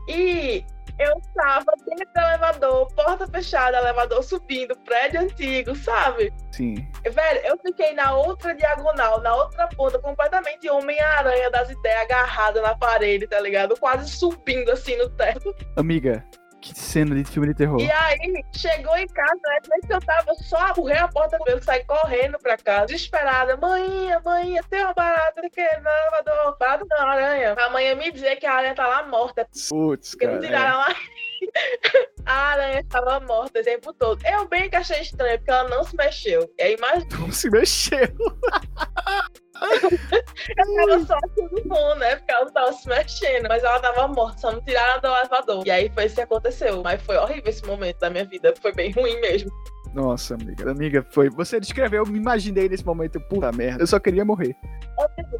E 0.07 0.63
eu 0.99 1.21
tava 1.35 1.71
dentro 1.85 2.07
do 2.13 2.19
elevador, 2.19 2.87
porta 2.93 3.27
fechada, 3.27 3.77
elevador 3.77 4.23
subindo, 4.23 4.75
prédio 4.79 5.21
antigo, 5.21 5.75
sabe? 5.75 6.33
Sim. 6.51 6.75
Velho, 7.03 7.39
eu 7.45 7.57
fiquei 7.63 7.93
na 7.93 8.15
outra 8.15 8.55
diagonal, 8.55 9.21
na 9.21 9.35
outra 9.35 9.67
ponta, 9.67 9.99
completamente 9.99 10.69
Homem-Aranha 10.69 11.51
das 11.51 11.69
ideias, 11.69 12.01
agarrada 12.01 12.61
na 12.61 12.75
parede, 12.75 13.27
tá 13.27 13.39
ligado? 13.39 13.77
Quase 13.79 14.09
subindo 14.09 14.71
assim 14.71 14.97
no 14.97 15.09
teto. 15.09 15.55
Amiga, 15.75 16.25
que 16.61 16.77
cena 16.77 17.15
de 17.15 17.23
filme 17.23 17.47
de 17.49 17.53
terror. 17.53 17.79
E 17.79 17.89
aí, 17.91 18.43
chegou 18.53 18.95
em 18.97 19.07
casa, 19.07 19.39
né? 19.45 19.59
Que 19.85 19.93
eu 19.93 19.99
tava, 20.01 20.33
só 20.35 20.57
apurrei 20.57 20.97
a 20.97 21.07
porta 21.07 21.37
do 21.37 21.45
meu, 21.45 21.61
saí 21.61 21.83
correndo 21.85 22.37
pra 22.39 22.57
casa, 22.57 22.87
desesperada. 22.87 23.57
Mãinha, 23.57 24.19
mãinha, 24.23 24.63
tem 24.69 24.83
uma 24.83 24.93
barata 24.93 25.41
de 25.41 25.49
que 25.49 25.61
no 25.61 25.89
elevador? 25.89 26.57
Barata 26.59 26.85
não, 26.89 27.07
aranha. 27.07 27.53
A 27.53 27.69
mãe 27.69 27.85
ia 27.85 27.95
me 27.95 28.11
dizer 28.11 28.35
que 28.37 28.45
a 28.45 28.53
aranha 28.53 28.75
tá 28.75 28.87
lá 28.87 29.03
morta, 29.07 29.47
Putz, 29.69 30.13
não 30.13 30.19
cara. 30.19 30.37
é. 30.37 30.47
tiraram 30.47 30.77
lá. 30.77 30.95
A 32.25 32.33
aranha 32.33 32.79
estava 32.81 33.19
morta 33.21 33.59
o 33.59 33.63
tempo 33.63 33.93
todo. 33.93 34.21
Eu 34.25 34.47
bem 34.49 34.69
que 34.69 34.75
achei 34.75 34.99
estranho, 34.99 35.37
porque 35.37 35.49
ela 35.49 35.69
não 35.69 35.83
se 35.83 35.95
mexeu. 35.95 36.51
E 36.57 36.63
aí, 36.63 36.75
imagina, 36.75 37.07
Não 37.19 37.31
se 37.31 37.49
mexeu. 37.49 37.99
eu 40.57 40.75
tava 40.75 41.05
só 41.05 41.17
tudo 41.35 41.63
bom, 41.65 41.95
né? 41.95 42.17
Porque 42.17 42.31
ela 42.31 42.45
não 42.45 42.51
tava 42.51 42.73
se 42.73 42.87
mexendo. 42.87 43.47
Mas 43.47 43.63
ela 43.63 43.79
tava 43.79 44.07
morta, 44.09 44.39
só 44.39 44.51
não 44.51 44.61
tiraram 44.61 44.99
do 44.99 45.07
elevador. 45.07 45.65
E 45.65 45.71
aí 45.71 45.89
foi 45.93 46.05
isso 46.05 46.15
que 46.15 46.21
aconteceu. 46.21 46.83
Mas 46.83 47.01
foi 47.01 47.15
horrível 47.15 47.49
esse 47.49 47.65
momento 47.65 47.99
da 47.99 48.09
minha 48.09 48.25
vida. 48.25 48.53
Foi 48.61 48.73
bem 48.73 48.91
ruim 48.91 49.19
mesmo. 49.21 49.49
Nossa, 49.93 50.35
amiga. 50.35 50.69
Amiga, 50.69 51.07
foi. 51.11 51.29
Você 51.29 51.59
descreveu, 51.59 52.03
eu 52.03 52.11
me 52.11 52.19
imaginei 52.19 52.67
nesse 52.67 52.85
momento. 52.85 53.21
Puta 53.21 53.51
merda. 53.53 53.81
Eu 53.81 53.87
só 53.87 53.99
queria 53.99 54.25
morrer. 54.25 54.53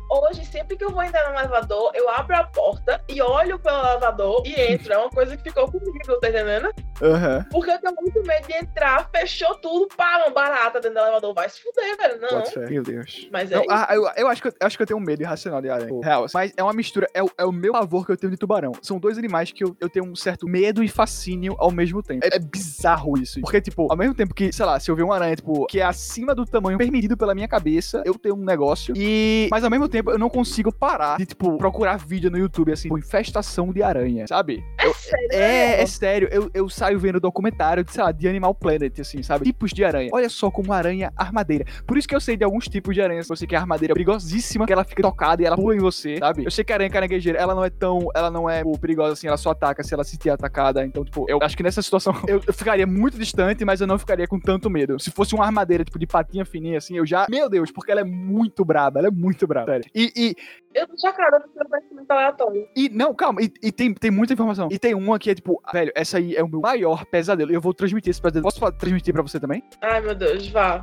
Hoje, 0.09 0.45
sempre 0.45 0.77
que 0.77 0.83
eu 0.83 0.91
vou 0.91 1.03
entrar 1.03 1.31
no 1.31 1.37
elevador, 1.39 1.91
eu 1.95 2.09
abro 2.09 2.35
a 2.35 2.43
porta 2.43 3.01
e 3.09 3.21
olho 3.21 3.57
pelo 3.59 3.77
elevador 3.77 4.43
e 4.45 4.53
entro. 4.73 4.93
É 4.93 4.97
uma 4.97 5.09
coisa 5.09 5.35
que 5.35 5.43
ficou 5.43 5.69
comigo, 5.71 6.19
tá 6.21 6.29
entendendo? 6.29 6.69
Aham. 7.01 7.45
Porque 7.51 7.71
eu 7.71 7.79
tenho 7.79 7.95
muito 7.95 8.21
medo 8.23 8.47
de 8.47 8.53
entrar, 8.55 9.09
fechou 9.15 9.55
tudo, 9.55 9.87
pá, 9.95 10.17
uma 10.25 10.29
barata 10.31 10.79
dentro 10.79 10.95
do 10.97 11.03
elevador. 11.03 11.33
Vai 11.33 11.49
se 11.49 11.61
fuder, 11.61 11.97
velho. 11.97 12.21
Não. 12.21 12.69
Meu 12.69 12.83
Deus. 12.83 13.27
Mas 13.31 13.51
é 13.51 13.55
Não, 13.55 13.61
isso. 13.63 13.71
ah, 13.71 13.87
eu, 13.91 14.09
eu 14.15 14.27
acho 14.27 14.41
que 14.41 14.47
eu, 14.47 14.53
acho 14.61 14.77
que 14.77 14.83
eu 14.83 14.87
tenho 14.87 14.99
um 14.99 15.03
medo 15.03 15.21
irracional 15.21 15.61
de 15.61 15.69
aranha. 15.69 15.99
Real. 16.03 16.25
Mas 16.33 16.53
é 16.55 16.63
uma 16.63 16.73
mistura. 16.73 17.07
É, 17.13 17.23
o- 17.23 17.31
é 17.37 17.45
o 17.45 17.51
meu 17.51 17.73
pavor 17.73 18.05
que 18.05 18.11
eu 18.11 18.17
tenho 18.17 18.31
de 18.31 18.37
tubarão. 18.37 18.71
São 18.81 18.99
dois 18.99 19.17
animais 19.17 19.51
que 19.51 19.63
eu, 19.63 19.75
eu 19.79 19.89
tenho 19.89 20.05
um 20.05 20.15
certo 20.15 20.47
medo 20.47 20.83
e 20.83 20.87
fascínio 20.87 21.55
ao 21.59 21.71
mesmo 21.71 22.01
tempo. 22.03 22.25
É, 22.25 22.35
é 22.35 22.39
bizarro 22.39 23.17
isso. 23.17 23.39
Porque, 23.41 23.61
tipo, 23.61 23.87
ao 23.91 23.97
mesmo 23.97 24.13
tempo 24.15 24.33
que, 24.33 24.51
sei 24.51 24.65
lá, 24.65 24.79
se 24.79 24.89
eu 24.89 24.95
ver 24.95 25.03
uma 25.03 25.15
aranha, 25.15 25.35
tipo, 25.35 25.65
que 25.67 25.79
é 25.79 25.83
acima 25.83 26.33
do 26.33 26.45
tamanho 26.45 26.77
permitido 26.77 27.15
pela 27.17 27.33
minha 27.35 27.47
cabeça, 27.47 28.01
eu 28.05 28.15
tenho 28.15 28.35
um 28.35 28.43
negócio. 28.43 28.93
E. 28.97 29.46
Mas 29.49 29.63
ao 29.63 29.69
mesmo 29.69 29.87
tempo, 29.87 30.11
eu 30.11 30.17
não 30.17 30.29
consigo 30.29 30.71
parar 30.71 31.17
de, 31.17 31.25
tipo, 31.25 31.57
procurar 31.57 31.97
vídeo 31.97 32.29
no 32.29 32.37
YouTube, 32.37 32.71
assim, 32.71 32.83
tipo, 32.83 32.97
infestação 32.97 33.71
de 33.71 33.81
aranha, 33.81 34.25
sabe? 34.27 34.63
É 34.77 34.93
sério. 34.93 35.27
É, 35.31 35.81
é 35.81 35.85
sério, 35.85 36.29
eu, 36.31 36.49
eu 36.53 36.69
saio 36.69 36.99
vendo 36.99 37.19
documentário 37.19 37.83
de, 37.83 37.91
sei 37.91 38.03
lá, 38.03 38.11
de 38.11 38.27
Animal 38.27 38.53
Planet, 38.53 38.99
assim, 38.99 39.23
sabe? 39.23 39.45
Tipos 39.45 39.71
de 39.71 39.83
aranha. 39.83 40.09
Olha 40.13 40.29
só 40.29 40.51
como 40.51 40.73
aranha 40.73 41.11
armadeira. 41.15 41.65
Por 41.85 41.97
isso 41.97 42.07
que 42.07 42.15
eu 42.15 42.21
sei 42.21 42.35
de 42.35 42.43
alguns 42.43 42.65
tipos 42.65 42.93
de 42.93 43.01
aranhas. 43.01 43.27
Você 43.27 43.45
que 43.45 43.55
é 43.55 43.57
armadeira 43.57 43.93
perigosíssima, 43.93 44.65
que 44.65 44.73
ela 44.73 44.83
fica 44.83 45.01
tocada 45.01 45.41
e 45.41 45.45
ela 45.45 45.55
pula 45.55 45.75
em 45.75 45.79
você, 45.79 46.17
sabe? 46.17 46.45
Eu 46.45 46.51
sei 46.51 46.63
que 46.63 46.71
a 46.71 46.75
aranha 46.75 46.89
caranguejeira, 46.89 47.39
ela 47.39 47.53
não 47.53 47.63
é 47.63 47.69
tão. 47.69 48.09
Ela 48.15 48.31
não 48.31 48.49
é 48.49 48.59
tipo, 48.59 48.77
perigosa 48.79 49.13
assim, 49.13 49.27
ela 49.27 49.37
só 49.37 49.51
ataca 49.51 49.83
se 49.83 49.93
ela 49.93 50.03
se 50.03 50.11
sentir 50.11 50.29
atacada. 50.29 50.83
Então, 50.85 51.05
tipo, 51.05 51.25
eu 51.29 51.39
acho 51.41 51.55
que 51.55 51.63
nessa 51.63 51.81
situação 51.81 52.13
eu, 52.27 52.41
eu 52.45 52.53
ficaria 52.53 52.87
muito 52.87 53.17
distante, 53.17 53.63
mas 53.63 53.79
eu 53.79 53.87
não 53.87 53.99
ficaria 53.99 54.27
com 54.27 54.39
tanto 54.39 54.69
medo. 54.69 54.99
Se 54.99 55.11
fosse 55.11 55.35
uma 55.35 55.45
armadeira, 55.45 55.85
tipo, 55.85 55.99
de 55.99 56.07
patinha 56.07 56.45
fininha, 56.45 56.77
assim, 56.77 56.97
eu 56.97 57.05
já. 57.05 57.27
Meu 57.29 57.49
Deus, 57.49 57.71
porque 57.71 57.91
ela 57.91 58.01
é 58.01 58.03
muito 58.03 58.65
braba, 58.65 58.99
ela 58.99 59.07
é 59.07 59.11
muito 59.11 59.36
braba. 59.45 59.71
Sério. 59.71 59.85
E, 59.93 60.11
e, 60.15 60.35
Eu 60.73 60.87
tô 60.87 60.97
chocada 60.97 61.39
porque 61.41 61.59
eu 61.59 61.69
conhecimento 61.69 62.11
aleatório. 62.11 62.67
e, 62.75 62.89
não, 62.89 63.13
calma, 63.13 63.41
e, 63.41 63.51
e 63.61 63.71
tem, 63.71 63.93
tem 63.93 64.09
muita 64.09 64.33
informação. 64.33 64.69
E 64.71 64.79
tem 64.79 64.95
uma 64.95 65.19
que 65.19 65.29
é 65.29 65.35
tipo, 65.35 65.61
velho, 65.71 65.91
essa 65.93 66.17
aí 66.17 66.35
é 66.35 66.43
o 66.43 66.47
meu 66.47 66.61
maior 66.61 67.05
pesadelo. 67.05 67.51
E 67.51 67.55
eu 67.55 67.61
vou 67.61 67.73
transmitir 67.73 68.09
esse 68.09 68.21
pesadelo. 68.21 68.43
Posso 68.43 68.71
transmitir 68.71 69.13
pra 69.13 69.21
você 69.21 69.39
também? 69.39 69.61
Ai, 69.81 70.01
meu 70.01 70.15
Deus, 70.15 70.47
vá. 70.47 70.81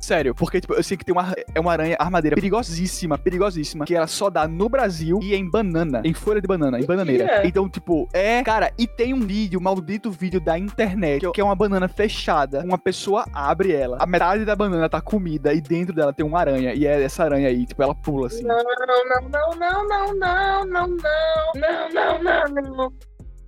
Sério, 0.00 0.34
porque 0.34 0.60
tipo, 0.60 0.72
eu 0.74 0.82
sei 0.82 0.96
que 0.96 1.04
tem 1.04 1.12
uma, 1.14 1.34
é 1.54 1.60
uma 1.60 1.72
aranha 1.72 1.96
armadeira 1.98 2.34
perigosíssima, 2.34 3.18
perigosíssima, 3.18 3.84
que 3.84 3.94
ela 3.94 4.06
só 4.06 4.30
dá 4.30 4.48
no 4.48 4.68
Brasil 4.68 5.18
e 5.22 5.34
em 5.34 5.48
banana, 5.48 6.00
em 6.04 6.14
folha 6.14 6.40
de 6.40 6.46
banana, 6.46 6.80
em 6.80 6.84
bananeira. 6.86 7.24
Mentira. 7.24 7.46
Então, 7.46 7.68
tipo, 7.68 8.08
é. 8.12 8.42
Cara, 8.42 8.72
e 8.78 8.86
tem 8.86 9.12
um 9.14 9.20
vídeo, 9.20 9.60
maldito 9.60 10.10
vídeo 10.10 10.40
da 10.40 10.58
internet, 10.58 11.20
que 11.20 11.26
é- 11.26 11.30
que 11.32 11.40
é 11.40 11.44
uma 11.44 11.54
banana 11.54 11.86
fechada. 11.88 12.60
Uma 12.64 12.78
pessoa 12.78 13.24
abre 13.32 13.72
ela, 13.72 13.98
a 14.00 14.06
metade 14.06 14.44
da 14.44 14.56
banana 14.56 14.88
tá 14.88 15.00
comida 15.00 15.52
e 15.52 15.60
dentro 15.60 15.94
dela 15.94 16.12
tem 16.12 16.24
uma 16.24 16.40
aranha. 16.40 16.72
E 16.74 16.86
é 16.86 17.02
essa 17.02 17.24
aranha 17.24 17.48
aí, 17.48 17.66
tipo, 17.66 17.82
ela 17.82 17.94
pula 17.94 18.26
assim. 18.28 18.42
Não, 18.42 18.56
não, 18.56 18.64
não, 18.64 19.28
não, 19.28 19.58
não, 19.58 19.88
não, 19.88 20.14
não, 20.14 20.64
não, 20.64 20.96
não, 20.96 22.22
não, 22.22 22.48
não, 22.48 22.76
não. 22.76 22.92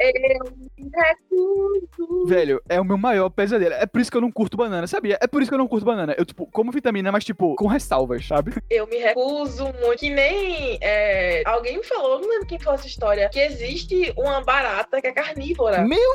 Eu 0.02 0.52
me 0.76 0.90
recuso. 0.94 2.26
Velho, 2.26 2.60
é 2.68 2.80
o 2.80 2.84
meu 2.84 2.98
maior 2.98 3.30
pesadelo. 3.30 3.74
É 3.74 3.86
por 3.86 4.00
isso 4.00 4.10
que 4.10 4.16
eu 4.16 4.20
não 4.20 4.32
curto 4.32 4.56
banana, 4.56 4.86
sabia? 4.86 5.16
É 5.20 5.26
por 5.26 5.40
isso 5.40 5.50
que 5.50 5.54
eu 5.54 5.58
não 5.58 5.68
curto 5.68 5.84
banana. 5.84 6.14
Eu, 6.18 6.24
tipo, 6.24 6.46
como 6.46 6.72
vitamina, 6.72 7.12
mas, 7.12 7.24
tipo, 7.24 7.54
com 7.54 7.66
ressalvas, 7.66 8.26
sabe? 8.26 8.52
Eu 8.68 8.86
me 8.88 8.98
recuso 8.98 9.64
muito. 9.80 10.00
Que 10.00 10.10
nem 10.10 10.78
é, 10.80 11.42
alguém 11.46 11.78
me 11.78 11.84
falou, 11.84 12.20
não 12.20 12.28
lembro 12.28 12.46
quem 12.46 12.58
falou 12.58 12.78
essa 12.78 12.88
história, 12.88 13.28
que 13.28 13.38
existe 13.38 14.12
uma 14.16 14.40
barata 14.40 15.00
que 15.00 15.06
é 15.06 15.12
carnívora. 15.12 15.82
Meu 15.82 16.14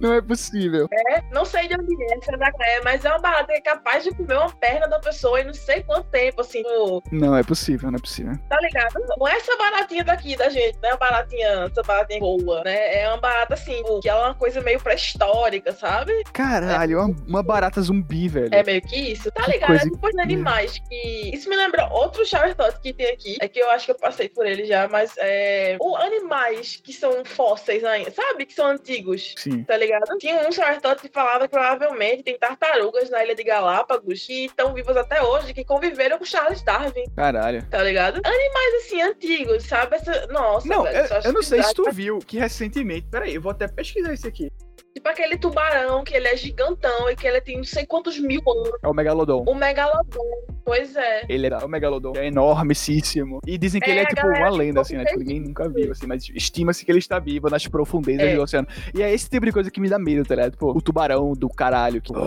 Não 0.00 0.12
é 0.12 0.20
possível. 0.20 0.88
Não 1.32 1.44
sei 1.44 1.68
de 1.68 1.74
onde 1.74 1.94
é, 2.04 2.14
é 2.14 2.80
mas 2.82 3.04
é 3.04 3.08
uma 3.08 3.18
barata 3.18 3.46
que 3.46 3.58
é 3.58 3.60
capaz 3.60 4.04
de 4.04 4.14
comer 4.14 4.36
uma 4.36 4.50
perna 4.50 4.86
da 4.88 4.98
pessoa 4.98 5.40
em 5.40 5.44
não 5.44 5.54
sei 5.54 5.82
quanto 5.82 6.08
tempo, 6.10 6.40
assim, 6.40 6.62
Não 7.10 7.36
é 7.36 7.42
possível, 7.42 7.90
não 7.90 7.96
é 7.96 8.00
possível. 8.00 8.32
tá 8.48 8.60
ligado? 8.60 8.94
Não 9.18 9.28
é 9.28 9.36
essa 9.36 9.56
baratinha 9.56 10.04
daqui 10.04 10.36
da 10.36 10.48
gente, 10.48 10.78
não 10.82 10.90
é 10.90 10.92
uma 10.92 10.98
baratinha, 10.98 11.48
essa 11.70 11.82
baratinha 11.82 12.20
boa, 12.20 12.62
né? 12.64 13.02
É 13.02 13.08
uma 13.08 13.18
barata, 13.18 13.54
assim, 13.54 13.82
que 14.02 14.08
ela 14.08 14.22
é 14.22 14.24
uma 14.28 14.34
coisa 14.34 14.60
meio 14.60 14.80
pré-histórica, 14.80 15.72
sabe? 15.72 16.12
Caralho, 16.32 17.00
uma, 17.00 17.16
uma 17.26 17.42
barata 17.42 17.80
zumbi, 17.80 18.28
velho. 18.28 18.48
É 18.52 18.62
meio 18.62 18.82
que 18.82 18.96
isso, 18.96 19.30
tá 19.32 19.44
Que 19.44 19.52
ligado? 19.52 19.68
coisa 19.68 19.86
É 19.86 19.90
depois 19.90 20.14
de 20.14 20.20
animais 20.20 20.78
que. 20.88 21.30
Isso 21.34 21.48
me 21.48 21.56
lembra 21.56 21.88
outro 21.92 22.24
shower 22.26 22.54
thought 22.54 22.78
que 22.80 22.92
tem 22.92 23.10
aqui. 23.12 23.36
É 23.40 23.48
que 23.48 23.58
eu 23.58 23.70
acho 23.70 23.86
que 23.86 23.92
eu 23.92 23.98
passei 23.98 24.28
por 24.28 24.46
ele 24.46 24.64
já, 24.64 24.88
mas 24.88 25.14
é. 25.18 25.76
Ou 25.80 25.96
animais 25.96 26.80
que 26.82 26.92
são 26.92 27.24
fósseis 27.24 27.84
ainda, 27.84 28.10
sabe? 28.10 28.46
Que 28.46 28.54
são 28.54 28.66
antigos. 28.66 29.34
Sim. 29.36 29.47
Tá 29.64 29.76
ligado? 29.76 30.18
Tinha 30.18 30.46
um 30.48 30.52
Sacerdote 30.52 31.02
que 31.02 31.08
falava 31.08 31.44
que 31.46 31.50
provavelmente 31.50 32.22
tem 32.22 32.38
tartarugas 32.38 33.10
na 33.10 33.24
ilha 33.24 33.34
de 33.34 33.44
Galápagos 33.44 34.26
que 34.26 34.46
estão 34.46 34.74
vivas 34.74 34.96
até 34.96 35.22
hoje, 35.22 35.54
que 35.54 35.64
conviveram 35.64 36.18
com 36.18 36.24
Charles 36.24 36.62
Darwin, 36.62 37.04
Caralho. 37.14 37.64
tá 37.70 37.82
ligado? 37.82 38.20
Animais 38.24 38.74
assim, 38.84 39.02
antigos, 39.02 39.64
sabe? 39.64 39.96
Essa... 39.96 40.26
Nossa, 40.28 40.68
Não, 40.68 40.82
velho, 40.82 40.96
eu, 40.96 41.16
acho 41.16 41.28
eu 41.28 41.32
não 41.32 41.42
sei 41.42 41.62
se 41.62 41.74
tu 41.74 41.90
viu 41.90 42.18
que 42.18 42.38
recentemente. 42.38 43.06
Peraí, 43.10 43.34
eu 43.34 43.40
vou 43.40 43.52
até 43.52 43.66
pesquisar 43.68 44.12
isso 44.12 44.26
aqui. 44.26 44.50
Tipo 44.98 45.10
aquele 45.10 45.38
tubarão 45.38 46.02
que 46.02 46.12
ele 46.12 46.26
é 46.26 46.36
gigantão 46.36 47.08
e 47.08 47.14
que 47.14 47.24
ele 47.24 47.40
tem 47.40 47.56
não 47.58 47.62
sei 47.62 47.86
quantos 47.86 48.18
mil 48.18 48.40
anos. 48.48 48.70
É 48.82 48.88
o 48.88 48.92
Megalodon. 48.92 49.44
O 49.46 49.54
megalodon. 49.54 50.42
Pois 50.64 50.96
é. 50.96 51.24
Ele 51.28 51.46
é 51.46 51.56
o 51.58 51.68
Megalodon. 51.68 52.14
É 52.16 52.26
enormíssimo. 52.26 53.38
E 53.46 53.56
dizem 53.56 53.80
que 53.80 53.88
É, 53.88 53.92
ele 53.92 54.00
é 54.00 54.02
a 54.02 54.06
tipo 54.06 54.26
uma 54.26 54.50
lenda, 54.50 54.80
assim, 54.80 54.96
né? 54.96 55.04
Tipo, 55.04 55.20
ninguém 55.20 55.38
nunca 55.40 55.68
viu, 55.68 55.92
assim, 55.92 56.06
mas 56.08 56.28
estima-se 56.34 56.84
que 56.84 56.90
ele 56.90 56.98
está 56.98 57.20
vivo 57.20 57.48
nas 57.48 57.64
profundezas 57.68 58.26
É. 58.26 58.34
do 58.34 58.42
oceano. 58.42 58.66
E 58.92 59.00
é 59.00 59.14
esse 59.14 59.30
tipo 59.30 59.46
de 59.46 59.52
coisa 59.52 59.70
que 59.70 59.80
me 59.80 59.88
dá 59.88 60.00
medo, 60.00 60.26
tá 60.26 60.34
ligado? 60.34 60.50
Tipo, 60.50 60.76
o 60.76 60.82
tubarão 60.82 61.32
do 61.32 61.48
caralho. 61.48 62.02
Que, 62.02 62.12
tá 62.12 62.20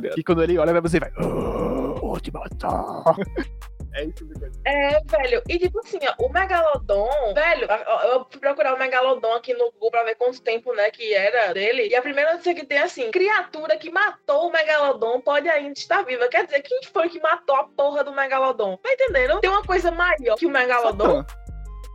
ligado? 0.00 0.14
que 0.14 0.22
quando 0.22 0.42
ele 0.42 0.58
olha 0.58 0.72
pra 0.72 0.82
você, 0.82 1.00
vai. 1.00 1.10
"Ah, 1.16 1.98
Vou 1.98 2.20
te 2.20 2.30
matar. 2.30 3.04
É 3.94 4.04
isso 4.04 4.26
coisa. 4.26 4.50
É, 4.64 5.00
velho. 5.04 5.42
E 5.48 5.58
tipo 5.58 5.78
assim, 5.80 5.98
ó, 6.06 6.24
o 6.24 6.32
Megalodon, 6.32 7.34
velho, 7.34 7.66
eu 8.12 8.26
fui 8.30 8.40
procurar 8.40 8.74
o 8.74 8.78
Megalodon 8.78 9.32
aqui 9.34 9.54
no 9.54 9.70
Google 9.72 9.90
pra 9.90 10.04
ver 10.04 10.14
quanto 10.16 10.40
tempo, 10.42 10.74
né, 10.74 10.90
que 10.90 11.14
era 11.14 11.52
dele. 11.52 11.88
E 11.88 11.96
a 11.96 12.02
primeira 12.02 12.32
notícia 12.32 12.54
que 12.54 12.64
tem 12.64 12.78
é 12.78 12.82
assim: 12.82 13.10
criatura 13.10 13.76
que 13.76 13.90
matou 13.90 14.48
o 14.48 14.52
Megalodon 14.52 15.20
pode 15.20 15.48
ainda 15.48 15.72
estar 15.72 16.04
viva. 16.04 16.28
Quer 16.28 16.44
dizer, 16.44 16.62
quem 16.62 16.80
foi 16.92 17.08
que 17.08 17.20
matou 17.20 17.56
a 17.56 17.64
porra 17.64 18.04
do 18.04 18.12
Megalodon? 18.12 18.76
Tá 18.76 18.92
entendendo? 18.92 19.40
Tem 19.40 19.50
uma 19.50 19.64
coisa 19.64 19.90
maior 19.90 20.36
que 20.36 20.46
o 20.46 20.50
Megalodon. 20.50 21.24
Satã. 21.24 21.26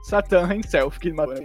Satã 0.03 0.53
himself 0.53 0.99
que 0.99 1.11
matou 1.11 1.35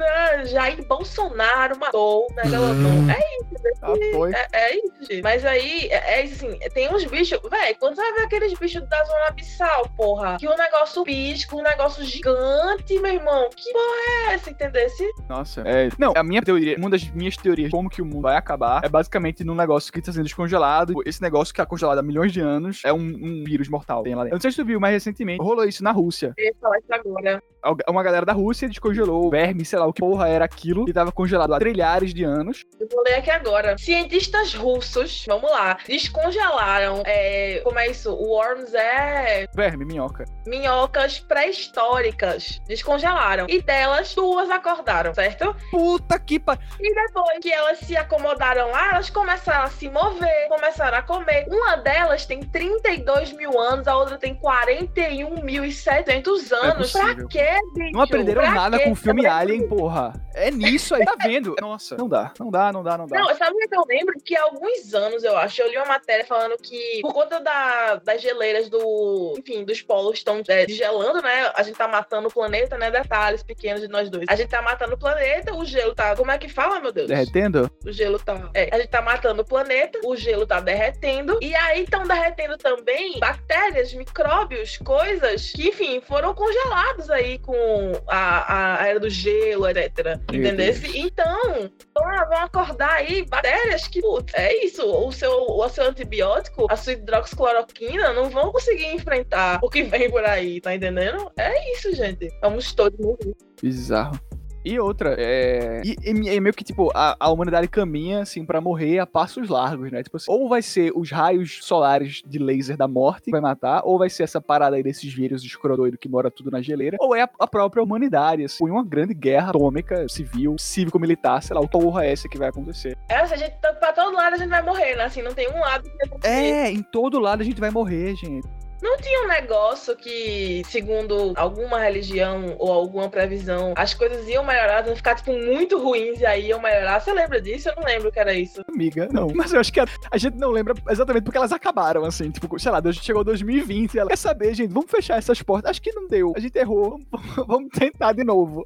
Ah, 0.00 0.44
Jair 0.44 0.86
Bolsonaro 0.86 1.78
matou 1.78 2.26
o 2.30 2.34
Megalodon. 2.34 3.10
É 3.10 3.82
Ah, 3.82 3.92
foi. 4.12 4.32
É, 4.32 4.46
é 4.52 4.76
isso. 4.76 5.22
Mas 5.22 5.44
aí, 5.44 5.88
é, 5.90 6.20
é 6.20 6.24
isso 6.24 6.46
assim, 6.46 6.58
tem 6.74 6.92
uns 6.92 7.04
bichos. 7.04 7.38
Véi, 7.50 7.74
quando 7.74 7.94
você 7.94 8.02
vai 8.02 8.12
ver 8.14 8.22
aqueles 8.22 8.58
bichos 8.58 8.88
da 8.88 9.04
zona 9.04 9.28
abissal, 9.28 9.88
porra, 9.96 10.36
que 10.38 10.46
o 10.46 10.56
negócio 10.56 11.04
pisca, 11.04 11.56
um 11.56 11.62
negócio 11.62 12.04
gigante, 12.04 12.98
meu 13.00 13.12
irmão. 13.12 13.48
Que 13.54 13.72
porra 13.72 14.30
é 14.30 14.34
essa, 14.34 14.50
entendeu? 14.50 14.86
Nossa. 15.28 15.62
É. 15.62 15.88
Não, 15.98 16.12
a 16.16 16.22
minha 16.22 16.42
teoria, 16.42 16.76
uma 16.76 16.90
das 16.90 17.08
minhas 17.10 17.36
teorias 17.36 17.68
de 17.68 17.70
como 17.70 17.88
que 17.88 18.02
o 18.02 18.04
mundo 18.04 18.22
vai 18.22 18.36
acabar 18.36 18.84
é 18.84 18.88
basicamente 18.88 19.44
num 19.44 19.54
negócio 19.54 19.92
que 19.92 20.00
tá 20.00 20.12
sendo 20.12 20.24
descongelado. 20.24 20.94
Esse 21.04 21.22
negócio 21.22 21.52
que 21.52 21.58
tá 21.58 21.66
congelado 21.66 21.98
há 21.98 22.02
milhões 22.02 22.32
de 22.32 22.40
anos 22.40 22.82
é 22.84 22.92
um, 22.92 22.98
um 22.98 23.44
vírus 23.44 23.68
mortal. 23.68 24.02
Tem 24.02 24.14
lá 24.14 24.22
dentro. 24.22 24.34
Eu 24.34 24.36
não 24.36 24.40
sei 24.40 24.50
se 24.50 24.56
tu 24.56 24.64
viu, 24.64 24.80
mas 24.80 24.92
recentemente 24.92 25.42
rolou 25.42 25.64
isso 25.64 25.82
na 25.82 25.92
Rússia. 25.92 26.34
Eu 26.36 26.44
ia 26.44 26.54
falar 26.60 26.78
isso 26.78 26.92
agora. 26.92 27.42
Uma 27.88 28.02
galera 28.02 28.26
da 28.26 28.32
Rússia 28.32 28.68
descongelou 28.68 29.26
o 29.26 29.30
verme, 29.30 29.64
sei 29.64 29.78
lá 29.78 29.86
o 29.86 29.92
que 29.92 30.00
porra 30.00 30.28
era 30.28 30.44
aquilo, 30.44 30.84
que 30.84 30.92
tava 30.92 31.10
congelado 31.12 31.52
há 31.54 31.58
trilhares 31.58 32.12
de 32.14 32.24
anos. 32.24 32.64
Eu 32.80 32.88
vou 32.92 33.02
ler 33.04 33.14
aqui 33.14 33.30
agora. 33.30 33.76
Cientistas 33.78 34.54
russos, 34.54 35.24
vamos 35.26 35.50
lá, 35.50 35.78
descongelaram. 35.86 37.02
É, 37.06 37.60
como 37.64 37.78
é 37.78 37.88
isso? 37.88 38.12
Worms 38.14 38.74
é 38.74 39.46
Verme, 39.54 39.84
minhoca. 39.84 40.24
minhocas 40.46 41.18
pré-históricas. 41.20 42.60
Descongelaram. 42.66 43.46
E 43.48 43.60
delas, 43.62 44.14
duas 44.14 44.50
acordaram, 44.50 45.14
certo? 45.14 45.54
Puta 45.70 46.18
que 46.18 46.38
pariu. 46.38 46.62
E 46.80 46.94
depois 46.94 47.38
que 47.40 47.52
elas 47.52 47.78
se 47.78 47.96
acomodaram 47.96 48.70
lá, 48.70 48.90
elas 48.92 49.10
começaram 49.10 49.64
a 49.64 49.70
se 49.70 49.88
mover, 49.90 50.48
começaram 50.48 50.98
a 50.98 51.02
comer. 51.02 51.46
Uma 51.48 51.76
delas 51.76 52.26
tem 52.26 52.40
32 52.40 53.32
mil 53.32 53.58
anos, 53.58 53.86
a 53.88 53.96
outra 53.96 54.18
tem 54.18 54.34
41.700 54.36 56.52
anos. 56.52 56.92
pra 56.92 57.00
possível. 57.02 57.28
quê, 57.28 57.55
bicho? 57.74 57.92
Não 57.92 58.00
aprenderam 58.02 58.42
Pra 58.42 58.50
nada 58.52 58.78
quê? 58.78 58.84
com 58.84 58.92
o 58.92 58.96
filme 58.96 59.26
Alien, 59.26 59.68
porra. 59.68 60.12
É 60.34 60.50
nisso 60.50 60.94
aí, 60.94 61.04
tá 61.04 61.14
vendo? 61.22 61.54
Nossa, 61.60 61.96
não 61.96 62.08
dá, 62.08 62.32
não 62.38 62.50
dá, 62.50 62.72
não 62.72 62.82
dá, 62.82 62.98
não 62.98 63.06
dá. 63.06 63.18
Não, 63.18 63.34
sabe 63.34 63.52
o 63.56 63.68
que 63.68 63.74
eu 63.76 63.84
lembro? 63.88 64.14
Que 64.24 64.36
há 64.36 64.42
alguns 64.42 64.92
anos, 64.94 65.24
eu 65.24 65.36
acho, 65.36 65.62
eu 65.62 65.68
li 65.70 65.76
uma 65.76 65.86
matéria 65.86 66.24
falando 66.26 66.56
que 66.58 67.00
por 67.02 67.12
conta 67.14 67.40
da- 67.40 67.96
das 67.96 68.20
geleiras 68.20 68.68
do. 68.68 69.34
Enfim, 69.38 69.64
dos 69.64 69.80
polos 69.82 70.18
estão 70.18 70.42
é, 70.48 70.66
gelando, 70.68 71.22
né? 71.22 71.50
A 71.54 71.62
gente 71.62 71.76
tá 71.76 71.88
matando 71.88 72.28
o 72.28 72.32
planeta, 72.32 72.76
né? 72.76 72.90
Detalhes 72.90 73.42
pequenos 73.42 73.80
de 73.80 73.88
nós 73.88 74.10
dois. 74.10 74.26
A 74.28 74.36
gente 74.36 74.48
tá 74.50 74.60
matando 74.62 74.94
o 74.94 74.98
planeta, 74.98 75.54
o 75.54 75.64
gelo 75.64 75.94
tá. 75.94 76.14
Como 76.16 76.30
é 76.30 76.38
que 76.38 76.48
fala, 76.48 76.80
meu 76.80 76.92
Deus? 76.92 77.08
Derretendo? 77.08 77.70
O 77.84 77.92
gelo 77.92 78.18
tá. 78.18 78.50
É, 78.54 78.68
a 78.72 78.78
gente 78.78 78.88
tá 78.88 79.00
matando 79.02 79.42
o 79.42 79.44
planeta, 79.44 79.98
o 80.04 80.14
gelo 80.16 80.46
tá 80.46 80.60
derretendo. 80.60 81.38
E 81.40 81.54
aí 81.54 81.84
estão 81.84 82.02
derretendo 82.04 82.56
também 82.58 83.18
bactérias, 83.18 83.92
micróbios, 83.94 84.76
coisas 84.78 85.50
que, 85.52 85.68
enfim, 85.68 86.00
foram 86.00 86.34
congelados 86.34 87.10
aí 87.10 87.38
com 87.46 87.92
a, 88.08 88.80
a 88.80 88.86
era 88.88 88.98
do 88.98 89.08
gelo, 89.08 89.68
etc. 89.68 90.20
Entendeu? 90.32 90.74
Então, 90.94 91.70
vão, 91.94 92.28
vão 92.28 92.38
acordar 92.38 92.90
aí 92.94 93.24
bactérias 93.24 93.86
que, 93.86 94.00
putz, 94.00 94.34
é 94.34 94.64
isso. 94.64 94.84
O 94.84 95.12
seu, 95.12 95.30
o 95.30 95.68
seu 95.68 95.84
antibiótico, 95.84 96.66
a 96.68 96.76
sua 96.76 96.94
hidroxicloroquina, 96.94 98.12
não 98.12 98.28
vão 98.28 98.50
conseguir 98.50 98.86
enfrentar 98.86 99.60
o 99.62 99.70
que 99.70 99.84
vem 99.84 100.10
por 100.10 100.24
aí, 100.24 100.60
tá 100.60 100.74
entendendo? 100.74 101.30
É 101.36 101.72
isso, 101.72 101.94
gente. 101.94 102.28
Vamos 102.42 102.72
todos 102.74 102.98
morrer. 102.98 103.34
Bizarro. 103.62 104.20
E 104.66 104.80
outra, 104.80 105.14
é. 105.16 105.80
E, 105.84 105.96
é 106.28 106.40
meio 106.40 106.52
que, 106.52 106.64
tipo, 106.64 106.90
a, 106.92 107.16
a 107.20 107.30
humanidade 107.30 107.68
caminha, 107.68 108.22
assim, 108.22 108.44
pra 108.44 108.60
morrer 108.60 108.98
a 108.98 109.06
passos 109.06 109.48
largos, 109.48 109.92
né? 109.92 110.02
Tipo 110.02 110.16
assim, 110.16 110.28
ou 110.28 110.48
vai 110.48 110.60
ser 110.60 110.90
os 110.92 111.08
raios 111.12 111.60
solares 111.62 112.20
de 112.26 112.36
laser 112.40 112.76
da 112.76 112.88
morte 112.88 113.26
que 113.26 113.30
vai 113.30 113.40
matar, 113.40 113.82
ou 113.84 113.96
vai 113.96 114.10
ser 114.10 114.24
essa 114.24 114.40
parada 114.40 114.74
aí 114.74 114.82
desses 114.82 115.14
vírus 115.14 115.44
escrodoido 115.44 115.96
que 115.96 116.08
mora 116.08 116.32
tudo 116.32 116.50
na 116.50 116.60
geleira, 116.60 116.96
ou 116.98 117.14
é 117.14 117.22
a, 117.22 117.30
a 117.38 117.46
própria 117.46 117.80
humanidade, 117.80 118.42
assim, 118.42 118.68
uma 118.68 118.84
grande 118.84 119.14
guerra 119.14 119.50
atômica, 119.50 120.08
civil, 120.08 120.56
cívico-militar, 120.58 121.44
sei 121.44 121.54
lá, 121.54 121.60
o 121.60 121.68
porra 121.68 122.04
é 122.04 122.10
essa 122.10 122.28
que 122.28 122.36
vai 122.36 122.48
acontecer. 122.48 122.98
É, 123.08 123.24
se 123.24 123.34
a 123.34 123.36
gente 123.36 123.54
tá 123.60 123.72
pra 123.72 123.92
todo 123.92 124.16
lado, 124.16 124.34
a 124.34 124.36
gente 124.36 124.48
vai 124.48 124.62
morrer, 124.62 124.96
né? 124.96 125.04
Assim, 125.04 125.22
não 125.22 125.32
tem 125.32 125.48
um 125.48 125.60
lado 125.60 125.84
que 125.84 125.96
vai 125.96 126.06
acontecer. 126.06 126.34
É, 126.34 126.72
em 126.72 126.82
todo 126.82 127.20
lado 127.20 127.40
a 127.40 127.44
gente 127.44 127.60
vai 127.60 127.70
morrer, 127.70 128.16
gente. 128.16 128.48
Não 128.86 128.96
tinha 128.98 129.24
um 129.24 129.26
negócio 129.26 129.96
que, 129.96 130.62
segundo 130.68 131.32
alguma 131.34 131.80
religião 131.80 132.54
ou 132.56 132.70
alguma 132.70 133.10
previsão, 133.10 133.74
as 133.76 133.92
coisas 133.92 134.28
iam 134.28 134.44
melhorar, 134.44 134.86
iam 134.86 134.94
ficar, 134.94 135.16
tipo, 135.16 135.32
muito 135.32 135.76
ruins 135.82 136.20
e 136.20 136.24
aí 136.24 136.46
iam 136.46 136.62
melhorar. 136.62 137.00
Você 137.00 137.12
lembra 137.12 137.40
disso? 137.40 137.68
Eu 137.68 137.74
não 137.74 137.82
lembro 137.82 138.12
que 138.12 138.20
era 138.20 138.32
isso. 138.32 138.62
Amiga, 138.68 139.08
não. 139.10 139.26
Mas 139.34 139.52
eu 139.52 139.58
acho 139.58 139.72
que 139.72 139.80
a, 139.80 139.86
a 140.08 140.16
gente 140.16 140.36
não 140.36 140.52
lembra 140.52 140.72
exatamente 140.88 141.24
porque 141.24 141.36
elas 141.36 141.50
acabaram, 141.50 142.04
assim. 142.04 142.30
Tipo, 142.30 142.56
sei 142.60 142.70
lá, 142.70 142.78
a 142.78 142.92
gente 142.92 143.04
chegou 143.04 143.24
2020 143.24 143.94
e 143.94 143.98
ela 143.98 144.08
quer 144.08 144.18
saber, 144.18 144.54
gente, 144.54 144.72
vamos 144.72 144.88
fechar 144.88 145.18
essas 145.18 145.42
portas. 145.42 145.72
Acho 145.72 145.82
que 145.82 145.90
não 145.90 146.06
deu. 146.06 146.32
A 146.36 146.38
gente 146.38 146.56
errou. 146.56 147.00
Vamos, 147.44 147.70
tentar 147.70 148.12
de 148.12 148.22
novo. 148.22 148.64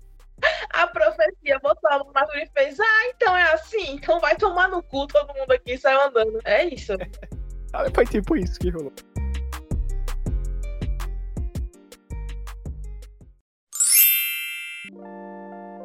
A 0.75 0.87
profecia 0.87 1.59
botou 1.63 1.91
a 1.91 1.99
mão 1.99 2.13
na 2.15 2.27
e 2.43 2.47
fez: 2.53 2.79
Ah, 2.79 3.09
então 3.09 3.37
é 3.37 3.55
assim, 3.55 3.95
então 3.95 4.21
vai 4.21 4.37
tomar 4.37 4.69
no 4.69 4.83
cu 4.83 5.07
todo 5.07 5.35
mundo 5.35 5.51
aqui 5.51 5.73
e 5.73 5.79
saiu 5.79 6.03
andando. 6.03 6.41
É 6.45 6.67
isso. 6.67 6.93
Foi 7.95 8.05
tipo 8.05 8.37
isso 8.37 8.59
que 8.59 8.69
rolou. 8.69 8.93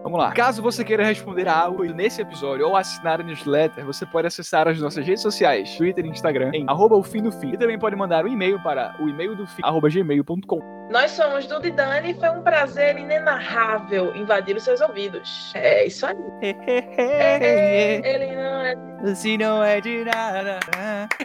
Vamos 0.05 0.19
lá. 0.19 0.31
Caso 0.33 0.61
você 0.61 0.83
queira 0.83 1.03
responder 1.03 1.47
a 1.47 1.57
algo 1.57 1.83
nesse 1.83 2.21
episódio 2.21 2.67
ou 2.67 2.75
assinar 2.75 3.19
a 3.19 3.23
newsletter, 3.23 3.83
você 3.83 4.05
pode 4.05 4.27
acessar 4.27 4.67
as 4.67 4.79
nossas 4.79 5.03
redes 5.03 5.23
sociais, 5.23 5.75
Twitter 5.75 6.05
e 6.05 6.09
Instagram, 6.09 6.51
em 6.53 6.63
arroba 6.69 6.95
o 6.95 7.01
fim 7.01 7.23
do 7.23 7.31
fim. 7.31 7.53
E 7.53 7.57
também 7.57 7.79
pode 7.79 7.95
mandar 7.95 8.23
um 8.23 8.27
e-mail 8.27 8.61
para 8.61 8.95
o 8.99 9.09
e-mail 9.09 9.35
do 9.35 9.47
fim, 9.47 9.63
arroba 9.63 9.89
gmail.com. 9.89 10.59
Nós 10.91 11.09
somos 11.09 11.47
Duda 11.47 11.67
e 11.67 11.71
Dani 11.71 12.11
e 12.11 12.13
foi 12.13 12.29
um 12.29 12.43
prazer 12.43 12.99
inenarrável 12.99 14.15
invadir 14.15 14.55
os 14.55 14.63
seus 14.63 14.79
ouvidos. 14.79 15.51
É 15.55 15.87
isso 15.87 16.05
aí. 16.05 16.15
Ele 18.05 18.35
não 18.35 18.61
é. 18.61 19.15
Se 19.15 19.35
não 19.39 19.63
é 19.63 19.81
de 19.81 20.03
nada, 20.03 20.59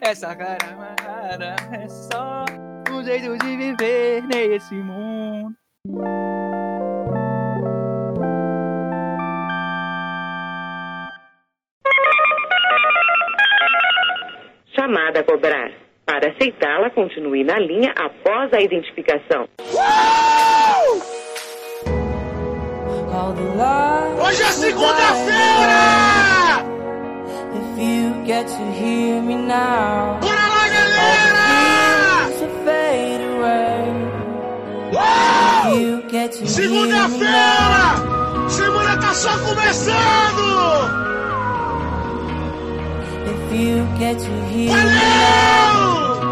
essa 0.01 0.35
cara 0.35 0.57
amarrada 0.73 1.55
é 1.71 1.87
só 1.87 2.47
um 2.91 3.05
jeito 3.05 3.37
de 3.45 3.57
viver 3.59 4.23
nesse 4.23 4.75
mundo. 4.75 5.55
Chamada 14.91 15.21
a 15.21 15.23
cobrar. 15.23 15.71
Para 16.05 16.33
aceitá-la, 16.33 16.91
continue 16.91 17.45
na 17.45 17.61
linha 17.61 17.95
após 17.97 18.53
a 18.53 18.61
identificação. 18.61 19.49
Hoje 24.21 24.43
é 24.43 24.47
segunda-feira! 24.47 25.79
If 27.55 27.79
you 27.79 28.25
get 28.27 28.49
to 28.49 28.63
hear 28.73 29.23
me 29.23 29.37
now, 29.37 30.19
Bora 30.21 30.49
lá, 30.49 30.69
galera! 30.69 31.31
Segunda-feira! 36.49 38.49
Semana 38.49 38.97
tá 39.01 39.15
só 39.15 39.39
começando! 39.39 41.20
you 43.53 43.85
get 43.99 44.19
to 44.19 44.45
hear 44.47 44.69
me 44.69 44.85
now. 44.85 46.30